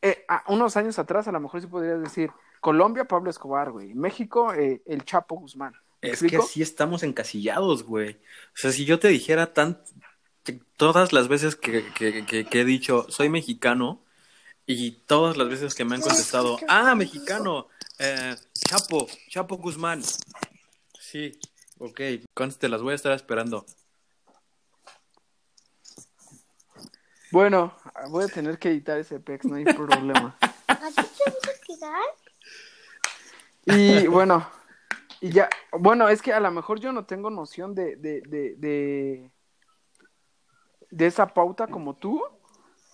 eh, 0.00 0.24
unos 0.46 0.76
años 0.76 0.98
atrás 0.98 1.26
a 1.26 1.32
lo 1.32 1.40
mejor 1.40 1.60
sí 1.60 1.66
podrías 1.66 2.00
decir 2.00 2.30
Colombia, 2.60 3.04
Pablo 3.04 3.28
Escobar, 3.28 3.72
güey. 3.72 3.92
México, 3.92 4.54
eh, 4.54 4.82
el 4.86 5.04
Chapo 5.04 5.34
Guzmán. 5.34 5.74
Es 6.00 6.22
que 6.22 6.36
así 6.36 6.62
estamos 6.62 7.02
encasillados, 7.02 7.82
güey. 7.82 8.12
O 8.12 8.56
sea, 8.56 8.72
si 8.72 8.84
yo 8.84 8.98
te 8.98 9.08
dijera 9.08 9.52
tan, 9.52 9.82
todas 10.76 11.12
las 11.12 11.28
veces 11.28 11.56
que, 11.56 11.84
he 11.98 12.64
dicho 12.64 13.06
soy 13.08 13.28
mexicano 13.28 14.04
y 14.66 14.92
todas 15.06 15.36
las 15.36 15.48
veces 15.48 15.74
que 15.74 15.84
me 15.84 15.96
han 15.96 16.00
contestado, 16.00 16.58
ah, 16.68 16.94
mexicano, 16.94 17.68
eh, 17.98 18.34
Chapo, 18.68 19.08
Chapo 19.28 19.56
Guzmán. 19.56 20.02
Sí, 20.98 21.38
ok, 21.78 22.00
conste, 22.34 22.68
las 22.68 22.82
voy 22.82 22.92
a 22.92 22.96
estar 22.96 23.12
esperando. 23.12 23.66
Bueno, 27.32 27.72
voy 28.10 28.24
a 28.24 28.28
tener 28.28 28.58
que 28.58 28.68
editar 28.68 28.98
ese 28.98 29.18
pex, 29.18 29.44
no 29.46 29.56
hay 29.56 29.64
problema. 29.64 30.36
Y 33.64 34.06
bueno, 34.06 34.46
y 35.20 35.30
ya, 35.30 35.48
bueno, 35.72 36.08
es 36.08 36.20
que 36.22 36.32
a 36.32 36.40
lo 36.40 36.50
mejor 36.50 36.78
yo 36.78 36.92
no 36.92 37.04
tengo 37.04 37.30
noción 37.30 37.74
de, 37.74 37.96
de, 37.96 38.20
de 38.22 39.30
de 40.92 41.06
esa 41.06 41.26
pauta 41.26 41.66
como 41.66 41.94
tú, 41.94 42.22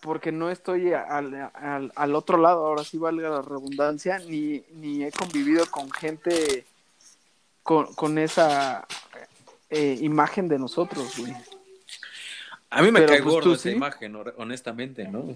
porque 0.01 0.33
no 0.33 0.51
estoy 0.51 0.93
al, 0.93 1.51
al, 1.95 2.15
otro 2.15 2.39
lado, 2.39 2.65
ahora 2.65 2.85
sí 2.85 2.97
valga 2.97 3.29
la 3.29 3.43
redundancia, 3.43 4.21
ni, 4.21 4.63
ni 4.73 5.05
he 5.05 5.11
convivido 5.11 5.67
con 5.71 5.91
gente 5.91 6.65
con, 7.65 7.93
con 7.95 8.17
esa 8.17 8.87
eh, 9.69 9.99
imagen 10.01 10.49
de 10.49 10.59
nosotros, 10.59 11.19
güey. 11.19 11.35
A 12.71 12.83
mí 12.83 12.91
me 12.91 13.05
cae 13.07 13.23
pues, 13.23 13.35
gordo 13.35 13.55
esa 13.55 13.71
imagen, 13.71 14.15
honestamente, 14.37 15.09
¿no? 15.09 15.35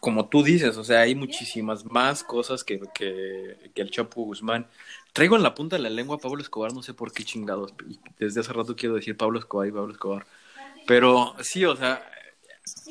como 0.00 0.28
tú 0.28 0.42
dices, 0.42 0.76
o 0.76 0.84
sea, 0.84 1.00
hay 1.00 1.14
muchísimas 1.14 1.86
más 1.86 2.22
cosas 2.22 2.62
que, 2.62 2.80
que, 2.94 3.70
que, 3.74 3.82
el 3.82 3.90
Chapo 3.90 4.22
Guzmán. 4.22 4.66
Traigo 5.14 5.36
en 5.36 5.42
la 5.42 5.54
punta 5.54 5.76
de 5.76 5.82
la 5.82 5.88
lengua 5.88 6.16
a 6.16 6.18
Pablo 6.18 6.42
Escobar, 6.42 6.74
no 6.74 6.82
sé 6.82 6.92
por 6.92 7.12
qué 7.12 7.24
chingados. 7.24 7.72
Desde 8.18 8.40
hace 8.40 8.52
rato 8.52 8.76
quiero 8.76 8.96
decir 8.96 9.16
Pablo 9.16 9.38
Escobar 9.38 9.66
y 9.66 9.72
Pablo 9.72 9.92
Escobar. 9.92 10.26
Pero 10.86 11.34
sí, 11.40 11.64
o 11.64 11.74
sea, 11.74 12.06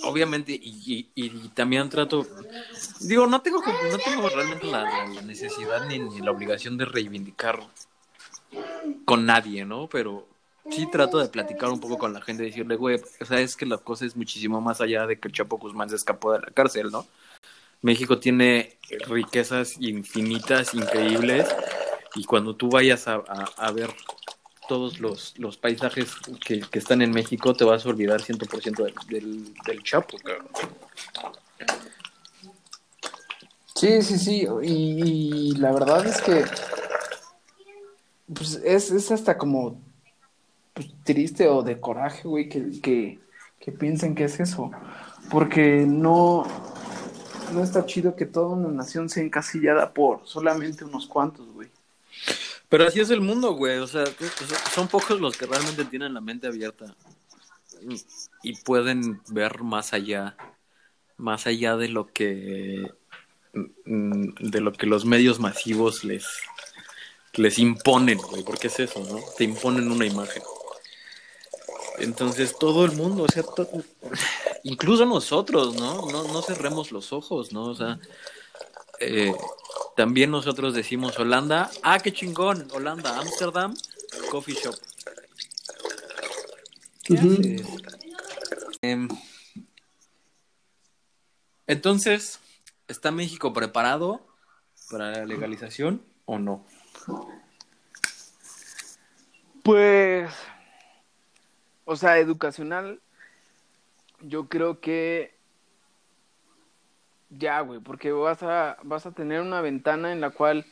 obviamente, 0.04 0.52
y, 0.52 1.10
y, 1.14 1.30
también 1.50 1.90
trato, 1.90 2.26
digo, 3.02 3.28
no 3.28 3.42
tengo, 3.42 3.62
no 3.62 3.98
tengo 4.00 4.30
realmente 4.30 4.66
la, 4.66 5.06
necesidad 5.22 5.86
ni, 5.88 6.00
ni, 6.00 6.20
la 6.22 6.32
obligación 6.32 6.78
de 6.78 6.86
reivindicar 6.86 7.60
con 9.06 9.28
nadie, 9.28 9.66
¿no? 9.66 9.88
Pero 9.88 10.28
sí 10.70 10.90
trato 10.92 11.20
de 11.20 11.28
platicar 11.28 11.70
un 11.70 11.80
poco 11.80 11.98
con 11.98 12.14
la 12.14 12.22
gente, 12.22 12.44
decirle, 12.44 12.76
güey, 12.76 13.02
o 13.20 13.26
sea, 13.26 13.40
es 13.40 13.56
que 13.56 13.66
la 13.66 13.78
cosa 13.78 14.06
es 14.06 14.16
muchísimo 14.16 14.62
más 14.62 14.82
allá 14.82 15.06
de 15.06 15.20
que 15.20 15.28
el 15.28 15.34
Chapo 15.34 15.58
Guzmán 15.58 15.90
se 15.90 15.96
escapó 15.96 16.34
de 16.34 16.40
la 16.40 16.48
cárcel, 16.48 16.92
¿no? 16.92 17.06
México 17.82 18.18
tiene 18.20 18.78
riquezas 19.08 19.76
infinitas, 19.80 20.74
increíbles, 20.74 21.48
y 22.16 22.24
cuando 22.24 22.56
tú 22.56 22.70
vayas 22.70 23.08
a, 23.08 23.72
ver 23.72 23.90
todos 24.70 25.00
los, 25.00 25.38
los 25.38 25.58
paisajes 25.58 26.16
que, 26.46 26.62
que, 26.62 26.80
están 26.80 27.02
en 27.02 27.12
México, 27.12 27.54
te 27.54 27.66
vas 27.66 27.86
a 27.86 27.90
olvidar 27.90 28.22
100% 28.22 28.84
del, 28.84 28.94
del, 29.10 29.54
del 29.66 29.84
Chapo, 29.84 30.18
Sí, 33.76 34.02
sí, 34.02 34.18
sí, 34.18 34.48
y, 34.62 35.56
la 35.56 35.74
verdad 35.74 36.06
es 36.06 36.22
que 36.22 36.46
pues 38.34 38.62
es, 38.64 38.92
es 38.92 39.12
hasta 39.12 39.38
como 39.38 39.82
pues, 40.74 40.88
triste 41.04 41.48
o 41.48 41.64
de 41.64 41.80
coraje, 41.80 42.28
güey, 42.28 42.50
que, 42.50 42.82
que, 42.82 43.20
que 43.60 43.72
piensen 43.72 44.16
que 44.16 44.26
es 44.26 44.40
eso, 44.40 44.72
porque 45.30 45.86
no, 45.88 46.46
no 47.54 47.64
está 47.64 47.86
chido 47.86 48.16
que 48.16 48.26
toda 48.26 48.56
una 48.56 48.70
nación 48.70 49.10
sea 49.10 49.24
encasillada 49.24 49.94
por 49.94 50.22
solamente 50.26 50.86
unos 50.86 51.08
cuantos, 51.08 51.48
güey. 51.54 51.70
Pero 52.70 52.88
así 52.88 53.00
es 53.00 53.12
el 53.12 53.22
mundo, 53.22 53.54
güey. 53.54 53.78
O 53.78 53.88
sea, 53.88 54.04
son 54.74 54.88
pocos 54.88 55.22
los 55.22 55.38
que 55.38 55.46
realmente 55.46 55.86
tienen 55.86 56.14
la 56.14 56.22
mente 56.22 56.48
abierta 56.48 56.96
y 58.42 58.56
pueden 58.64 59.22
ver 59.30 59.62
más 59.62 59.94
allá, 59.94 60.36
más 61.18 61.48
allá 61.48 61.78
de 61.78 61.90
lo 61.90 62.08
que 62.08 62.92
de 63.54 64.62
lo 64.62 64.74
que 64.74 64.88
los 64.88 65.06
medios 65.06 65.40
masivos 65.40 66.04
les 66.04 66.26
les 67.34 67.60
imponen, 67.60 68.18
güey, 68.18 68.44
porque 68.44 68.68
es 68.68 68.80
eso, 68.80 69.00
¿no? 69.02 69.20
Te 69.38 69.44
imponen 69.44 69.92
una 69.92 70.06
imagen. 70.06 70.42
Entonces 72.00 72.58
todo 72.58 72.86
el 72.86 72.94
mundo, 72.94 73.24
o 73.24 73.28
sea, 73.28 73.44
incluso 74.64 75.06
nosotros, 75.06 75.76
¿no? 75.76 76.10
¿no? 76.12 76.24
No 76.24 76.42
cerremos 76.42 76.92
los 76.92 77.14
ojos, 77.14 77.54
¿no? 77.54 77.66
O 77.66 77.76
sea, 77.76 78.00
eh, 79.00 79.34
también 79.96 80.32
nosotros 80.32 80.74
decimos 80.74 81.18
Holanda. 81.20 81.70
Ah, 81.84 82.00
qué 82.00 82.12
chingón. 82.12 82.68
Holanda, 82.74 83.20
Amsterdam, 83.20 83.76
Coffee 84.32 84.56
Shop. 84.56 84.76
Em, 88.82 89.08
entonces, 91.68 92.40
¿está 92.88 93.12
México 93.12 93.54
preparado 93.54 94.26
para 94.90 95.12
la 95.12 95.26
legalización 95.26 96.04
o 96.26 96.40
no? 96.40 96.66
Pues, 99.64 100.30
o 101.86 101.96
sea, 101.96 102.18
educacional, 102.20 103.00
yo 104.22 104.48
creo 104.48 104.80
que 104.80 105.34
ya, 107.30 107.62
güey, 107.62 107.80
porque 107.80 108.12
vas 108.12 108.44
a, 108.44 108.78
vas 108.84 109.06
a 109.06 109.12
tener 109.12 109.42
una 109.42 109.62
ventana 109.62 110.12
en 110.12 110.22
la 110.22 110.30
cual 110.30 110.66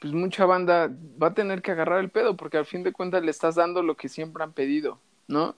pues 0.00 0.12
mucha 0.12 0.46
banda 0.46 0.90
va 1.22 1.28
a 1.28 1.34
tener 1.34 1.62
que 1.62 1.70
agarrar 1.70 2.00
el 2.00 2.10
pedo 2.10 2.36
porque 2.36 2.58
al 2.58 2.66
fin 2.66 2.82
de 2.82 2.92
cuentas 2.92 3.22
le 3.22 3.30
estás 3.30 3.54
dando 3.54 3.82
lo 3.82 3.96
que 3.96 4.08
siempre 4.08 4.42
han 4.42 4.52
pedido, 4.52 4.98
¿no? 5.28 5.54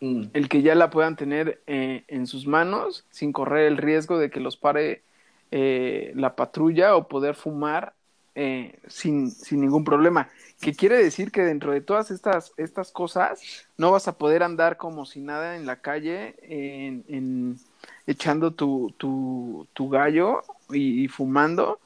Mm. 0.00 0.24
el 0.34 0.48
que 0.50 0.60
ya 0.60 0.74
la 0.74 0.90
puedan 0.90 1.16
tener 1.16 1.62
eh, 1.66 2.04
en 2.08 2.26
sus 2.26 2.46
manos 2.46 3.06
sin 3.10 3.32
correr 3.32 3.66
el 3.66 3.78
riesgo 3.78 4.18
de 4.18 4.28
que 4.28 4.40
los 4.40 4.58
pare 4.58 5.02
eh, 5.50 6.12
la 6.14 6.36
patrulla 6.36 6.96
o 6.96 7.08
poder 7.08 7.34
fumar 7.34 7.94
eh, 8.38 8.78
sin, 8.86 9.30
sin 9.30 9.62
ningún 9.62 9.82
problema. 9.82 10.28
Que 10.60 10.74
quiere 10.74 11.02
decir 11.02 11.32
que 11.32 11.42
dentro 11.42 11.72
de 11.72 11.80
todas 11.80 12.10
estas, 12.10 12.52
estas 12.58 12.92
cosas 12.92 13.40
no 13.78 13.90
vas 13.90 14.08
a 14.08 14.18
poder 14.18 14.42
andar 14.42 14.76
como 14.76 15.06
si 15.06 15.20
nada 15.20 15.56
en 15.56 15.64
la 15.64 15.80
calle 15.80 16.36
en, 16.42 17.58
echando 18.06 18.52
tu, 18.52 18.94
tu, 18.98 19.66
tu 19.72 19.88
gallo 19.88 20.42
y, 20.68 21.08
fumando 21.08 21.80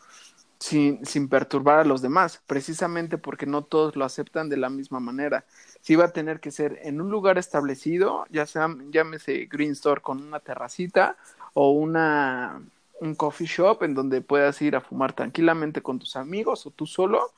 sin, 0.58 1.06
sin 1.06 1.28
perturbar 1.28 1.78
a 1.78 1.84
los 1.84 2.02
demás, 2.02 2.42
precisamente 2.48 3.16
porque 3.16 3.46
no 3.46 3.62
todos 3.62 3.94
lo 3.94 4.04
aceptan 4.04 4.48
de 4.48 4.56
la 4.56 4.70
misma 4.70 4.98
manera. 4.98 5.44
Sí 5.82 5.94
va 5.94 6.06
a 6.06 6.12
tener 6.12 6.40
que 6.40 6.50
ser 6.50 6.80
en 6.82 7.00
un 7.00 7.10
lugar 7.10 7.38
establecido, 7.38 8.26
ya 8.28 8.44
sea, 8.44 8.68
llámese 8.90 9.46
Green 9.46 9.72
Store 9.72 10.00
con 10.00 10.20
una 10.20 10.40
terracita 10.40 11.16
o 11.54 11.70
una, 11.70 12.60
un 13.00 13.14
coffee 13.14 13.46
shop 13.46 13.82
en 13.82 13.94
donde 13.94 14.20
puedas 14.20 14.60
ir 14.62 14.76
a 14.76 14.80
fumar 14.80 15.12
tranquilamente 15.14 15.82
con 15.82 15.98
tus 15.98 16.16
amigos 16.16 16.66
o 16.66 16.70
tú 16.70 16.86
solo, 16.86 17.32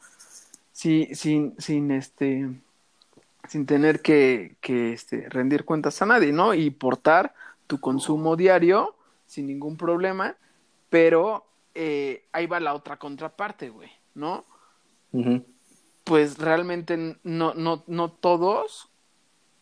si- 0.73 1.15
sin, 1.15 1.55
sin, 1.59 1.91
este, 1.91 2.49
sin 3.49 3.67
tener 3.67 4.01
que, 4.03 4.57
que 4.61 4.93
este, 4.93 5.29
rendir 5.29 5.65
cuentas 5.65 6.01
a 6.03 6.07
nadie, 6.07 6.33
¿no? 6.33 6.55
Y 6.55 6.71
portar 6.71 7.35
tu 7.67 7.81
consumo 7.81 8.37
diario 8.37 8.95
sin 9.27 9.47
ningún 9.47 9.77
problema, 9.77 10.37
pero 10.91 11.47
eh, 11.75 12.25
ahí 12.33 12.47
va 12.47 12.61
la 12.61 12.75
otra 12.75 12.99
contraparte, 12.99 13.71
güey, 13.71 13.91
¿no? 14.15 14.45
Pues 16.05 16.39
realmente 16.39 17.17
no, 17.23 17.55
no, 17.55 17.85
no 17.87 18.11
todos 18.11 18.89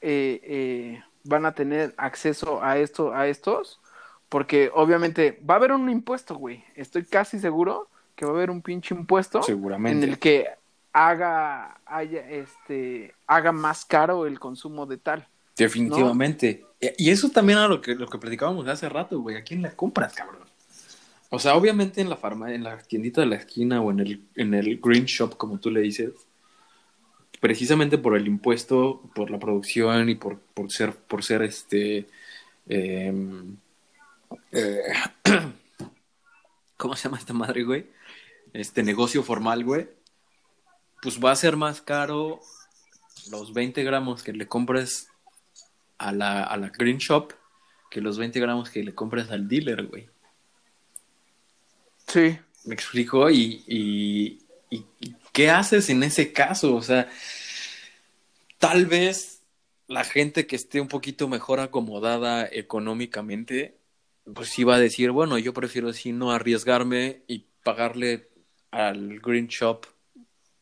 eh, 0.00 0.40
eh, 0.42 1.04
van 1.24 1.44
a 1.46 1.54
tener 1.54 1.94
acceso 1.98 2.62
a 2.62 2.78
esto, 2.78 3.12
a 3.14 3.28
estos, 3.28 3.79
porque 4.30 4.70
obviamente 4.72 5.38
va 5.48 5.54
a 5.54 5.56
haber 5.58 5.72
un 5.72 5.90
impuesto, 5.90 6.36
güey. 6.36 6.64
Estoy 6.76 7.04
casi 7.04 7.38
seguro 7.38 7.88
que 8.14 8.24
va 8.24 8.30
a 8.30 8.34
haber 8.36 8.50
un 8.50 8.62
pinche 8.62 8.94
impuesto 8.94 9.42
Seguramente. 9.42 10.04
en 10.04 10.10
el 10.10 10.18
que 10.18 10.46
haga, 10.92 11.80
haya, 11.84 12.30
este, 12.30 13.12
haga 13.26 13.52
más 13.52 13.84
caro 13.84 14.26
el 14.26 14.38
consumo 14.38 14.86
de 14.86 14.98
tal. 14.98 15.26
Definitivamente. 15.56 16.64
Y 16.80 17.08
y 17.08 17.10
eso 17.10 17.28
también 17.28 17.58
era 17.58 17.68
lo 17.68 17.80
que, 17.82 17.94
lo 17.94 18.06
que 18.06 18.18
platicábamos 18.18 18.66
hace 18.68 18.88
rato, 18.88 19.20
güey. 19.20 19.36
¿A 19.36 19.42
quién 19.42 19.60
la 19.60 19.72
compras, 19.72 20.14
cabrón? 20.14 20.40
O 21.28 21.38
sea, 21.38 21.56
obviamente 21.56 22.00
en 22.00 22.08
la 22.08 22.16
farma, 22.16 22.54
en 22.54 22.64
la 22.64 22.78
tiendita 22.78 23.20
de 23.20 23.26
la 23.26 23.36
esquina 23.36 23.82
o 23.82 23.90
en 23.90 24.00
el, 24.00 24.22
en 24.36 24.54
el 24.54 24.80
green 24.80 25.04
shop, 25.04 25.36
como 25.36 25.58
tú 25.58 25.70
le 25.70 25.80
dices, 25.80 26.12
precisamente 27.40 27.98
por 27.98 28.16
el 28.16 28.26
impuesto, 28.28 29.02
por 29.14 29.30
la 29.30 29.38
producción 29.38 30.08
y 30.08 30.14
por, 30.14 30.38
por 30.38 30.70
ser, 30.70 30.94
por 30.94 31.24
ser 31.24 31.42
este 31.42 32.06
em, 32.68 33.56
eh, 34.52 34.82
¿cómo 36.76 36.96
se 36.96 37.04
llama 37.04 37.18
esta 37.18 37.32
madre, 37.32 37.62
güey? 37.64 37.86
Este 38.52 38.82
negocio 38.82 39.22
formal, 39.22 39.64
güey. 39.64 39.88
Pues 41.02 41.18
va 41.22 41.30
a 41.32 41.36
ser 41.36 41.56
más 41.56 41.80
caro 41.80 42.40
los 43.30 43.52
20 43.52 43.82
gramos 43.84 44.22
que 44.22 44.32
le 44.32 44.46
compres 44.46 45.08
a 45.98 46.12
la, 46.12 46.42
a 46.44 46.56
la 46.56 46.68
green 46.70 46.98
shop 46.98 47.32
que 47.90 48.00
los 48.00 48.18
20 48.18 48.38
gramos 48.40 48.70
que 48.70 48.82
le 48.84 48.94
compres 48.94 49.30
al 49.30 49.48
dealer, 49.48 49.86
güey. 49.86 50.08
Sí. 52.06 52.38
Me 52.64 52.74
explico 52.74 53.30
y, 53.30 53.64
y, 53.66 54.38
y- 54.70 54.84
y 55.00 55.16
qué 55.32 55.50
haces 55.50 55.88
en 55.90 56.02
ese 56.02 56.32
caso, 56.32 56.74
o 56.76 56.82
sea, 56.82 57.08
tal 58.58 58.86
vez 58.86 59.42
la 59.88 60.04
gente 60.04 60.46
que 60.46 60.56
esté 60.56 60.80
un 60.80 60.88
poquito 60.88 61.26
mejor 61.26 61.58
acomodada 61.60 62.46
económicamente, 62.46 63.76
pues 64.34 64.54
va 64.66 64.76
a 64.76 64.80
decir, 64.80 65.10
bueno, 65.10 65.38
yo 65.38 65.52
prefiero 65.52 65.92
sí 65.92 66.12
no 66.12 66.30
arriesgarme 66.30 67.22
y 67.26 67.46
pagarle 67.62 68.28
al 68.70 69.20
green 69.20 69.48
shop 69.48 69.86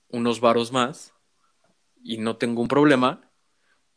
unos 0.09 0.41
varos 0.41 0.73
más 0.73 1.13
y 2.03 2.19
no 2.19 2.37
tengo 2.37 2.63
un 2.63 2.69
problema, 2.69 3.31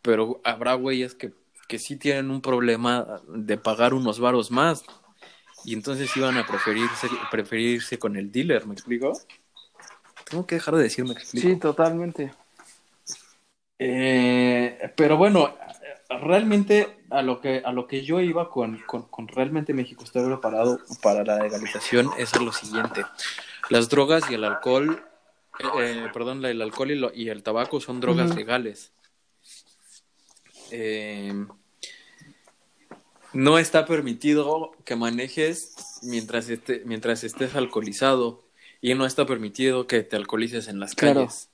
pero 0.02 0.41
habrá 0.43 0.74
güeyes 0.74 1.15
que, 1.15 1.34
que 1.67 1.80
sí 1.80 1.95
tienen 1.95 2.32
un 2.32 2.41
problema 2.41 3.21
de 3.28 3.58
pagar 3.58 3.93
unos 3.93 4.19
varos 4.19 4.52
más 4.52 4.84
y 5.63 5.74
entonces 5.74 6.15
iban 6.17 6.38
a 6.38 6.45
preferirse, 6.45 7.08
preferirse 7.30 8.00
con 8.00 8.15
el 8.15 8.32
dealer, 8.32 8.65
¿me 8.65 8.74
explico? 8.74 9.13
Tengo 10.30 10.45
que 10.45 10.56
dejar 10.56 10.76
de 10.76 10.84
decir 10.84 11.06
me 11.06 11.13
explico. 11.13 11.47
Sí, 11.47 11.56
totalmente. 11.58 12.34
Eh, 13.78 14.93
pero 14.95 15.17
bueno, 15.17 15.56
realmente 16.19 16.97
a 17.10 17.21
lo 17.21 17.39
que 17.41 17.62
a 17.63 17.71
lo 17.71 17.88
que 17.88 18.04
yo 18.04 18.19
iba 18.21 18.50
con, 18.50 18.80
con, 18.88 19.04
con 19.04 19.28
realmente 19.28 19.74
México 19.74 20.04
está 20.04 20.24
preparado 20.26 20.80
para 21.02 21.24
la 21.24 21.39
legalización 21.41 22.12
es 22.17 22.34
a 22.34 22.39
lo 22.39 22.52
siguiente. 22.52 23.06
Las 23.69 23.89
drogas 23.89 24.30
y 24.30 24.34
el 24.34 24.43
alcohol, 24.43 25.04
eh, 25.60 25.71
eh, 25.74 26.10
perdón, 26.13 26.43
el 26.45 26.62
alcohol 26.62 26.91
y, 26.91 26.95
lo- 26.95 27.13
y 27.13 27.30
el 27.30 27.43
tabaco 27.43 27.80
son 27.80 28.00
drogas 28.02 28.36
legales. 28.36 28.91
Eh, 30.71 31.34
no 33.34 33.58
está 33.58 33.86
permitido 33.86 34.71
que 34.86 34.95
manejes 34.95 36.00
mientras, 36.04 36.50
esté, 36.50 36.82
mientras 36.86 37.24
estés 37.24 37.56
alcoholizado 37.56 38.43
y 38.82 38.93
no 38.95 39.06
está 39.06 39.26
permitido 39.26 39.88
que 39.88 40.04
te 40.04 40.15
alcoholices 40.15 40.67
en 40.67 40.80
las 40.80 40.95
Claro. 40.95 41.21
calles. 41.21 41.50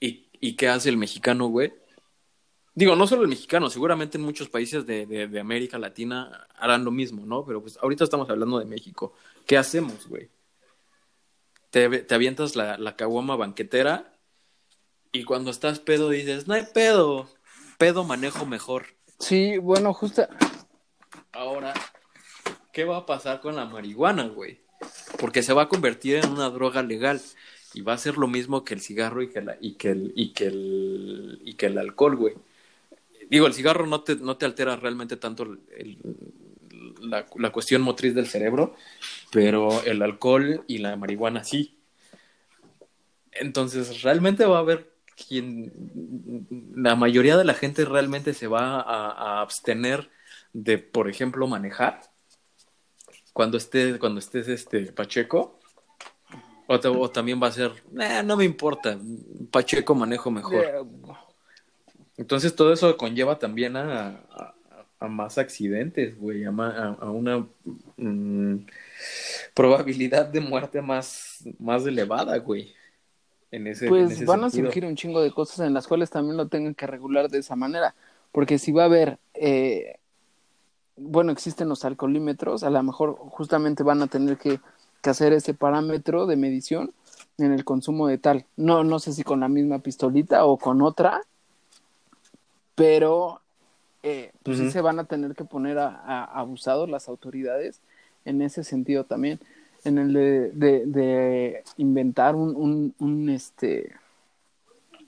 ¿Y, 0.00 0.28
¿Y 0.40 0.54
qué 0.54 0.68
hace 0.68 0.88
el 0.88 0.96
mexicano, 0.96 1.46
güey? 1.46 1.72
Digo, 2.74 2.96
no 2.96 3.06
solo 3.06 3.22
el 3.22 3.28
mexicano, 3.28 3.68
seguramente 3.68 4.16
en 4.16 4.24
muchos 4.24 4.48
países 4.48 4.86
de, 4.86 5.04
de- 5.06 5.26
de 5.28 5.40
América 5.40 5.78
Latina 5.78 6.46
harán 6.56 6.84
lo 6.84 6.90
mismo, 6.90 7.26
¿no? 7.26 7.44
Pero 7.44 7.60
pues 7.60 7.76
ahorita 7.82 8.04
estamos 8.04 8.30
hablando 8.30 8.58
de 8.58 8.64
México. 8.64 9.12
¿Qué 9.46 9.58
hacemos, 9.58 10.06
güey? 10.08 10.30
Te, 11.70 12.00
te 12.00 12.14
avientas 12.14 12.56
la, 12.56 12.78
la 12.78 12.96
caguama 12.96 13.36
banquetera 13.36 14.12
y 15.10 15.24
cuando 15.24 15.50
estás 15.50 15.80
pedo 15.80 16.08
dices, 16.08 16.46
no 16.48 16.54
hay 16.54 16.64
pedo, 16.72 17.28
pedo 17.78 18.04
manejo 18.04 18.46
mejor. 18.46 18.86
Sí, 19.18 19.58
bueno, 19.58 19.92
justo. 19.92 20.26
Ahora, 21.32 21.74
¿qué 22.72 22.84
va 22.84 22.98
a 22.98 23.06
pasar 23.06 23.40
con 23.40 23.56
la 23.56 23.66
marihuana, 23.66 24.28
güey? 24.28 24.60
Porque 25.18 25.42
se 25.42 25.52
va 25.52 25.62
a 25.62 25.68
convertir 25.68 26.16
en 26.16 26.30
una 26.30 26.48
droga 26.50 26.82
legal 26.82 27.20
y 27.74 27.82
va 27.82 27.92
a 27.94 27.98
ser 27.98 28.16
lo 28.18 28.28
mismo 28.28 28.64
que 28.64 28.74
el 28.74 28.80
cigarro 28.80 29.22
y 29.22 29.28
que, 29.30 29.40
la, 29.42 29.56
y 29.60 29.74
que, 29.74 29.90
el, 29.90 30.12
y 30.16 30.32
que, 30.32 30.46
el, 30.46 31.40
y 31.44 31.54
que 31.54 31.66
el 31.66 31.78
alcohol, 31.78 32.16
güey. 32.16 32.34
Digo, 33.32 33.46
el 33.46 33.54
cigarro 33.54 33.86
no 33.86 34.02
te, 34.02 34.16
no 34.16 34.36
te 34.36 34.44
altera 34.44 34.76
realmente 34.76 35.16
tanto 35.16 35.56
la, 37.00 37.24
la 37.34 37.50
cuestión 37.50 37.80
motriz 37.80 38.14
del 38.14 38.26
cerebro, 38.26 38.74
pero 39.30 39.82
el 39.84 40.02
alcohol 40.02 40.62
y 40.68 40.76
la 40.76 40.96
marihuana 40.96 41.42
sí. 41.42 41.78
Entonces, 43.30 44.02
realmente 44.02 44.44
va 44.44 44.58
a 44.58 44.60
haber 44.60 44.92
quien, 45.16 45.72
la 46.76 46.94
mayoría 46.94 47.38
de 47.38 47.44
la 47.46 47.54
gente 47.54 47.86
realmente 47.86 48.34
se 48.34 48.48
va 48.48 48.82
a, 48.82 49.40
abstener 49.40 50.10
de, 50.52 50.76
por 50.76 51.08
ejemplo, 51.08 51.46
manejar 51.46 52.02
cuando 53.32 53.56
estés, 53.56 53.96
cuando 53.96 54.18
estés 54.18 54.46
este 54.48 54.92
Pacheco. 54.92 55.58
O, 56.66 57.10
también 57.10 57.42
va 57.42 57.46
a 57.46 57.52
ser, 57.52 57.72
"Eh, 57.98 58.22
no 58.22 58.36
me 58.36 58.44
importa, 58.44 58.98
Pacheco 59.50 59.94
manejo 59.94 60.30
mejor. 60.30 60.86
Entonces 62.16 62.54
todo 62.54 62.72
eso 62.72 62.96
conlleva 62.96 63.38
también 63.38 63.76
a, 63.76 64.08
a- 64.30 64.54
a 65.00 65.08
más 65.08 65.36
accidentes, 65.38 66.16
güey, 66.18 66.44
a, 66.44 66.50
a- 66.50 67.10
una 67.10 67.46
mm, 67.96 68.56
probabilidad 69.54 70.26
de 70.26 70.40
muerte 70.40 70.80
más, 70.80 71.44
más 71.58 71.84
elevada, 71.86 72.36
güey. 72.38 72.72
En 73.50 73.66
ese, 73.66 73.86
en 73.86 73.90
Pues 73.92 74.12
ese 74.12 74.24
van 74.24 74.44
a 74.44 74.50
surgir 74.50 74.84
un 74.84 74.96
chingo 74.96 75.20
de 75.20 75.30
cosas 75.32 75.66
en 75.66 75.74
las 75.74 75.86
cuales 75.86 76.08
también 76.10 76.36
lo 76.36 76.48
tengan 76.48 76.74
que 76.74 76.86
regular 76.86 77.28
de 77.28 77.38
esa 77.38 77.56
manera. 77.56 77.94
Porque 78.30 78.58
si 78.58 78.72
va 78.72 78.82
a 78.82 78.86
haber, 78.86 79.18
eh, 79.34 79.96
bueno, 80.96 81.32
existen 81.32 81.68
los 81.68 81.84
alcoholímetros, 81.84 82.62
a 82.62 82.70
lo 82.70 82.82
mejor 82.82 83.16
justamente 83.16 83.82
van 83.82 84.02
a 84.02 84.06
tener 84.06 84.38
que, 84.38 84.60
que 85.02 85.10
hacer 85.10 85.32
ese 85.32 85.52
parámetro 85.52 86.26
de 86.26 86.36
medición 86.36 86.92
en 87.38 87.52
el 87.52 87.64
consumo 87.64 88.06
de 88.06 88.18
tal. 88.18 88.46
No, 88.56 88.84
no 88.84 88.98
sé 89.00 89.12
si 89.12 89.22
con 89.22 89.40
la 89.40 89.48
misma 89.48 89.80
pistolita 89.80 90.44
o 90.46 90.58
con 90.58 90.80
otra, 90.80 91.22
pero 92.74 93.40
eh, 94.02 94.32
pues 94.42 94.58
sí 94.58 94.70
se 94.70 94.80
van 94.80 94.98
a 94.98 95.04
tener 95.04 95.34
que 95.34 95.44
poner 95.44 95.78
a, 95.78 95.88
a- 95.88 96.24
abusados 96.24 96.88
las 96.88 97.08
autoridades 97.08 97.80
en 98.24 98.42
ese 98.42 98.64
sentido 98.64 99.04
también, 99.04 99.40
en 99.84 99.98
el 99.98 100.12
de, 100.12 100.50
de, 100.52 100.86
de 100.86 101.64
inventar 101.76 102.34
un, 102.34 102.54
un, 102.56 102.94
un, 102.98 103.28
este 103.28 103.92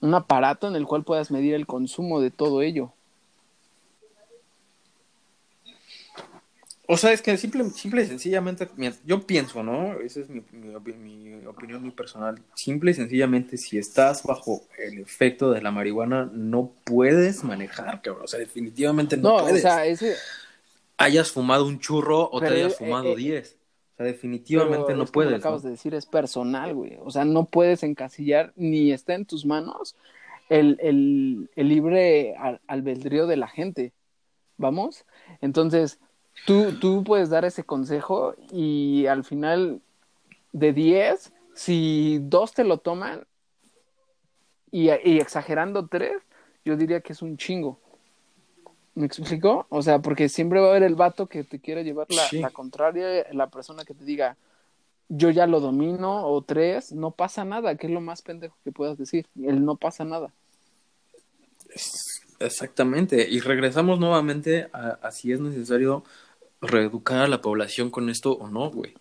un 0.01 0.15
aparato 0.15 0.69
en 0.69 0.77
el 0.77 0.87
cual 0.87 1.03
puedas 1.05 1.31
medir 1.31 1.55
el 1.55 1.67
consumo 1.67 2.21
de 2.21 2.31
todo 2.31 2.61
ello. 2.62 2.93
O 6.87 6.99
sea, 6.99 7.12
es 7.12 7.22
que 7.22 7.37
simple, 7.39 7.64
simple 7.70 8.03
y 8.03 8.07
sencillamente, 8.07 8.68
yo 9.07 9.26
pienso, 9.26 9.62
¿no? 9.62 10.01
Esa 10.01 10.20
es 10.20 10.28
mi, 10.28 10.43
mi, 10.53 10.74
opinión 11.47 11.80
muy 11.80 11.93
personal. 11.93 12.43
Simple 12.55 12.91
y 12.91 12.95
sencillamente, 12.95 13.57
si 13.57 13.78
estás 13.78 14.22
bajo 14.22 14.64
el 14.78 14.99
efecto 14.99 15.51
de 15.51 15.62
la 15.62 15.70
marihuana, 15.70 16.30
no 16.30 16.72
puedes 16.85 17.43
manejar, 17.43 18.03
cabrón. 18.03 18.24
O 18.24 18.28
sea, 18.28 18.39
definitivamente 18.39 19.16
no, 19.16 19.39
puedes. 19.39 19.64
No, 19.64 19.70
o 19.70 19.72
sea, 19.72 19.87
ese... 19.87 20.14
Hayas 20.99 21.32
fumado 21.32 21.66
un 21.66 21.80
churro 21.80 22.28
o 22.30 22.41
te 22.41 22.49
hayas 22.49 22.76
fumado 22.76 23.14
10. 23.16 23.49
Eh, 23.49 23.57
o 23.95 23.97
sea, 23.97 24.07
definitivamente 24.07 24.95
no 24.95 25.07
puedes. 25.07 25.32
Lo 25.32 25.39
que 25.39 25.41
acabas 25.41 25.62
de 25.62 25.70
decir 25.70 25.95
es 25.95 26.05
personal, 26.05 26.74
güey. 26.74 26.99
O 27.03 27.11
sea, 27.11 27.24
no 27.24 27.47
puedes 27.47 27.82
encasillar 27.82 28.53
ni 28.57 28.93
está 28.93 29.14
en 29.14 29.24
tus 29.24 29.47
manos 29.47 29.97
el, 30.51 30.78
el, 30.80 31.51
el 31.57 31.68
libre 31.68 32.35
albedrío 32.66 33.26
de 33.26 33.37
la 33.39 33.49
gente. 33.49 33.93
¿Vamos? 34.57 35.05
Entonces, 35.41 35.99
tú, 36.47 36.72
tú 36.78 37.05
puedes 37.05 37.30
dar 37.30 37.45
ese 37.45 37.64
consejo 37.64 38.35
y 38.51 39.07
al 39.07 39.24
final 39.24 39.80
de 40.53 40.72
10, 40.72 41.32
si 41.55 42.18
dos 42.22 42.53
te 42.53 42.64
lo 42.64 42.78
toman 42.78 43.26
y, 44.70 44.89
exagerando 44.89 45.87
tres, 45.87 46.14
yo 46.64 46.76
diría 46.76 47.01
que 47.01 47.12
es 47.12 47.22
un 47.22 47.37
chingo. 47.37 47.78
¿Me 48.97 49.07
explico? 49.07 49.66
O 49.68 49.82
sea, 49.82 50.01
porque 50.01 50.28
siempre 50.28 50.61
va 50.61 50.66
a 50.66 50.70
haber 50.70 50.82
el 50.82 50.95
vato 50.95 51.26
que 51.26 51.45
te 51.45 51.61
quiere 51.61 51.85
llevar 51.85 52.07
la, 52.11 52.41
la 52.41 52.51
contraria, 52.51 53.26
la 53.32 53.49
persona 53.51 53.85
que 53.85 53.95
te 53.95 54.05
diga, 54.05 54.37
yo 55.09 55.30
ya 55.30 55.47
lo 55.47 55.61
domino, 55.61 56.26
o 56.26 56.43
tres, 56.43 56.93
no 56.93 57.11
pasa 57.12 57.45
nada, 57.45 57.76
que 57.76 57.87
es 57.87 57.93
lo 57.93 58.01
más 58.01 58.22
pendejo 58.22 58.57
que 58.64 58.72
puedas 58.72 58.99
decir, 58.99 59.26
el 59.43 59.64
no 59.64 59.76
pasa 59.76 60.05
nada. 60.05 60.32
Exactamente, 62.41 63.26
y 63.28 63.41
regresamos 63.41 63.99
nuevamente 63.99 64.68
a, 64.72 65.11
si 65.11 65.32
es 65.32 65.41
necesario 65.41 66.05
reeducar 66.67 67.19
a 67.19 67.29
la 67.29 67.41
población 67.41 67.91
con 67.91 68.09
esto 68.09 68.33
o 68.33 68.49
no, 68.49 68.71
güey. 68.71 68.95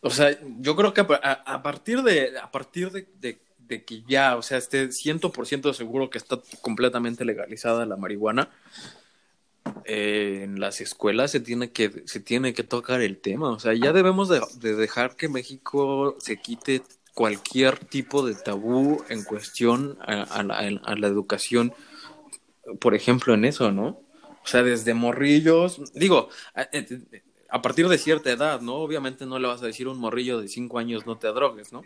O 0.00 0.10
sea, 0.10 0.38
yo 0.60 0.76
creo 0.76 0.94
que 0.94 1.00
a, 1.00 1.62
partir 1.62 2.02
de 2.02 2.38
a 2.38 2.50
partir 2.50 2.90
de, 2.92 3.38
que 3.84 4.02
ya, 4.06 4.36
o 4.36 4.42
sea, 4.42 4.58
esté 4.58 4.88
100% 4.88 5.72
seguro 5.74 6.08
que 6.08 6.18
está 6.18 6.38
completamente 6.62 7.24
legalizada 7.24 7.84
la 7.84 7.96
marihuana, 7.96 8.48
eh, 9.84 10.42
en 10.44 10.60
las 10.60 10.80
escuelas 10.80 11.32
se 11.32 11.40
tiene 11.40 11.72
que 11.72 12.04
se 12.06 12.20
tiene 12.20 12.54
que 12.54 12.62
tocar 12.62 13.02
el 13.02 13.18
tema, 13.18 13.50
o 13.50 13.58
sea, 13.58 13.74
ya 13.74 13.92
debemos 13.92 14.28
de, 14.28 14.40
dejar 14.76 15.16
que 15.16 15.28
México 15.28 16.16
se 16.20 16.40
quite 16.40 16.82
cualquier 17.12 17.78
tipo 17.78 18.24
de 18.24 18.34
tabú 18.34 19.04
en 19.08 19.24
cuestión 19.24 19.98
a 20.00 20.42
la 20.44 21.06
educación, 21.08 21.74
por 22.80 22.94
ejemplo, 22.94 23.34
en 23.34 23.44
eso, 23.44 23.72
¿no? 23.72 24.00
O 24.48 24.50
sea, 24.50 24.62
desde 24.62 24.94
morrillos, 24.94 25.92
digo, 25.92 26.30
eh, 26.72 27.22
a, 27.50 27.60
partir 27.60 27.86
de 27.86 27.98
cierta 27.98 28.30
edad, 28.30 28.62
¿no? 28.62 28.76
Obviamente 28.76 29.26
no 29.26 29.38
le 29.38 29.46
vas 29.46 29.62
a 29.62 29.66
decir 29.66 29.86
a 29.86 29.90
un 29.90 29.98
morrillo 29.98 30.40
de 30.40 30.48
cinco 30.48 30.78
años 30.78 31.04
no 31.04 31.18
te 31.18 31.26
adrogues, 31.26 31.70
¿no? 31.70 31.82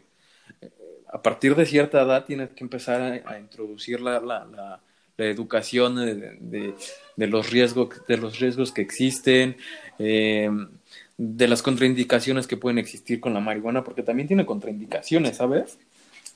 A 1.12 1.20
partir 1.22 1.56
de 1.56 1.66
cierta 1.66 2.02
edad 2.02 2.24
tienes 2.24 2.50
que 2.50 2.62
empezar 2.62 3.20
a, 3.26 3.38
introducir 3.40 4.00
la, 4.00 4.20
la, 4.20 4.44
la, 4.44 4.80
educación 5.26 5.96
de, 5.96 6.76
de, 7.16 7.26
los 7.26 7.50
riesgos, 7.50 7.88
de 8.06 8.16
los 8.16 8.38
riesgos 8.38 8.70
que 8.70 8.82
existen, 8.82 9.56
eh, 9.98 10.48
de 11.16 11.48
las 11.48 11.62
contraindicaciones 11.62 12.46
que 12.46 12.56
pueden 12.56 12.78
existir 12.78 13.18
con 13.18 13.34
la 13.34 13.40
marihuana, 13.40 13.82
porque 13.82 14.04
también 14.04 14.28
tiene 14.28 14.46
contraindicaciones, 14.46 15.38
¿sabes? 15.38 15.80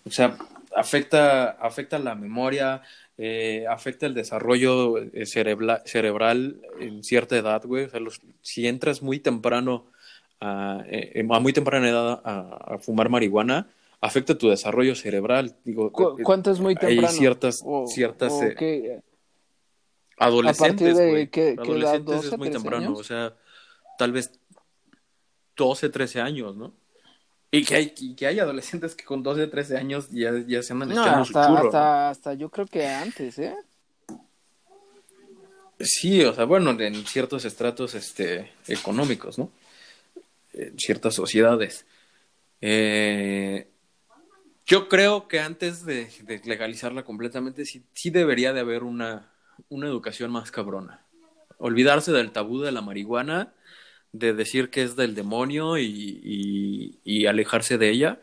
O 0.04 0.10
sea, 0.10 0.36
afecta, 0.76 1.50
afecta 1.50 2.00
la 2.00 2.16
memoria, 2.16 2.82
eh, 3.18 3.64
afecta 3.68 4.04
el 4.04 4.12
desarrollo 4.12 4.98
eh, 4.98 5.24
cerebral 5.24 6.60
en 6.80 7.02
cierta 7.02 7.36
edad, 7.36 7.64
güey. 7.64 7.84
O 7.84 7.88
sea, 7.88 8.00
si 8.42 8.66
entras 8.66 9.02
muy 9.02 9.20
temprano, 9.20 9.86
a, 10.40 10.84
eh, 10.86 11.26
a 11.28 11.40
muy 11.40 11.54
temprana 11.54 11.88
edad 11.88 12.20
a, 12.24 12.78
fumar 12.78 13.08
marihuana, 13.08 13.68
afecta 14.02 14.36
tu 14.36 14.50
desarrollo 14.50 14.94
cerebral. 14.94 15.56
Digo, 15.64 15.90
¿Cuánto 15.92 16.50
es 16.50 16.60
muy 16.60 16.74
temprano? 16.74 17.08
Hay 17.08 17.14
ciertas, 17.14 17.64
ciertas 17.86 18.32
adolescentes, 20.18 20.94
güey. 20.94 21.30
adolescentes 21.58 22.24
es 22.26 22.38
muy 22.38 22.50
temprano, 22.50 22.92
o 22.92 23.04
sea, 23.04 23.34
tal 23.96 24.12
vez 24.12 24.38
12, 25.56 25.88
13 25.88 26.20
años, 26.20 26.54
¿no? 26.54 26.74
Y 27.56 27.64
que 27.64 27.74
hay, 27.74 27.90
que 27.90 28.26
hay 28.26 28.38
adolescentes 28.38 28.94
que 28.94 29.04
con 29.04 29.22
12, 29.22 29.46
13 29.46 29.76
años 29.76 30.08
ya, 30.10 30.32
ya 30.46 30.62
se 30.62 30.72
andan 30.72 30.92
echando 30.92 31.22
hasta, 31.22 31.24
su 31.24 31.32
churro. 31.32 31.66
Hasta, 31.66 32.10
hasta 32.10 32.34
yo 32.34 32.50
creo 32.50 32.66
que 32.66 32.86
antes, 32.86 33.38
¿eh? 33.38 33.54
Sí, 35.80 36.22
o 36.24 36.34
sea, 36.34 36.44
bueno, 36.44 36.70
en 36.70 37.06
ciertos 37.06 37.44
estratos 37.44 37.94
este, 37.94 38.52
económicos, 38.66 39.38
¿no? 39.38 39.50
En 40.52 40.78
ciertas 40.78 41.14
sociedades. 41.14 41.84
Eh, 42.60 43.68
yo 44.64 44.88
creo 44.88 45.28
que 45.28 45.40
antes 45.40 45.84
de, 45.84 46.08
de, 46.22 46.40
legalizarla 46.44 47.04
completamente, 47.04 47.64
sí, 47.64 47.84
sí 47.92 48.10
debería 48.10 48.52
de 48.52 48.60
haber 48.60 48.82
una, 48.82 49.30
una 49.68 49.86
educación 49.86 50.30
más 50.30 50.50
cabrona. 50.50 51.04
Olvidarse 51.58 52.12
del 52.12 52.32
tabú 52.32 52.60
de 52.60 52.72
la 52.72 52.80
marihuana 52.80 53.52
de 54.12 54.32
decir 54.32 54.70
que 54.70 54.82
es 54.82 54.96
del 54.96 55.14
demonio 55.14 55.78
y, 55.78 57.26
alejarse 57.26 57.78
de 57.78 57.90
ella. 57.90 58.20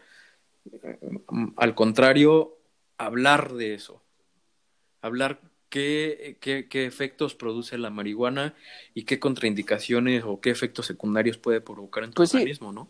Al 1.57 1.75
contrario, 1.75 2.57
hablar 2.97 3.53
de 3.53 3.73
eso. 3.73 4.01
Hablar 5.01 5.41
qué, 5.69 6.37
qué, 6.39 6.85
efectos 6.85 7.35
produce 7.35 7.77
la 7.77 7.89
marihuana 7.89 8.53
y 8.93 9.03
qué 9.03 9.19
contraindicaciones 9.19 10.23
o 10.25 10.39
qué 10.39 10.49
efectos 10.49 10.85
secundarios 10.85 11.37
puede 11.37 11.61
provocar 11.61 12.03
en 12.03 12.11
tu 12.11 12.15
pues 12.15 12.33
organismo, 12.33 12.71
¿no? 12.71 12.89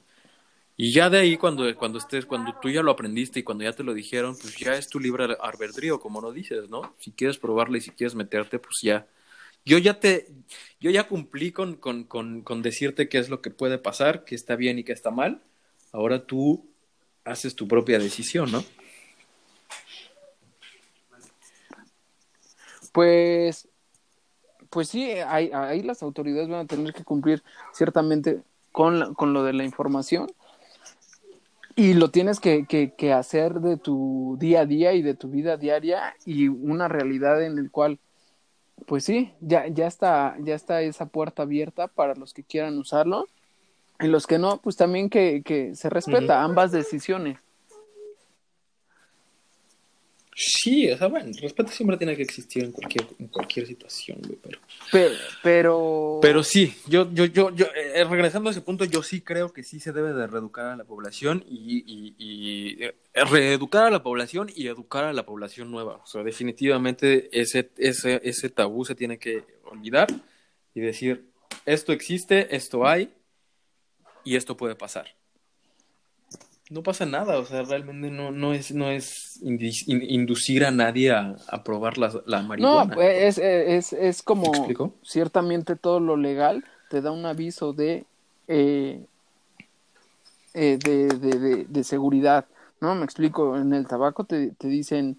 Y 0.75 0.91
ya 0.91 1.09
de 1.09 1.19
ahí, 1.19 1.37
cuando, 1.37 1.73
cuando 1.75 1.99
estés, 1.99 2.25
cuando 2.25 2.55
tú 2.59 2.69
ya 2.69 2.81
lo 2.81 2.91
aprendiste 2.91 3.39
y 3.39 3.43
cuando 3.43 3.63
ya 3.63 3.73
te 3.73 3.83
lo 3.83 3.93
dijeron, 3.93 4.35
pues 4.39 4.57
ya 4.57 4.75
es 4.75 4.89
tu 4.89 4.99
libre 4.99 5.37
albedrío, 5.39 5.99
como 5.99 6.19
lo 6.19 6.31
dices, 6.31 6.69
¿no? 6.69 6.95
Si 6.97 7.11
quieres 7.11 7.37
probarle 7.37 7.77
y 7.77 7.81
si 7.81 7.91
quieres 7.91 8.15
meterte, 8.15 8.57
pues 8.57 8.79
ya, 8.81 9.05
yo 9.65 9.77
ya 9.77 9.99
te, 9.99 10.27
yo 10.79 10.91
ya 10.91 11.07
cumplí 11.07 11.51
con, 11.51 11.75
con, 11.75 12.03
con, 12.03 12.41
con 12.41 12.61
decirte 12.61 13.09
qué 13.09 13.17
es 13.17 13.29
lo 13.29 13.41
que 13.41 13.49
puede 13.49 13.77
pasar, 13.77 14.25
qué 14.25 14.35
está 14.35 14.55
bien 14.55 14.79
y 14.79 14.83
qué 14.83 14.91
está 14.93 15.11
mal. 15.11 15.41
Ahora 15.91 16.25
tú 16.25 16.65
haces 17.23 17.55
tu 17.55 17.67
propia 17.67 17.99
decisión, 17.99 18.51
¿no? 18.51 18.63
Pues, 22.91 23.67
pues 24.69 24.89
sí, 24.89 25.03
ahí, 25.11 25.81
las 25.81 26.03
autoridades 26.03 26.47
van 26.47 26.65
a 26.65 26.67
tener 26.67 26.93
que 26.93 27.03
cumplir 27.03 27.43
ciertamente 27.73 28.41
con, 28.71 29.15
con 29.15 29.33
lo 29.33 29.43
de 29.43 29.53
la 29.53 29.63
información 29.63 30.27
y 31.75 31.93
lo 31.93 32.11
tienes 32.11 32.39
que, 32.39 32.65
que, 32.67 32.93
que, 32.93 33.13
hacer 33.13 33.55
de 33.61 33.77
tu 33.77 34.37
día 34.39 34.61
a 34.61 34.65
día 34.67 34.93
y 34.93 35.01
de 35.01 35.15
tu 35.15 35.29
vida 35.29 35.57
diaria 35.57 36.15
y 36.23 36.49
una 36.49 36.87
realidad 36.87 37.43
en 37.43 37.57
el 37.57 37.71
cual 37.71 37.97
pues 38.85 39.03
sí, 39.05 39.33
ya, 39.41 39.67
ya 39.67 39.87
está, 39.87 40.35
ya 40.39 40.55
está 40.55 40.81
esa 40.81 41.05
puerta 41.05 41.43
abierta 41.43 41.87
para 41.87 42.15
los 42.15 42.33
que 42.33 42.43
quieran 42.43 42.77
usarlo. 42.77 43.27
Y 43.99 44.07
los 44.07 44.27
que 44.27 44.39
no, 44.39 44.57
pues 44.57 44.75
también 44.75 45.09
que, 45.09 45.43
que 45.43 45.75
se 45.75 45.89
respeta 45.89 46.43
ambas 46.43 46.71
decisiones. 46.71 47.37
Sí, 50.35 50.89
o 50.89 50.97
sea, 50.97 51.07
bueno, 51.07 51.27
el 51.27 51.37
respeto 51.37 51.71
siempre 51.71 51.97
tiene 51.97 52.15
que 52.15 52.23
existir 52.23 52.63
en 52.63 52.71
cualquier, 52.71 53.05
en 53.19 53.27
cualquier 53.27 53.67
situación, 53.67 54.19
güey, 54.25 54.39
pero... 54.41 54.59
pero... 55.43 56.19
pero... 56.21 56.43
sí, 56.43 56.75
yo, 56.87 57.11
yo, 57.13 57.25
yo, 57.25 57.53
yo 57.55 57.67
eh, 57.75 58.03
regresando 58.03 58.49
a 58.49 58.51
ese 58.51 58.61
punto, 58.61 58.85
yo 58.85 59.03
sí 59.03 59.21
creo 59.21 59.53
que 59.53 59.63
sí 59.63 59.79
se 59.79 59.91
debe 59.91 60.13
de 60.13 60.25
reeducar 60.25 60.65
a 60.65 60.75
la 60.75 60.85
población 60.85 61.43
y, 61.47 61.83
y, 61.85 62.15
y 62.17 62.83
eh, 62.83 62.95
reeducar 63.13 63.85
a 63.87 63.91
la 63.91 64.01
población 64.01 64.49
y 64.55 64.67
educar 64.67 65.03
a 65.03 65.13
la 65.13 65.25
población 65.25 65.69
nueva. 65.69 65.97
O 65.97 66.07
sea, 66.07 66.23
definitivamente 66.23 67.29
ese, 67.31 67.69
ese, 67.77 68.19
ese 68.23 68.49
tabú 68.49 68.85
se 68.85 68.95
tiene 68.95 69.19
que 69.19 69.43
olvidar 69.65 70.07
y 70.73 70.81
decir, 70.81 71.29
esto 71.65 71.91
existe, 71.91 72.55
esto 72.55 72.87
hay 72.87 73.13
y 74.23 74.35
esto 74.35 74.57
puede 74.57 74.75
pasar 74.75 75.07
no 76.69 76.81
pasa 76.81 77.05
nada, 77.05 77.37
o 77.39 77.45
sea, 77.45 77.63
realmente 77.63 78.09
no, 78.09 78.31
no 78.31 78.53
es, 78.53 78.73
no 78.73 78.89
es 78.89 79.39
inducir 79.43 80.65
a 80.65 80.71
nadie 80.71 81.11
a, 81.11 81.63
probar 81.63 81.97
la, 81.97 82.11
la, 82.25 82.41
marihuana. 82.41 82.85
No, 82.85 82.95
pues, 82.95 83.37
es, 83.37 83.91
es, 83.91 83.93
es 83.93 84.23
como 84.23 84.51
ciertamente 85.03 85.75
todo 85.75 85.99
lo 85.99 86.15
legal 86.15 86.63
te 86.89 87.01
da 87.01 87.11
un 87.11 87.25
aviso 87.25 87.73
de, 87.73 88.05
eh, 88.47 89.03
eh, 90.53 90.77
de, 90.77 91.07
de, 91.07 91.65
de, 91.65 91.83
seguridad, 91.83 92.45
¿no? 92.79 92.93
Me 92.93 93.03
explico, 93.03 93.57
en 93.57 93.73
el 93.73 93.87
tabaco 93.87 94.25
te, 94.25 94.51
te 94.51 94.67
dicen 94.67 95.17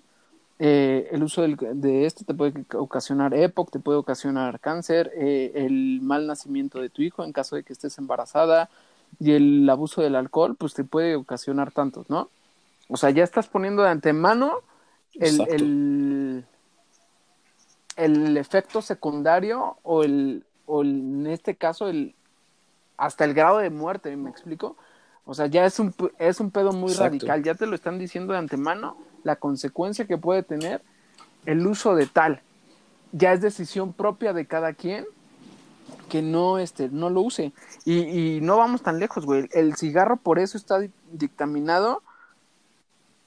eh, 0.61 1.09
el 1.11 1.25
uso 1.25 1.43
del, 1.43 1.57
de 1.75 2.07
esto 2.07 2.25
te 2.25 2.33
puede 2.33 2.65
ocasionar 2.75 3.35
EPOC, 3.35 3.73
te 3.73 3.81
puede 3.81 3.99
ocasionar 3.99 4.61
cáncer, 4.61 5.13
el 5.17 6.01
mal 6.01 6.27
nacimiento 6.29 6.81
de 6.81 6.91
tu 6.91 7.03
hijo 7.03 7.25
en 7.25 7.33
caso 7.33 7.57
de 7.57 7.65
que 7.65 7.73
estés 7.73 7.99
embarazada, 7.99 8.71
y 9.21 9.33
el 9.33 9.69
abuso 9.69 10.03
del 10.03 10.17
alcohol, 10.17 10.57
pues 10.57 10.75
te 10.75 10.85
puede 10.85 11.17
ocasionar 11.17 11.73
tantos, 11.73 12.09
¿no? 12.11 12.31
O 12.89 12.97
sea, 12.97 13.11
ya 13.11 13.25
estás 13.25 13.49
poniendo 13.49 13.83
de 13.83 13.89
antemano 13.89 14.61
el, 15.15 15.41
el, 15.49 16.45
el, 17.97 18.37
efecto 18.37 18.83
secundario 18.83 19.79
o, 19.83 20.03
el, 20.03 20.45
o 20.67 20.83
en 20.83 21.27
este 21.27 21.55
caso 21.55 21.89
el, 21.89 22.15
hasta 22.97 23.25
el 23.25 23.35
grado 23.35 23.59
de 23.59 23.71
muerte, 23.71 24.15
¿me 24.17 24.31
explico? 24.31 24.77
O 25.25 25.35
sea, 25.35 25.47
ya 25.47 25.65
es 25.65 25.79
un, 25.79 25.95
es 26.19 26.41
un 26.41 26.51
pedo 26.51 26.73
muy 26.73 26.93
radical, 26.93 27.43
ya 27.43 27.55
te 27.55 27.67
lo 27.67 27.75
están 27.75 27.99
diciendo 27.99 28.33
de 28.33 28.39
antemano, 28.39 28.97
la 29.23 29.37
consecuencia 29.37 30.07
que 30.07 30.19
puede 30.19 30.43
tener 30.43 30.83
el 31.47 31.67
uso 31.67 31.95
de 31.95 32.07
tal. 32.07 32.43
Ya 33.13 33.33
es 33.33 33.41
decisión 33.41 33.93
propia 33.93 34.33
de 34.33 34.47
cada 34.47 34.75
quien 34.75 35.07
que 36.15 36.23
no, 36.23 36.59
este, 36.59 36.91
no 36.91 37.11
lo 37.11 37.23
use. 37.23 37.53
Y, 37.85 38.37
y 38.37 38.41
no 38.41 38.57
vamos 38.57 38.83
tan 38.83 39.01
lejos, 39.01 39.27
güey. 39.27 39.49
El 39.51 39.75
cigarro 39.75 40.17
por 40.17 40.39
eso 40.39 40.57
está 40.57 40.79
dictaminado 41.11 42.05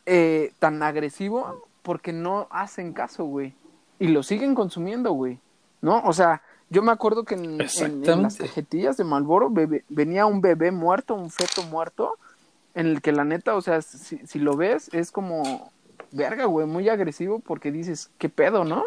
eh, 0.06 0.54
tan 0.60 0.82
agresivo 0.82 1.68
porque 1.82 2.14
no 2.14 2.48
hacen 2.50 2.94
caso, 2.94 3.26
güey. 3.26 3.54
Y 4.00 4.08
lo 4.08 4.24
siguen 4.24 4.56
consumiendo, 4.56 5.12
güey. 5.12 5.38
¿No? 5.82 6.02
O 6.06 6.14
sea, 6.14 6.44
yo 6.70 6.82
me 6.82 6.94
acuerdo 6.94 7.26
que 7.26 7.36
en, 7.36 7.58
las 7.58 8.38
cajetillas 8.38 8.96
de 8.96 9.04
Malboro 9.04 9.52
venía 9.90 10.26
un 10.26 10.40
bebé 10.40 10.72
muerto, 10.72 11.14
un 11.14 11.30
feto 11.30 11.64
muerto, 11.64 12.18
en 12.74 12.88
el 12.88 13.02
que 13.02 13.12
la 13.12 13.26
neta, 13.26 13.58
o 13.58 13.62
sea, 13.62 13.82
si, 13.82 14.20
si 14.26 14.40
lo 14.40 14.56
ves, 14.56 14.90
es 14.94 15.12
como, 15.12 15.74
verga, 16.14 16.46
güey, 16.46 16.66
muy 16.66 16.88
agresivo 16.88 17.40
porque 17.40 17.70
dices, 17.70 18.12
¿qué 18.18 18.30
pedo, 18.30 18.64
no? 18.64 18.86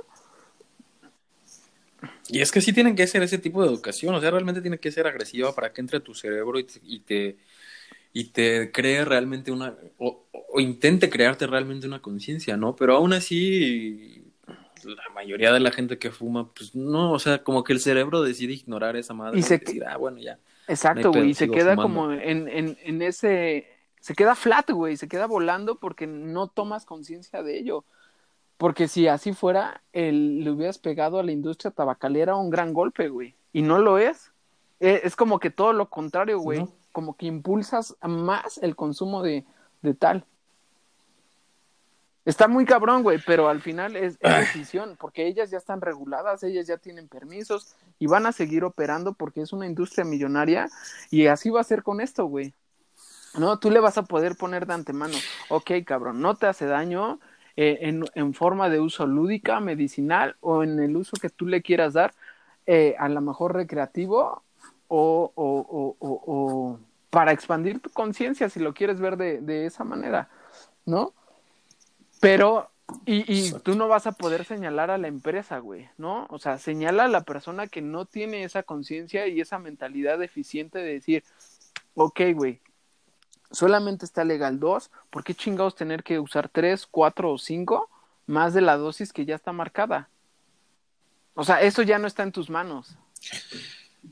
Y 2.29 2.41
es 2.41 2.53
que 2.53 2.61
sí 2.61 2.73
tienen 2.73 2.95
que 2.95 3.07
ser 3.07 3.23
ese 3.23 3.39
tipo 3.39 3.63
de 3.63 3.69
educación, 3.69 4.15
o 4.15 4.21
sea, 4.21 4.31
realmente 4.31 4.61
tiene 4.61 4.79
que 4.79 4.93
ser 4.93 5.07
agresiva 5.07 5.55
para 5.55 5.73
que 5.73 5.81
entre 5.81 5.99
a 5.99 6.01
tu 6.01 6.15
cerebro 6.15 6.59
y 6.59 6.65
te, 7.01 7.37
y 8.13 8.25
te, 8.25 8.71
cree 8.73 9.05
realmente 9.05 9.51
una, 9.51 9.75
o, 9.99 10.27
intente 10.59 11.11
crearte 11.11 11.47
realmente 11.47 11.87
una 11.87 12.01
conciencia, 12.01 12.57
¿no? 12.57 12.77
Pero 12.77 12.97
aún 12.97 13.13
así, 13.13 14.25
la 14.85 15.13
mayoría 15.15 15.53
de 15.53 15.61
la 15.61 15.73
gente 15.73 15.99
que 15.99 16.11
fuma, 16.11 16.53
pues 16.53 16.75
no, 16.75 17.13
o 17.13 17.19
sea, 17.19 17.43
como 17.43 17.65
que 17.65 17.73
el 17.73 17.81
cerebro 17.81 18.23
decide 18.23 18.55
ignorar 18.55 18.97
esa 18.97 19.15
madre 19.15 19.39
y, 19.39 19.43
se 19.43 19.59
decir, 19.59 19.85
ah, 19.85 19.97
bueno, 19.97 20.19
ya. 20.19 20.39
Exacto, 20.69 21.11
güey, 21.11 21.31
y 21.31 21.35
se 21.35 21.51
queda 21.51 21.77
como 21.77 22.13
en, 22.13 22.49
en, 22.49 22.79
en 22.83 23.03
ese, 23.03 23.67
se 24.01 24.15
queda 24.15 24.35
flat, 24.35 24.71
güey, 24.71 24.97
se 24.97 25.09
queda 25.09 25.27
volando 25.27 25.79
porque 25.79 26.07
no 26.07 26.49
tomas 26.49 26.85
conciencia 26.85 27.43
de 27.43 27.59
ello. 27.59 27.85
Porque 28.61 28.89
si 28.89 29.09
así 29.09 29.33
fuera, 29.33 29.81
el, 29.95 30.45
le 30.45 30.51
hubieras 30.51 30.77
pegado 30.77 31.19
a 31.19 31.23
la 31.23 31.33
industria 31.33 31.71
tabacalera 31.71 32.37
un 32.37 32.51
gran 32.51 32.75
golpe, 32.75 33.09
güey. 33.09 33.35
Y 33.55 33.63
no 33.63 33.79
lo 33.79 33.97
es. 33.97 34.33
E, 34.81 35.01
es, 35.05 35.17
como 35.17 35.39
que 35.39 35.49
todo 35.49 35.73
lo 35.73 35.89
contrario, 35.89 36.39
güey. 36.41 36.69
Como 36.93 37.17
que 37.17 37.25
impulsas 37.25 37.97
más 38.03 38.59
el 38.59 38.77
consumo 38.77 39.23
de, 39.23 39.47
de 39.81 39.95
tal. 39.95 40.27
Está 42.27 42.49
muy 42.49 42.67
cabrón, 42.67 43.03
güey, 43.03 43.19
pero 43.27 43.49
al 43.49 43.63
final 43.63 43.97
es, 43.97 44.19
es, 44.21 44.37
decisión, 44.37 44.99
porque 45.01 45.27
ellas 45.27 45.51
ya 45.51 45.57
están 45.57 45.81
reguladas, 45.81 46.43
ellas 46.43 46.67
ya 46.67 46.77
tienen 46.77 47.09
permisos 47.09 47.75
y 47.99 48.09
van 48.09 48.27
a 48.27 48.33
seguir 48.33 48.65
operando 48.65 49.15
porque 49.15 49.41
es 49.41 49.55
una 49.55 49.65
industria 49.65 50.05
millonaria 50.05 50.69
y 51.11 51.29
así 51.29 51.49
va 51.49 51.63
a 51.63 51.65
ser 51.65 51.83
con 51.83 52.03
esto, 52.03 52.27
güey. 52.27 52.53
No, 53.39 53.59
tú 53.59 53.71
le 53.71 53.81
vas 53.81 53.97
a 53.97 54.03
poder 54.03 54.37
poner 54.37 54.67
de 54.67 54.75
antemano, 54.75 55.17
ok, 55.49 55.71
cabrón, 55.87 56.21
no 56.21 56.35
te 56.35 56.47
hace 56.47 56.67
daño, 56.67 57.21
eh, 57.63 57.89
en, 57.89 58.07
en, 58.15 58.33
forma 58.33 58.71
de 58.71 58.81
uso 58.81 59.07
lúdica, 59.07 59.61
medicinal 59.61 60.35
o 60.41 60.63
en 60.63 60.81
el 60.81 60.97
uso 60.97 61.13
que 61.21 61.29
tú 61.29 61.45
le 61.45 61.61
quieras 61.61 61.93
dar, 61.93 62.15
eh, 62.65 62.97
a 62.99 63.07
lo 63.11 63.21
mejor 63.21 63.55
recreativo 63.55 64.43
o, 64.89 65.33
o, 65.35 65.97
o, 66.01 66.23
o 66.27 66.81
para 67.11 67.33
expandir 67.33 67.79
tu 67.81 67.91
conciencia, 67.91 68.49
si 68.49 68.61
lo 68.61 68.73
quieres 68.73 68.99
ver 68.99 69.19
de, 69.19 69.43
de 69.43 69.67
esa 69.67 69.85
manera, 69.85 70.31
¿no? 70.87 71.13
Pero 72.19 72.71
y, 73.05 73.31
y, 73.31 73.53
tú 73.63 73.75
no 73.75 73.89
vas 73.89 74.07
a 74.07 74.13
poder 74.13 74.47
señalar 74.47 74.91
a 74.91 74.97
la 74.97 75.09
empresa, 75.09 75.59
güey, 75.59 75.87
¿no? 75.99 76.29
O 76.31 76.39
sea, 76.39 76.57
señala 76.57 77.05
a 77.05 77.09
la 77.09 77.25
persona 77.25 77.67
que 77.67 77.83
no 77.83 78.07
tiene 78.07 78.43
esa 78.43 78.63
conciencia 78.63 79.27
y 79.27 79.39
esa 79.39 79.59
mentalidad 79.59 80.23
eficiente 80.23 80.79
de 80.79 80.95
decir, 80.95 81.25
ok, 81.95 82.21
güey, 82.33 82.63
solamente 83.51 84.05
está 84.05 84.25
legal 84.25 84.61
dos, 84.61 84.91
¿por 85.11 85.25
qué 85.25 85.35
chingados 85.35 85.75
tener 85.75 86.03
que 86.03 86.19
usar 86.19 86.49
tres, 86.49 86.87
cuatro 86.91 87.33
o 87.33 87.39
cinco 87.39 87.89
más 88.27 88.55
de 88.55 88.61
la 88.61 88.77
dosis 88.77 89.13
que 89.13 89.25
ya 89.25 89.35
está 89.35 89.53
marcada? 89.53 90.09
O 91.35 91.45
sea, 91.45 91.63
eso 91.63 91.83
ya 91.83 91.99
no 91.99 92.07
está 92.07 92.23
en 92.23 92.33
tus 92.33 92.51
manos. 92.51 92.97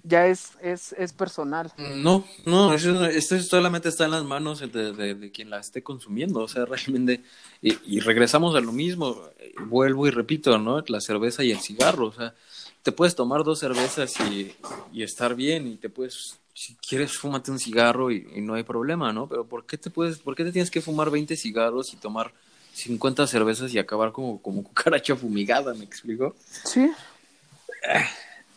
Ya 0.02 0.26
es, 0.26 0.52
es, 0.60 0.92
es 0.98 1.12
personal. 1.12 1.72
No, 1.96 2.24
no, 2.44 2.72
eso, 2.74 3.06
esto 3.06 3.38
solamente 3.40 3.88
está 3.88 4.04
en 4.04 4.10
las 4.12 4.24
manos 4.24 4.60
de, 4.60 4.92
de, 4.92 5.32
quien 5.32 5.50
la 5.50 5.58
esté 5.58 5.82
consumiendo. 5.82 6.40
O 6.40 6.48
sea, 6.48 6.64
realmente. 6.66 7.22
Y, 7.62 7.76
y, 7.84 8.00
regresamos 8.00 8.54
a 8.54 8.60
lo 8.60 8.72
mismo. 8.72 9.22
Vuelvo 9.66 10.06
y 10.06 10.10
repito, 10.10 10.58
¿no? 10.58 10.82
La 10.88 11.00
cerveza 11.00 11.42
y 11.42 11.52
el 11.52 11.60
cigarro. 11.60 12.06
O 12.06 12.12
sea, 12.12 12.34
te 12.82 12.92
puedes 12.92 13.14
tomar 13.14 13.44
dos 13.44 13.58
cervezas 13.58 14.14
y, 14.20 14.54
y 14.92 15.02
estar 15.02 15.34
bien 15.34 15.66
y 15.66 15.76
te 15.76 15.88
puedes 15.88 16.38
si 16.58 16.74
quieres, 16.74 17.16
fúmate 17.16 17.52
un 17.52 17.60
cigarro 17.60 18.10
y, 18.10 18.26
no 18.40 18.54
hay 18.54 18.64
problema, 18.64 19.12
¿no? 19.12 19.28
Pero 19.28 19.46
¿por 19.46 19.64
qué 19.64 19.78
te 19.78 19.90
puedes, 19.90 20.18
por 20.18 20.34
qué 20.34 20.42
te 20.42 20.50
tienes 20.50 20.72
que 20.72 20.80
fumar 20.80 21.08
20 21.08 21.36
cigarros 21.36 21.94
y 21.94 21.96
tomar 21.96 22.32
50 22.72 23.28
cervezas 23.28 23.72
y 23.72 23.78
acabar 23.78 24.10
como, 24.10 24.42
como 24.42 24.64
cucaracha 24.64 25.14
fumigada, 25.14 25.72
¿me 25.74 25.84
explico? 25.84 26.34
Sí. 26.64 26.90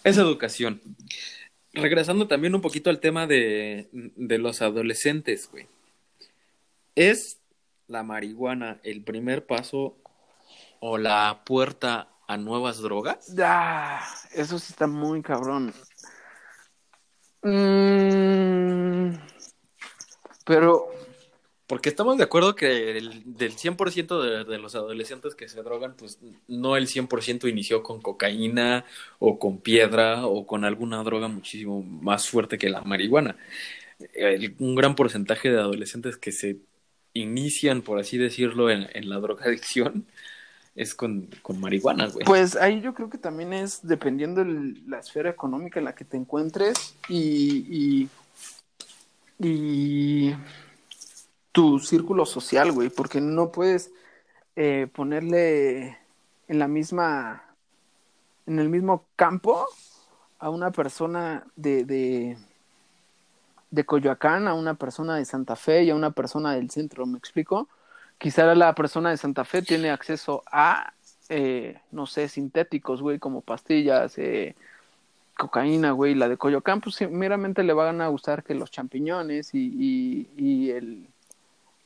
Es 0.04 0.18
educación. 0.18 0.82
Regresando 1.74 2.28
también 2.28 2.56
un 2.56 2.62
poquito 2.62 2.89
al 2.89 2.99
tema 2.99 3.28
de, 3.28 3.88
de 3.91 4.38
los 4.39 4.64
adolescentes, 4.64 5.47
güey. 5.52 5.68
¿Es 6.95 7.38
la 7.88 8.02
marihuana 8.02 8.80
el 8.82 9.04
primer 9.04 9.45
paso 9.45 9.95
o 10.80 10.97
la 10.97 11.43
puerta 11.45 12.10
a 12.28 12.38
nuevas 12.38 12.80
drogas? 12.80 13.32
Ah, 13.39 14.04
eso 14.34 14.58
sí 14.58 14.72
está 14.72 14.88
muy 14.88 15.22
cabrón. 15.22 15.72
Mm, 17.43 19.15
pero... 20.45 20.87
Porque 21.67 21.87
estamos 21.87 22.17
de 22.17 22.25
acuerdo 22.25 22.53
que 22.53 22.97
el, 22.97 23.23
del 23.37 23.53
100% 23.55 24.21
de, 24.21 24.43
de 24.43 24.57
los 24.59 24.75
adolescentes 24.75 25.35
que 25.35 25.47
se 25.47 25.63
drogan, 25.63 25.95
pues 25.95 26.19
no 26.49 26.75
el 26.75 26.87
100% 26.87 27.49
inició 27.49 27.81
con 27.81 28.01
cocaína 28.01 28.83
o 29.19 29.39
con 29.39 29.59
piedra 29.61 30.25
o 30.27 30.45
con 30.45 30.65
alguna 30.65 31.01
droga 31.03 31.29
muchísimo 31.29 31.81
más 31.81 32.27
fuerte 32.27 32.57
que 32.57 32.69
la 32.69 32.81
marihuana. 32.81 33.37
Un 34.59 34.75
gran 34.75 34.95
porcentaje 34.95 35.49
de 35.49 35.59
adolescentes 35.59 36.17
que 36.17 36.33
se 36.33 36.57
inician, 37.13 37.81
por 37.83 37.99
así 37.99 38.17
decirlo, 38.17 38.69
en, 38.69 38.89
en 38.93 39.09
la 39.09 39.19
drogadicción, 39.19 40.07
es 40.76 40.95
con, 40.95 41.30
con 41.41 41.59
marihuana, 41.59 42.07
güey. 42.07 42.26
Pues 42.26 42.55
ahí 42.55 42.82
yo 42.82 42.93
creo 42.93 43.09
que 43.09 43.17
también 43.17 43.53
es 43.53 43.80
dependiendo 43.86 44.43
de 44.43 44.76
la 44.88 44.99
esfera 44.99 45.30
económica 45.30 45.80
en 45.80 45.86
la 45.86 45.95
que 45.95 46.05
te 46.05 46.17
encuentres 46.17 46.95
y, 47.09 47.65
y, 47.69 48.09
y 49.39 50.36
tu 51.51 51.80
círculo 51.80 52.26
social, 52.26 52.72
güey, 52.72 52.89
porque 52.89 53.19
no 53.19 53.51
puedes 53.51 53.91
eh, 54.55 54.88
ponerle 54.93 55.97
en 56.47 56.59
la 56.59 56.67
misma, 56.67 57.43
en 58.45 58.59
el 58.59 58.69
mismo 58.69 59.05
campo 59.15 59.67
a 60.39 60.49
una 60.49 60.72
persona 60.72 61.45
de, 61.55 61.84
de, 61.84 62.38
de 63.69 63.86
Coyoacán, 63.86 64.47
a 64.47 64.53
una 64.53 64.76
persona 64.76 65.17
de 65.17 65.26
Santa 65.26 65.55
Fe 65.55 65.84
y 65.84 65.89
a 65.89 65.95
una 65.95 66.11
persona 66.11 66.53
del 66.53 66.69
centro, 66.69 67.05
¿me 67.05 67.17
explico? 67.17 67.67
Quizá 68.22 68.53
la 68.53 68.76
persona 68.76 69.09
de 69.09 69.17
Santa 69.17 69.43
Fe 69.45 69.63
tiene 69.63 69.89
acceso 69.89 70.43
a, 70.51 70.93
eh, 71.30 71.80
no 71.91 72.05
sé, 72.05 72.30
sintéticos, 72.30 73.01
güey, 73.01 73.17
como 73.17 73.41
pastillas, 73.41 74.15
eh, 74.19 74.55
cocaína, 75.36 75.91
güey, 75.91 76.13
la 76.13 76.30
de 76.30 76.38
Coyoacán, 76.38 76.82
pues 76.82 77.01
meramente 77.09 77.63
le 77.63 77.74
van 77.74 77.99
a 77.99 78.07
gustar 78.09 78.43
que 78.43 78.53
los 78.53 78.69
champiñones 78.69 79.55
y, 79.55 79.59
y, 79.59 80.30
y 80.38 80.69
el, 80.69 81.07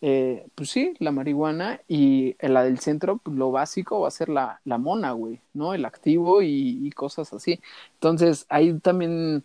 eh, 0.01 0.45
pues 0.55 0.71
sí, 0.71 0.93
la 0.99 1.11
marihuana 1.11 1.79
y 1.87 2.35
la 2.41 2.65
del 2.65 2.79
centro, 2.79 3.17
pues 3.17 3.37
lo 3.37 3.51
básico 3.51 4.01
va 4.01 4.09
a 4.09 4.11
ser 4.11 4.27
la, 4.27 4.59
la 4.65 4.77
mona, 4.77 5.13
güey, 5.13 5.39
¿no? 5.53 5.73
El 5.73 5.85
activo 5.85 6.41
y, 6.41 6.91
cosas 6.91 7.31
así. 7.33 7.61
Entonces, 7.93 8.45
ahí 8.49 8.77
también 8.79 9.43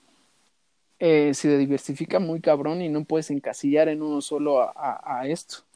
eh, 0.98 1.34
se 1.34 1.56
diversifica 1.56 2.18
muy 2.18 2.40
cabrón 2.40 2.82
y 2.82 2.88
no 2.88 3.04
puedes 3.04 3.30
encasillar 3.30 3.88
en 3.88 4.02
uno 4.02 4.20
solo 4.20 4.60
a 4.76 5.22
esto. 5.28 5.69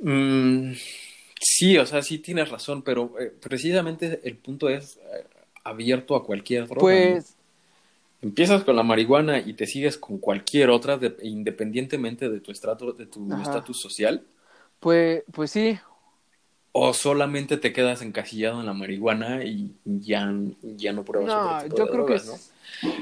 Mm, 0.00 0.72
sí, 1.40 1.78
o 1.78 1.86
sea, 1.86 2.02
sí 2.02 2.18
tienes 2.18 2.50
razón, 2.50 2.82
pero 2.82 3.14
eh, 3.18 3.32
precisamente 3.40 4.20
el 4.24 4.36
punto 4.36 4.68
es 4.68 4.96
eh, 4.96 5.24
abierto 5.64 6.16
a 6.16 6.24
cualquier 6.24 6.66
droga. 6.66 6.80
Pues. 6.80 7.36
Empiezas 8.22 8.64
con 8.64 8.74
la 8.76 8.82
marihuana 8.82 9.38
y 9.38 9.52
te 9.52 9.66
sigues 9.66 9.98
con 9.98 10.16
cualquier 10.16 10.70
otra, 10.70 10.96
de, 10.96 11.14
independientemente 11.22 12.30
de 12.30 12.40
tu 12.40 12.52
estrato, 12.52 12.92
de 12.92 13.04
tu 13.04 13.30
estatus 13.42 13.78
social. 13.78 14.22
Pues, 14.80 15.24
pues 15.30 15.50
sí. 15.50 15.78
O 16.76 16.92
solamente 16.92 17.56
te 17.56 17.72
quedas 17.72 18.02
encasillado 18.02 18.58
en 18.58 18.66
la 18.66 18.72
marihuana 18.72 19.44
y 19.44 19.70
ya, 19.84 20.32
ya 20.62 20.92
no 20.92 21.04
pruebas 21.04 21.30
No, 21.32 21.54
otro 21.56 21.68
tipo 21.68 21.76
yo 21.76 21.84
de 21.84 21.90
creo 21.92 22.04
drogas, 22.04 22.52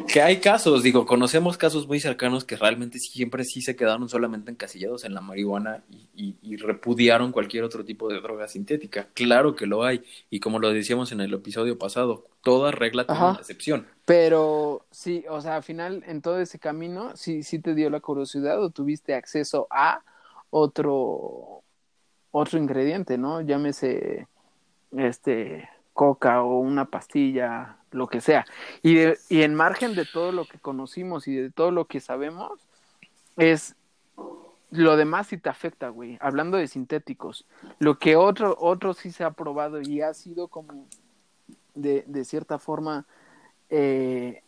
que 0.07 0.13
Que 0.13 0.21
hay 0.21 0.37
casos, 0.41 0.83
digo, 0.83 1.07
conocemos 1.07 1.57
casos 1.57 1.87
muy 1.89 1.99
cercanos 1.99 2.45
que 2.45 2.57
realmente 2.57 2.99
siempre 2.99 3.45
sí 3.45 3.63
se 3.63 3.75
quedaron 3.75 4.11
solamente 4.11 4.51
encasillados 4.51 5.05
en 5.05 5.15
la 5.15 5.23
marihuana 5.23 5.83
y, 5.91 6.09
y- 6.15 6.37
y 6.43 6.57
repudiaron 6.57 7.33
cualquier 7.33 7.65
otro 7.65 7.83
tipo 7.83 8.11
de 8.11 8.21
droga 8.21 8.47
sintética. 8.47 9.09
Claro 9.15 9.57
que 9.57 9.65
lo 9.67 9.85
hay, 9.85 10.03
y 10.29 10.41
como 10.41 10.59
lo 10.59 10.71
decíamos 10.71 11.11
en 11.13 11.23
el 11.23 11.33
episodio 11.33 11.79
pasado, 11.79 12.27
toda 12.43 12.73
regla 12.73 13.07
tiene 13.07 13.21
Ajá. 13.21 13.31
una 13.31 13.39
excepción. 13.41 13.87
Pero 14.05 14.85
sí, 14.91 15.25
o 15.31 15.41
sea, 15.41 15.57
al 15.57 15.63
final 15.63 16.05
en 16.07 16.21
todo 16.21 16.41
ese 16.41 16.59
camino, 16.59 17.17
sí, 17.17 17.43
sí 17.43 17.59
te 17.59 17.75
dio 17.75 17.89
la 17.89 18.01
curiosidad 18.01 18.63
o 18.63 18.69
tuviste 18.69 19.15
acceso 19.15 19.67
a 19.71 20.03
otro, 20.51 21.62
otro 22.33 22.59
ingrediente, 22.59 23.19
¿no? 23.19 23.41
Llámese, 23.41 24.27
este, 24.97 25.69
coca 25.93 26.43
o 26.43 26.59
una 26.59 26.87
pastilla, 26.87 27.77
lo 27.93 28.09
que 28.09 28.21
sea. 28.21 28.45
Y, 28.83 28.97
de- 28.97 29.19
y 29.29 29.43
en 29.43 29.55
margen 29.55 29.95
de 29.95 30.05
todo 30.07 30.33
lo 30.33 30.47
que 30.47 30.59
conocimos 30.59 31.29
y 31.29 31.37
de 31.37 31.51
todo 31.51 31.71
lo 31.71 31.87
que 31.87 32.01
sabemos, 32.01 32.59
es 33.37 33.77
lo 34.71 34.97
demás 34.97 35.27
sí 35.27 35.37
te 35.37 35.51
afecta, 35.51 35.91
güey. 35.91 36.17
Hablando 36.21 36.57
de 36.57 36.67
sintéticos, 36.67 37.45
lo 37.79 37.99
que 37.99 38.17
otro, 38.17 38.57
otro 38.59 38.95
sí 38.95 39.13
se 39.13 39.23
ha 39.25 39.31
probado 39.31 39.83
y 39.83 40.01
ha 40.01 40.15
sido 40.15 40.49
como 40.49 40.87
de, 41.75 42.05
de 42.07 42.25
cierta 42.25 42.59
forma 42.59 43.07
eh, 43.69 44.43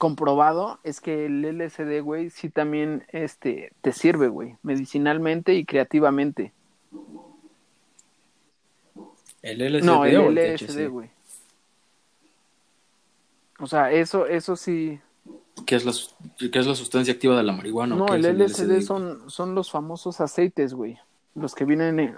comprobado 0.00 0.80
es 0.82 1.02
que 1.02 1.26
el 1.26 1.44
LSD, 1.44 2.00
güey, 2.00 2.30
sí 2.30 2.48
también 2.48 3.04
este, 3.08 3.70
te 3.82 3.92
sirve, 3.92 4.28
güey, 4.28 4.56
medicinalmente 4.62 5.52
y 5.54 5.66
creativamente. 5.66 6.54
¿El 9.42 9.60
LSD 9.60 9.84
no, 9.84 10.06
el 10.06 10.16
o 10.16 10.30
el 10.30 10.38
LSD, 10.38 10.88
güey. 10.88 11.10
O 13.58 13.66
sea, 13.66 13.92
eso, 13.92 14.26
eso 14.26 14.56
sí. 14.56 14.98
¿Qué 15.66 15.76
es, 15.76 15.84
la, 15.84 15.92
sus- 15.92 16.16
qué 16.38 16.58
es 16.58 16.66
la 16.66 16.74
sustancia 16.74 17.12
activa 17.12 17.36
de 17.36 17.42
la 17.42 17.52
marihuana? 17.52 17.94
No, 17.94 18.06
¿Qué 18.06 18.14
el 18.14 18.24
LSD 18.24 18.80
son, 18.80 19.30
son 19.30 19.54
los 19.54 19.70
famosos 19.70 20.22
aceites, 20.22 20.72
güey. 20.72 20.98
Los 21.34 21.54
que 21.54 21.66
vienen 21.66 22.00
en... 22.00 22.16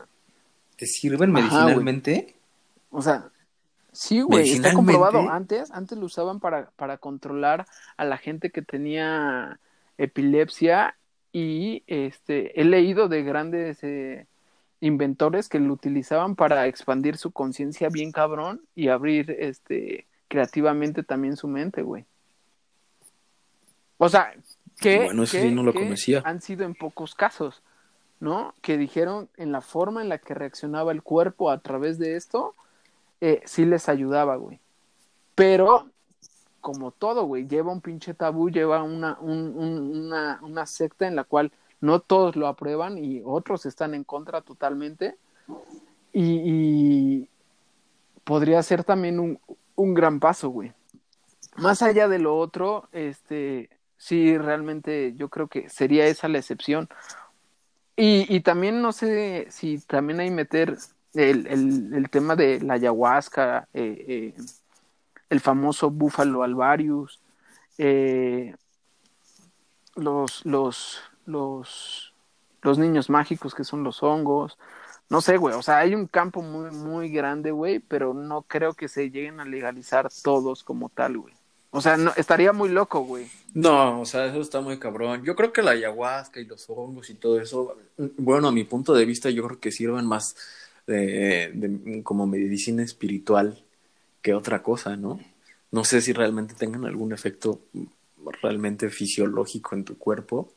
¿Te 0.77 0.87
sirven 0.87 1.37
Ajá, 1.37 1.43
medicinalmente? 1.67 2.37
O 2.91 3.03
sea, 3.03 3.29
sí, 3.93 4.21
güey, 4.23 4.51
está 4.53 4.73
comprobado. 4.75 5.29
Antes, 5.31 5.71
antes 5.71 5.97
lo 5.99 6.07
usaban 6.07 6.41
para, 6.41 6.71
para 6.77 6.99
controlar 6.99 7.67
a 7.97 8.05
la 8.05 8.17
gente 8.19 8.51
que 8.51 8.63
tenía 8.63 9.61
epilepsia 9.99 10.97
y 11.33 11.83
este 11.87 12.61
he 12.61 12.65
leído 12.65 13.09
de 13.09 13.23
grandes 13.23 13.79
eh, 13.83 14.27
inventores 14.81 15.49
que 15.49 15.61
lo 15.61 15.73
utilizaban 15.73 16.35
para 16.35 16.67
expandir 16.67 17.17
su 17.17 17.31
conciencia 17.31 17.89
bien 17.89 18.11
cabrón 18.13 18.61
y 18.75 18.89
abrir 18.89 19.31
este 19.39 20.07
creativamente 20.29 21.03
también 21.03 21.37
su 21.37 21.47
mente, 21.47 21.83
güey. 21.83 22.05
O 23.99 24.09
sea, 24.09 24.33
que, 24.81 25.05
Bueno, 25.05 25.23
eso 25.25 25.33
que- 25.37 25.43
sí 25.43 25.51
no 25.55 25.63
lo 25.63 25.73
que 25.73 25.81
conocía. 25.81 26.23
han 26.25 26.41
sido 26.41 26.65
en 26.65 26.75
pocos 26.75 27.15
casos, 27.15 27.63
¿no? 28.21 28.55
Que 28.63 28.77
dijeron 28.77 29.29
en 29.37 29.53
la 29.53 29.61
forma 29.61 30.03
en 30.03 30.09
la 30.09 30.19
que 30.19 30.35
reaccionaba 30.35 30.91
el 30.93 31.03
cuerpo 31.03 31.51
a 31.51 31.59
través 31.59 31.99
de 31.99 32.17
esto, 32.17 32.55
eh, 33.23 33.41
sí 33.47 33.65
les 33.65 33.89
ayudaba, 33.89 34.35
güey. 34.35 34.59
Pero, 35.37 35.89
como 36.61 36.91
todo, 36.91 37.25
güey, 37.25 37.47
lleva 37.47 37.73
un 37.73 37.81
pinche 37.81 38.15
tabú, 38.15 38.51
lleva 38.51 38.83
una, 38.83 39.17
un- 39.21 39.57
un- 39.57 40.07
una, 40.07 40.41
una 40.43 40.67
secta 40.67 41.07
en 41.07 41.15
la 41.15 41.23
cual 41.23 41.53
no 41.81 42.01
todos 42.01 42.35
lo 42.35 42.49
aprueban 42.49 42.99
y 42.99 43.23
otros 43.25 43.65
están 43.65 43.95
en 43.95 44.03
contra 44.05 44.41
totalmente. 44.43 45.17
Y, 46.13 46.41
y 46.45 47.29
podría 48.25 48.63
ser 48.63 48.83
también 48.85 49.21
un, 49.21 49.39
un 49.77 49.95
gran 49.95 50.19
paso, 50.21 50.51
güey. 50.51 50.73
Más 51.57 51.81
allá 51.83 52.09
de 52.09 52.19
lo 52.19 52.37
otro, 52.37 52.89
este, 52.93 53.71
sí, 53.97 54.37
realmente 54.37 55.15
yo 55.17 55.29
creo 55.29 55.47
que 55.47 55.69
sería 55.69 56.07
esa 56.07 56.27
la 56.29 56.39
excepción. 56.39 56.89
Y, 57.95 58.27
y 58.35 58.41
también 58.41 58.83
no 58.83 58.91
sé 58.93 59.47
si 59.51 59.79
también 59.79 60.19
hay 60.21 60.31
meter 60.31 60.77
el, 61.15 61.47
el, 61.47 61.95
el 61.95 62.11
tema 62.11 62.37
de 62.37 62.61
la 62.61 62.75
ayahuasca, 62.75 63.69
eh, 63.75 64.05
eh, 64.09 64.35
el 65.31 65.41
famoso 65.41 65.91
búfalo 65.91 66.43
alvarius, 66.43 67.21
eh, 67.79 68.55
los, 69.97 70.45
los, 70.45 71.01
los, 71.27 72.15
los 72.63 72.79
niños 72.79 73.11
mágicos 73.11 73.55
que 73.55 73.65
son 73.65 73.83
los 73.83 74.03
hongos. 74.03 74.59
No 75.09 75.21
sé, 75.21 75.37
güey, 75.37 75.55
o 75.55 75.63
sea, 75.63 75.79
hay 75.79 75.95
un 75.95 76.07
campo 76.07 76.41
muy, 76.41 76.71
muy 76.71 77.11
grande, 77.11 77.51
güey, 77.51 77.81
pero 77.81 78.15
no 78.15 78.43
creo 78.43 78.73
que 78.73 78.89
se 78.89 79.11
lleguen 79.11 79.41
a 79.41 79.45
legalizar 79.45 80.09
todos 80.23 80.63
como 80.63 80.89
tal, 80.89 81.19
güey. 81.19 81.35
O 81.71 81.81
sea, 81.81 81.97
no, 81.97 82.13
estaría 82.17 82.53
muy 82.53 82.69
loco, 82.69 83.01
güey. 83.01 83.31
No, 83.55 84.03
o 84.03 84.05
sea, 84.05 84.27
eso 84.27 84.41
está 84.41 84.61
muy 84.61 84.79
cabrón. 84.79 85.23
Yo 85.25 85.35
creo 85.35 85.53
que 85.53 85.63
la 85.63 85.71
ayahuasca 85.71 86.39
y 86.39 86.45
los 86.45 86.69
hongos 86.69 87.09
y 87.09 87.15
todo 87.15 87.41
eso, 87.41 87.77
bueno, 88.19 88.49
a 88.49 88.53
mi 88.53 88.65
punto 88.65 88.93
de 88.93 89.07
vista, 89.07 89.31
yo 89.31 89.43
creo 89.47 89.59
que 89.59 89.73
sirven 89.73 90.07
más 90.07 90.37
de, 90.87 91.51
de- 91.55 92.03
como 92.03 92.27
medicina 92.27 92.83
espiritual 92.83 93.63
que 94.21 94.35
otra 94.35 94.63
cosa, 94.63 94.97
¿no? 94.97 95.21
No 95.71 95.85
sé 95.85 96.01
si 96.01 96.13
realmente 96.13 96.55
tengan 96.55 96.85
algún 96.85 97.13
efecto 97.13 97.61
realmente 98.43 98.89
fisiológico 98.91 99.75
en 99.75 99.85
tu 99.85 99.97
cuerpo, 99.99 100.53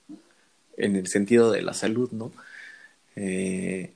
en 0.78 0.96
el 0.96 1.08
sentido 1.08 1.52
de 1.52 1.62
la 1.62 1.74
salud, 1.74 2.12
¿no? 2.12 2.32
Eh, 3.16 3.94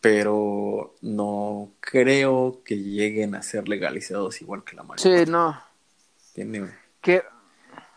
pero 0.00 0.94
no 1.02 1.72
creo 1.80 2.62
que 2.64 2.78
lleguen 2.78 3.34
a 3.34 3.42
ser 3.42 3.68
legalizados 3.68 4.40
igual 4.40 4.64
que 4.64 4.76
la 4.76 4.82
marihuana. 4.84 5.24
Sí, 5.24 5.30
no. 5.30 5.60
Tiene- 6.34 6.70
Que, 7.00 7.22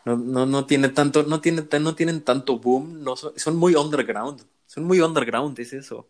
no, 0.05 0.17
no, 0.17 0.45
no 0.45 0.65
tiene 0.65 0.89
tanto, 0.89 1.23
no 1.23 1.41
tiene, 1.41 1.63
no 1.79 1.95
tienen 1.95 2.21
tanto 2.21 2.57
boom, 2.59 3.03
no 3.03 3.15
son, 3.15 3.33
son 3.37 3.55
muy 3.55 3.75
underground, 3.75 4.41
son 4.65 4.83
muy 4.85 4.99
underground, 4.99 5.57
es 5.59 5.73
eso. 5.73 6.07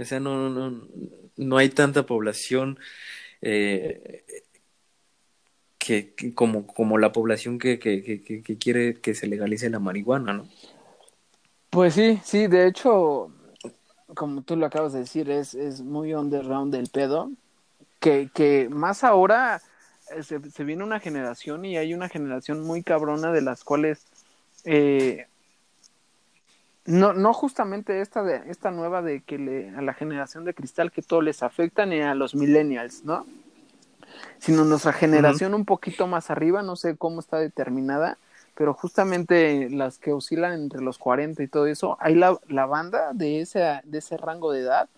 O 0.00 0.04
sea, 0.04 0.18
no, 0.20 0.48
no, 0.48 0.88
no, 1.36 1.56
hay 1.58 1.68
tanta 1.68 2.06
población 2.06 2.78
eh, 3.42 4.24
que, 5.78 6.14
como, 6.34 6.66
como 6.66 6.98
la 6.98 7.12
población 7.12 7.58
que, 7.58 7.78
que, 7.78 8.02
que, 8.02 8.22
que- 8.22 8.42
que 8.42 8.58
quiere 8.58 9.00
que 9.00 9.14
se 9.14 9.26
legalice 9.26 9.70
la 9.70 9.78
marihuana, 9.78 10.32
¿no? 10.32 10.48
Pues 11.70 11.94
sí, 11.94 12.20
sí, 12.24 12.46
de 12.46 12.66
hecho, 12.66 13.30
como 14.14 14.42
tú 14.42 14.56
lo 14.56 14.66
acabas 14.66 14.92
de 14.92 15.00
decir, 15.00 15.30
es, 15.30 15.54
es 15.54 15.82
muy 15.82 16.14
underground 16.14 16.74
del 16.74 16.88
pedo. 16.88 17.30
Que, 18.00 18.30
que 18.34 18.68
más 18.70 19.04
ahora 19.04 19.60
eh, 20.16 20.22
se, 20.22 20.40
se 20.50 20.64
viene 20.64 20.84
una 20.84 21.00
generación 21.00 21.64
y 21.64 21.76
hay 21.76 21.94
una 21.94 22.08
generación 22.08 22.62
muy 22.62 22.82
cabrona 22.82 23.32
de 23.32 23.42
las 23.42 23.62
cuales 23.64 24.06
eh, 24.64 25.26
no, 26.90 27.12
no 27.12 27.32
justamente 27.32 28.00
esta 28.00 28.22
de, 28.22 28.42
esta 28.50 28.70
nueva 28.70 29.02
de 29.02 29.20
que 29.22 29.38
le, 29.38 29.70
a 29.70 29.82
la 29.82 29.94
generación 29.94 30.44
de 30.44 30.54
cristal 30.54 30.90
que 30.92 31.02
todo 31.02 31.22
les 31.22 31.42
afecta 31.42 31.86
ni 31.86 32.00
a 32.00 32.14
los 32.14 32.34
millennials, 32.34 33.04
¿no? 33.04 33.26
Sino 34.38 34.64
nuestra 34.64 34.92
generación 34.92 35.54
un 35.54 35.64
poquito 35.64 36.06
más 36.06 36.30
arriba, 36.30 36.62
no 36.62 36.76
sé 36.76 36.96
cómo 36.96 37.20
está 37.20 37.38
determinada, 37.38 38.18
pero 38.54 38.74
justamente 38.74 39.70
las 39.70 39.98
que 39.98 40.12
oscilan 40.12 40.52
entre 40.52 40.82
los 40.82 40.98
40 40.98 41.42
y 41.42 41.48
todo 41.48 41.66
eso, 41.66 41.96
hay 42.00 42.14
la, 42.14 42.38
la 42.48 42.66
banda 42.66 43.12
de 43.12 43.40
ese, 43.40 43.80
de 43.84 43.98
ese 43.98 44.16
rango 44.16 44.52
de 44.52 44.60
edad. 44.60 44.88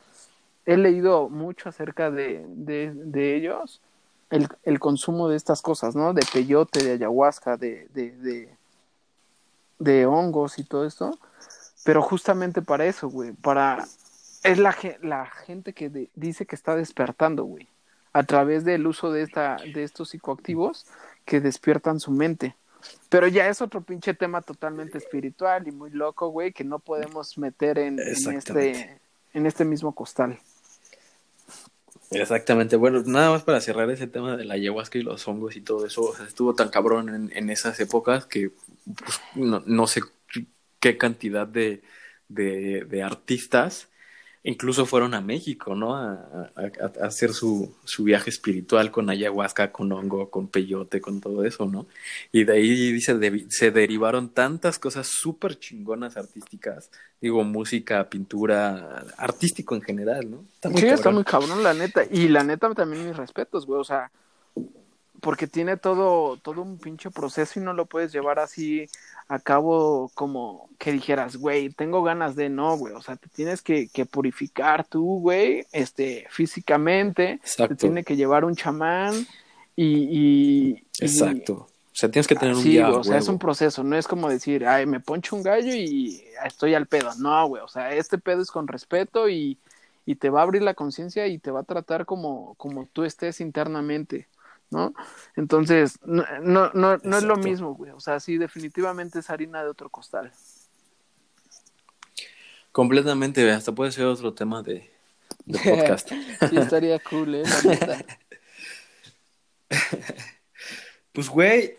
He 0.65 0.77
leído 0.77 1.29
mucho 1.29 1.69
acerca 1.69 2.11
de, 2.11 2.45
de, 2.49 2.93
de 2.95 3.37
ellos, 3.37 3.81
el, 4.31 4.49
el 4.65 4.79
consumo 4.79 5.29
de 5.29 5.37
estas 5.37 5.61
cosas, 5.61 5.95
¿no? 5.95 6.15
De 6.15 6.25
peyote, 6.33 6.83
de 6.83 6.93
ayahuasca, 6.93 7.57
de, 7.57 7.89
de, 7.93 8.13
de, 8.13 8.49
de 9.79 10.07
hongos 10.07 10.59
y 10.59 10.65
todo 10.65 10.87
esto. 10.87 11.19
Pero 11.85 12.03
justamente 12.03 12.63
para 12.63 12.87
eso, 12.87 13.09
güey, 13.09 13.33
para... 13.33 13.87
Es 14.45 14.59
la, 14.59 14.77
la 15.03 15.27
gente 15.27 15.73
que 15.73 15.89
de- 15.89 16.11
dice 16.17 16.47
que 16.47 16.57
está 16.57 16.75
despertando, 16.75 17.45
güey, 17.45 17.69
a 18.13 18.25
través 18.25 18.65
del 18.65 18.87
uso 18.89 19.13
de, 19.13 19.23
esta, 19.23 19.57
de 19.73 19.85
estos 19.85 20.11
psicoactivos 20.11 20.85
que 21.25 21.41
despiertan 21.41 22.01
su 22.01 22.11
mente. 22.11 22.57
Pero 23.09 23.29
ya 23.29 23.49
es 23.49 23.63
otro 23.63 23.83
pinche 23.83 24.15
tema 24.15 24.43
totalmente 24.43 24.99
espiritual 24.99 25.69
y 25.69 25.71
muy 25.71 25.91
loco, 25.91 26.29
güey, 26.29 26.53
que 26.53 26.65
no 26.65 26.81
podemos 26.81 27.39
meter 27.39 27.79
en, 27.79 28.01
este, 28.01 28.99
en 29.33 29.47
este 29.47 29.65
mismo 29.65 29.95
costal. 29.95 30.41
Exactamente, 32.11 32.75
bueno, 32.77 33.03
nada 33.07 33.31
más 33.31 33.45
para 33.45 33.61
cerrar 33.61 33.89
ese 33.91 34.07
tema 34.09 34.37
de 34.37 34.45
la 34.45 34.55
ayahuasca 34.55 34.99
y 34.99 35.03
los 35.03 35.27
hongos 35.29 35.57
y 35.57 35.61
todo 35.61 35.87
eso, 35.87 36.03
o 36.03 36.15
sea, 36.17 36.27
estuvo 36.27 36.55
tan 36.55 36.69
cabrón 36.69 37.09
en, 37.09 37.33
en 37.35 37.49
esas 37.49 37.79
épocas 37.81 38.27
que 38.27 38.51
pues, 38.85 39.21
no, 39.37 39.63
no 39.65 39.87
sé 39.87 40.03
qué 40.83 40.99
cantidad 40.99 41.47
de, 41.47 41.81
de, 42.29 42.85
de 42.85 43.03
artistas 43.05 43.89
incluso 44.45 44.87
fueron 44.87 45.15
a 45.15 45.21
México, 45.21 45.77
¿no? 45.77 45.95
A, 45.95 46.51
hacer 47.01 47.33
su, 47.33 47.73
su, 47.85 48.03
viaje 48.03 48.31
espiritual 48.31 48.91
con 48.91 49.09
ayahuasca, 49.09 49.71
con 49.71 49.93
hongo, 49.93 50.31
con 50.31 50.49
peyote, 50.49 51.01
con 51.01 51.21
todo 51.21 51.45
eso, 51.45 51.67
¿no? 51.67 51.87
Y 52.33 52.43
de 52.43 52.55
ahí 52.55 52.93
dice, 52.93 53.17
se 53.49 53.71
derivaron 53.71 54.31
tantas 54.31 54.81
cosas 54.81 55.09
súper 55.09 55.59
chingonas 55.61 56.17
artísticas, 56.17 56.91
digo, 57.21 57.45
música, 57.45 58.09
pintura, 58.11 59.05
artístico 59.17 59.77
en 59.77 59.83
general, 59.83 60.29
¿no? 60.29 60.45
Está 60.55 60.71
sí, 60.71 60.87
está 60.87 61.11
muy 61.11 61.25
cabrón, 61.25 61.63
la 61.63 61.75
neta. 61.75 62.03
Y 62.11 62.27
la 62.27 62.43
neta 62.43 62.75
también 62.75 63.07
mis 63.07 63.17
respetos, 63.17 63.65
güey, 63.65 63.81
o 63.81 63.85
sea, 63.85 64.11
porque 65.21 65.47
tiene 65.47 65.77
todo, 65.77 66.37
todo 66.39 66.63
un 66.63 66.79
pinche 66.79 67.13
proceso 67.13 67.61
y 67.61 67.63
no 67.63 67.73
lo 67.75 67.87
puedes 67.87 68.11
llevar 68.13 68.41
así 68.41 68.89
a 69.33 69.39
cabo 69.39 70.11
como 70.13 70.69
que 70.79 70.93
dijeras, 70.93 71.37
güey, 71.37 71.71
tengo 71.71 72.03
ganas 72.03 72.37
de 72.37 72.51
no, 72.51 72.77
güey, 72.77 72.93
o 72.93 73.01
sea, 73.01 73.17
te 73.17 73.29
tienes 73.29 73.63
que, 73.63 73.89
que 73.89 74.05
purificar 74.05 74.87
tú, 74.87 75.21
güey, 75.21 75.65
este, 75.73 76.27
físicamente, 76.29 77.41
te 77.57 77.75
tiene 77.75 78.05
que 78.05 78.15
llevar 78.15 78.45
un 78.45 78.55
chamán 78.55 79.27
y... 79.75 79.87
y 79.87 80.85
Exacto. 81.01 81.55
o 81.55 81.95
sea, 81.95 82.11
tienes 82.11 82.27
que 82.27 82.35
tener 82.35 82.55
un 82.55 82.63
sí, 82.63 82.79
o 82.79 83.03
sea, 83.03 83.17
es 83.17 83.29
un 83.29 83.39
proceso, 83.39 83.83
no 83.83 83.97
es 83.97 84.07
como 84.07 84.29
decir, 84.29 84.67
ay, 84.67 84.85
me 84.85 85.01
poncho 85.01 85.35
un 85.35 85.43
gallo 85.43 85.75
y 85.75 86.23
estoy 86.45 86.75
al 86.75 86.85
pedo. 86.85 87.15
No, 87.17 87.49
güey, 87.49 87.63
o 87.63 87.69
sea, 87.69 87.95
este 87.95 88.19
pedo 88.19 88.43
es 88.43 88.51
con 88.51 88.69
respeto 88.69 89.31
y, 89.31 89.57
y 90.05 90.17
te 90.17 90.29
va 90.29 90.41
a 90.41 90.43
abrir 90.43 90.61
la 90.61 90.75
conciencia 90.75 91.27
y 91.27 91.39
te 91.39 91.51
va 91.51 91.61
a 91.61 91.65
tratar 91.65 92.05
como, 92.05 92.55
como 92.57 92.87
tú 92.93 93.05
estés 93.05 93.41
internamente. 93.41 94.27
¿No? 94.73 94.95
Entonces, 95.37 95.99
no, 96.05 96.25
no, 96.41 96.71
no, 96.73 96.97
no 96.97 97.17
es 97.17 97.23
lo 97.23 97.37
mismo, 97.37 97.75
güey. 97.75 97.93
O 97.93 98.01
sea, 98.01 98.19
sí, 98.19 98.39
definitivamente 98.39 99.21
es 99.21 99.31
harina 99.31 99.63
de 99.63 99.69
otro 99.69 99.89
costal. 99.91 100.33
Completamente, 102.73 103.49
hasta 103.51 103.73
puede 103.73 103.93
ser 103.93 104.07
otro 104.07 104.33
tema 104.33 104.63
de, 104.63 104.91
podcast. 105.47 106.09
sí, 106.51 106.57
estaría 106.57 106.99
cool, 106.99 107.35
¿eh? 107.35 107.43
pues, 111.13 111.29
güey, 111.29 111.77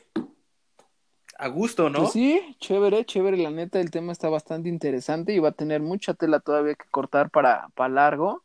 a 1.40 1.48
gusto, 1.48 1.90
¿no? 1.90 2.00
Pues 2.00 2.12
sí, 2.14 2.56
chévere, 2.60 3.06
chévere. 3.06 3.38
La 3.38 3.50
neta, 3.50 3.80
el 3.80 3.90
tema 3.90 4.12
está 4.12 4.30
bastante 4.30 4.70
interesante 4.70 5.34
y 5.34 5.40
va 5.40 5.50
a 5.50 5.54
tener 5.54 5.82
mucha 5.82 6.14
tela 6.14 6.40
todavía 6.40 6.76
que 6.76 6.86
cortar 6.92 7.32
para, 7.32 7.70
para 7.76 7.94
largo 7.94 8.44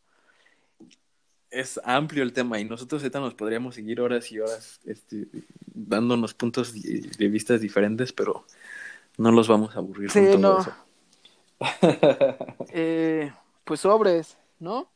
es 1.51 1.81
amplio 1.85 2.23
el 2.23 2.33
tema 2.33 2.61
y 2.61 2.65
nosotros 2.65 3.03
ahorita 3.03 3.21
nos 3.21 3.35
podríamos 3.35 3.75
seguir 3.75 4.01
horas 4.01 4.31
y 4.33 4.41
horas 4.41 4.81
este, 4.85 5.27
dándonos 5.67 6.35
puntos 6.35 6.75
de 6.75 7.29
vista 7.29 7.57
diferentes, 7.59 8.13
pero 8.13 8.45
no 9.17 9.33
los 9.33 9.49
vamos 9.49 9.75
a 9.75 9.79
aburrir 9.79 10.11
con 10.13 10.27
todo 10.27 10.39
no. 10.39 10.61
eso. 10.61 10.75
eh, 12.73 13.33
pues 13.65 13.81
sobres, 13.81 14.39
¿no? 14.59 14.91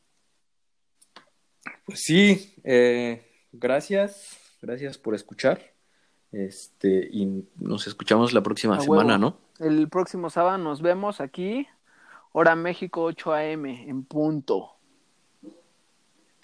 Pues 1.84 2.00
sí, 2.00 2.54
eh, 2.64 3.24
gracias, 3.52 4.38
gracias 4.60 4.98
por 4.98 5.14
escuchar. 5.14 5.72
Este, 6.30 7.08
y 7.12 7.46
nos 7.56 7.86
escuchamos 7.86 8.32
la 8.32 8.42
próxima 8.42 8.80
semana, 8.80 9.18
¿no? 9.18 9.36
El 9.58 9.88
próximo 9.88 10.30
sábado 10.30 10.56
nos 10.56 10.80
vemos 10.80 11.20
aquí, 11.20 11.66
hora 12.32 12.56
México 12.56 13.02
8 13.04 13.32
a.m. 13.34 13.88
en 13.88 14.04
punto. 14.04 14.76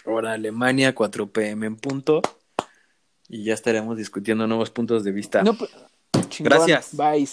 Ahora 0.08 0.32
Alemania, 0.32 0.94
4 0.94 1.30
pm 1.30 1.66
en 1.66 1.76
punto. 1.76 2.22
Y 3.28 3.44
ya 3.44 3.52
estaremos 3.52 3.98
discutiendo 3.98 4.46
nuevos 4.46 4.70
puntos 4.70 5.04
de 5.04 5.12
vista. 5.12 5.44
Gracias. 6.40 6.96
Bye. 6.96 7.28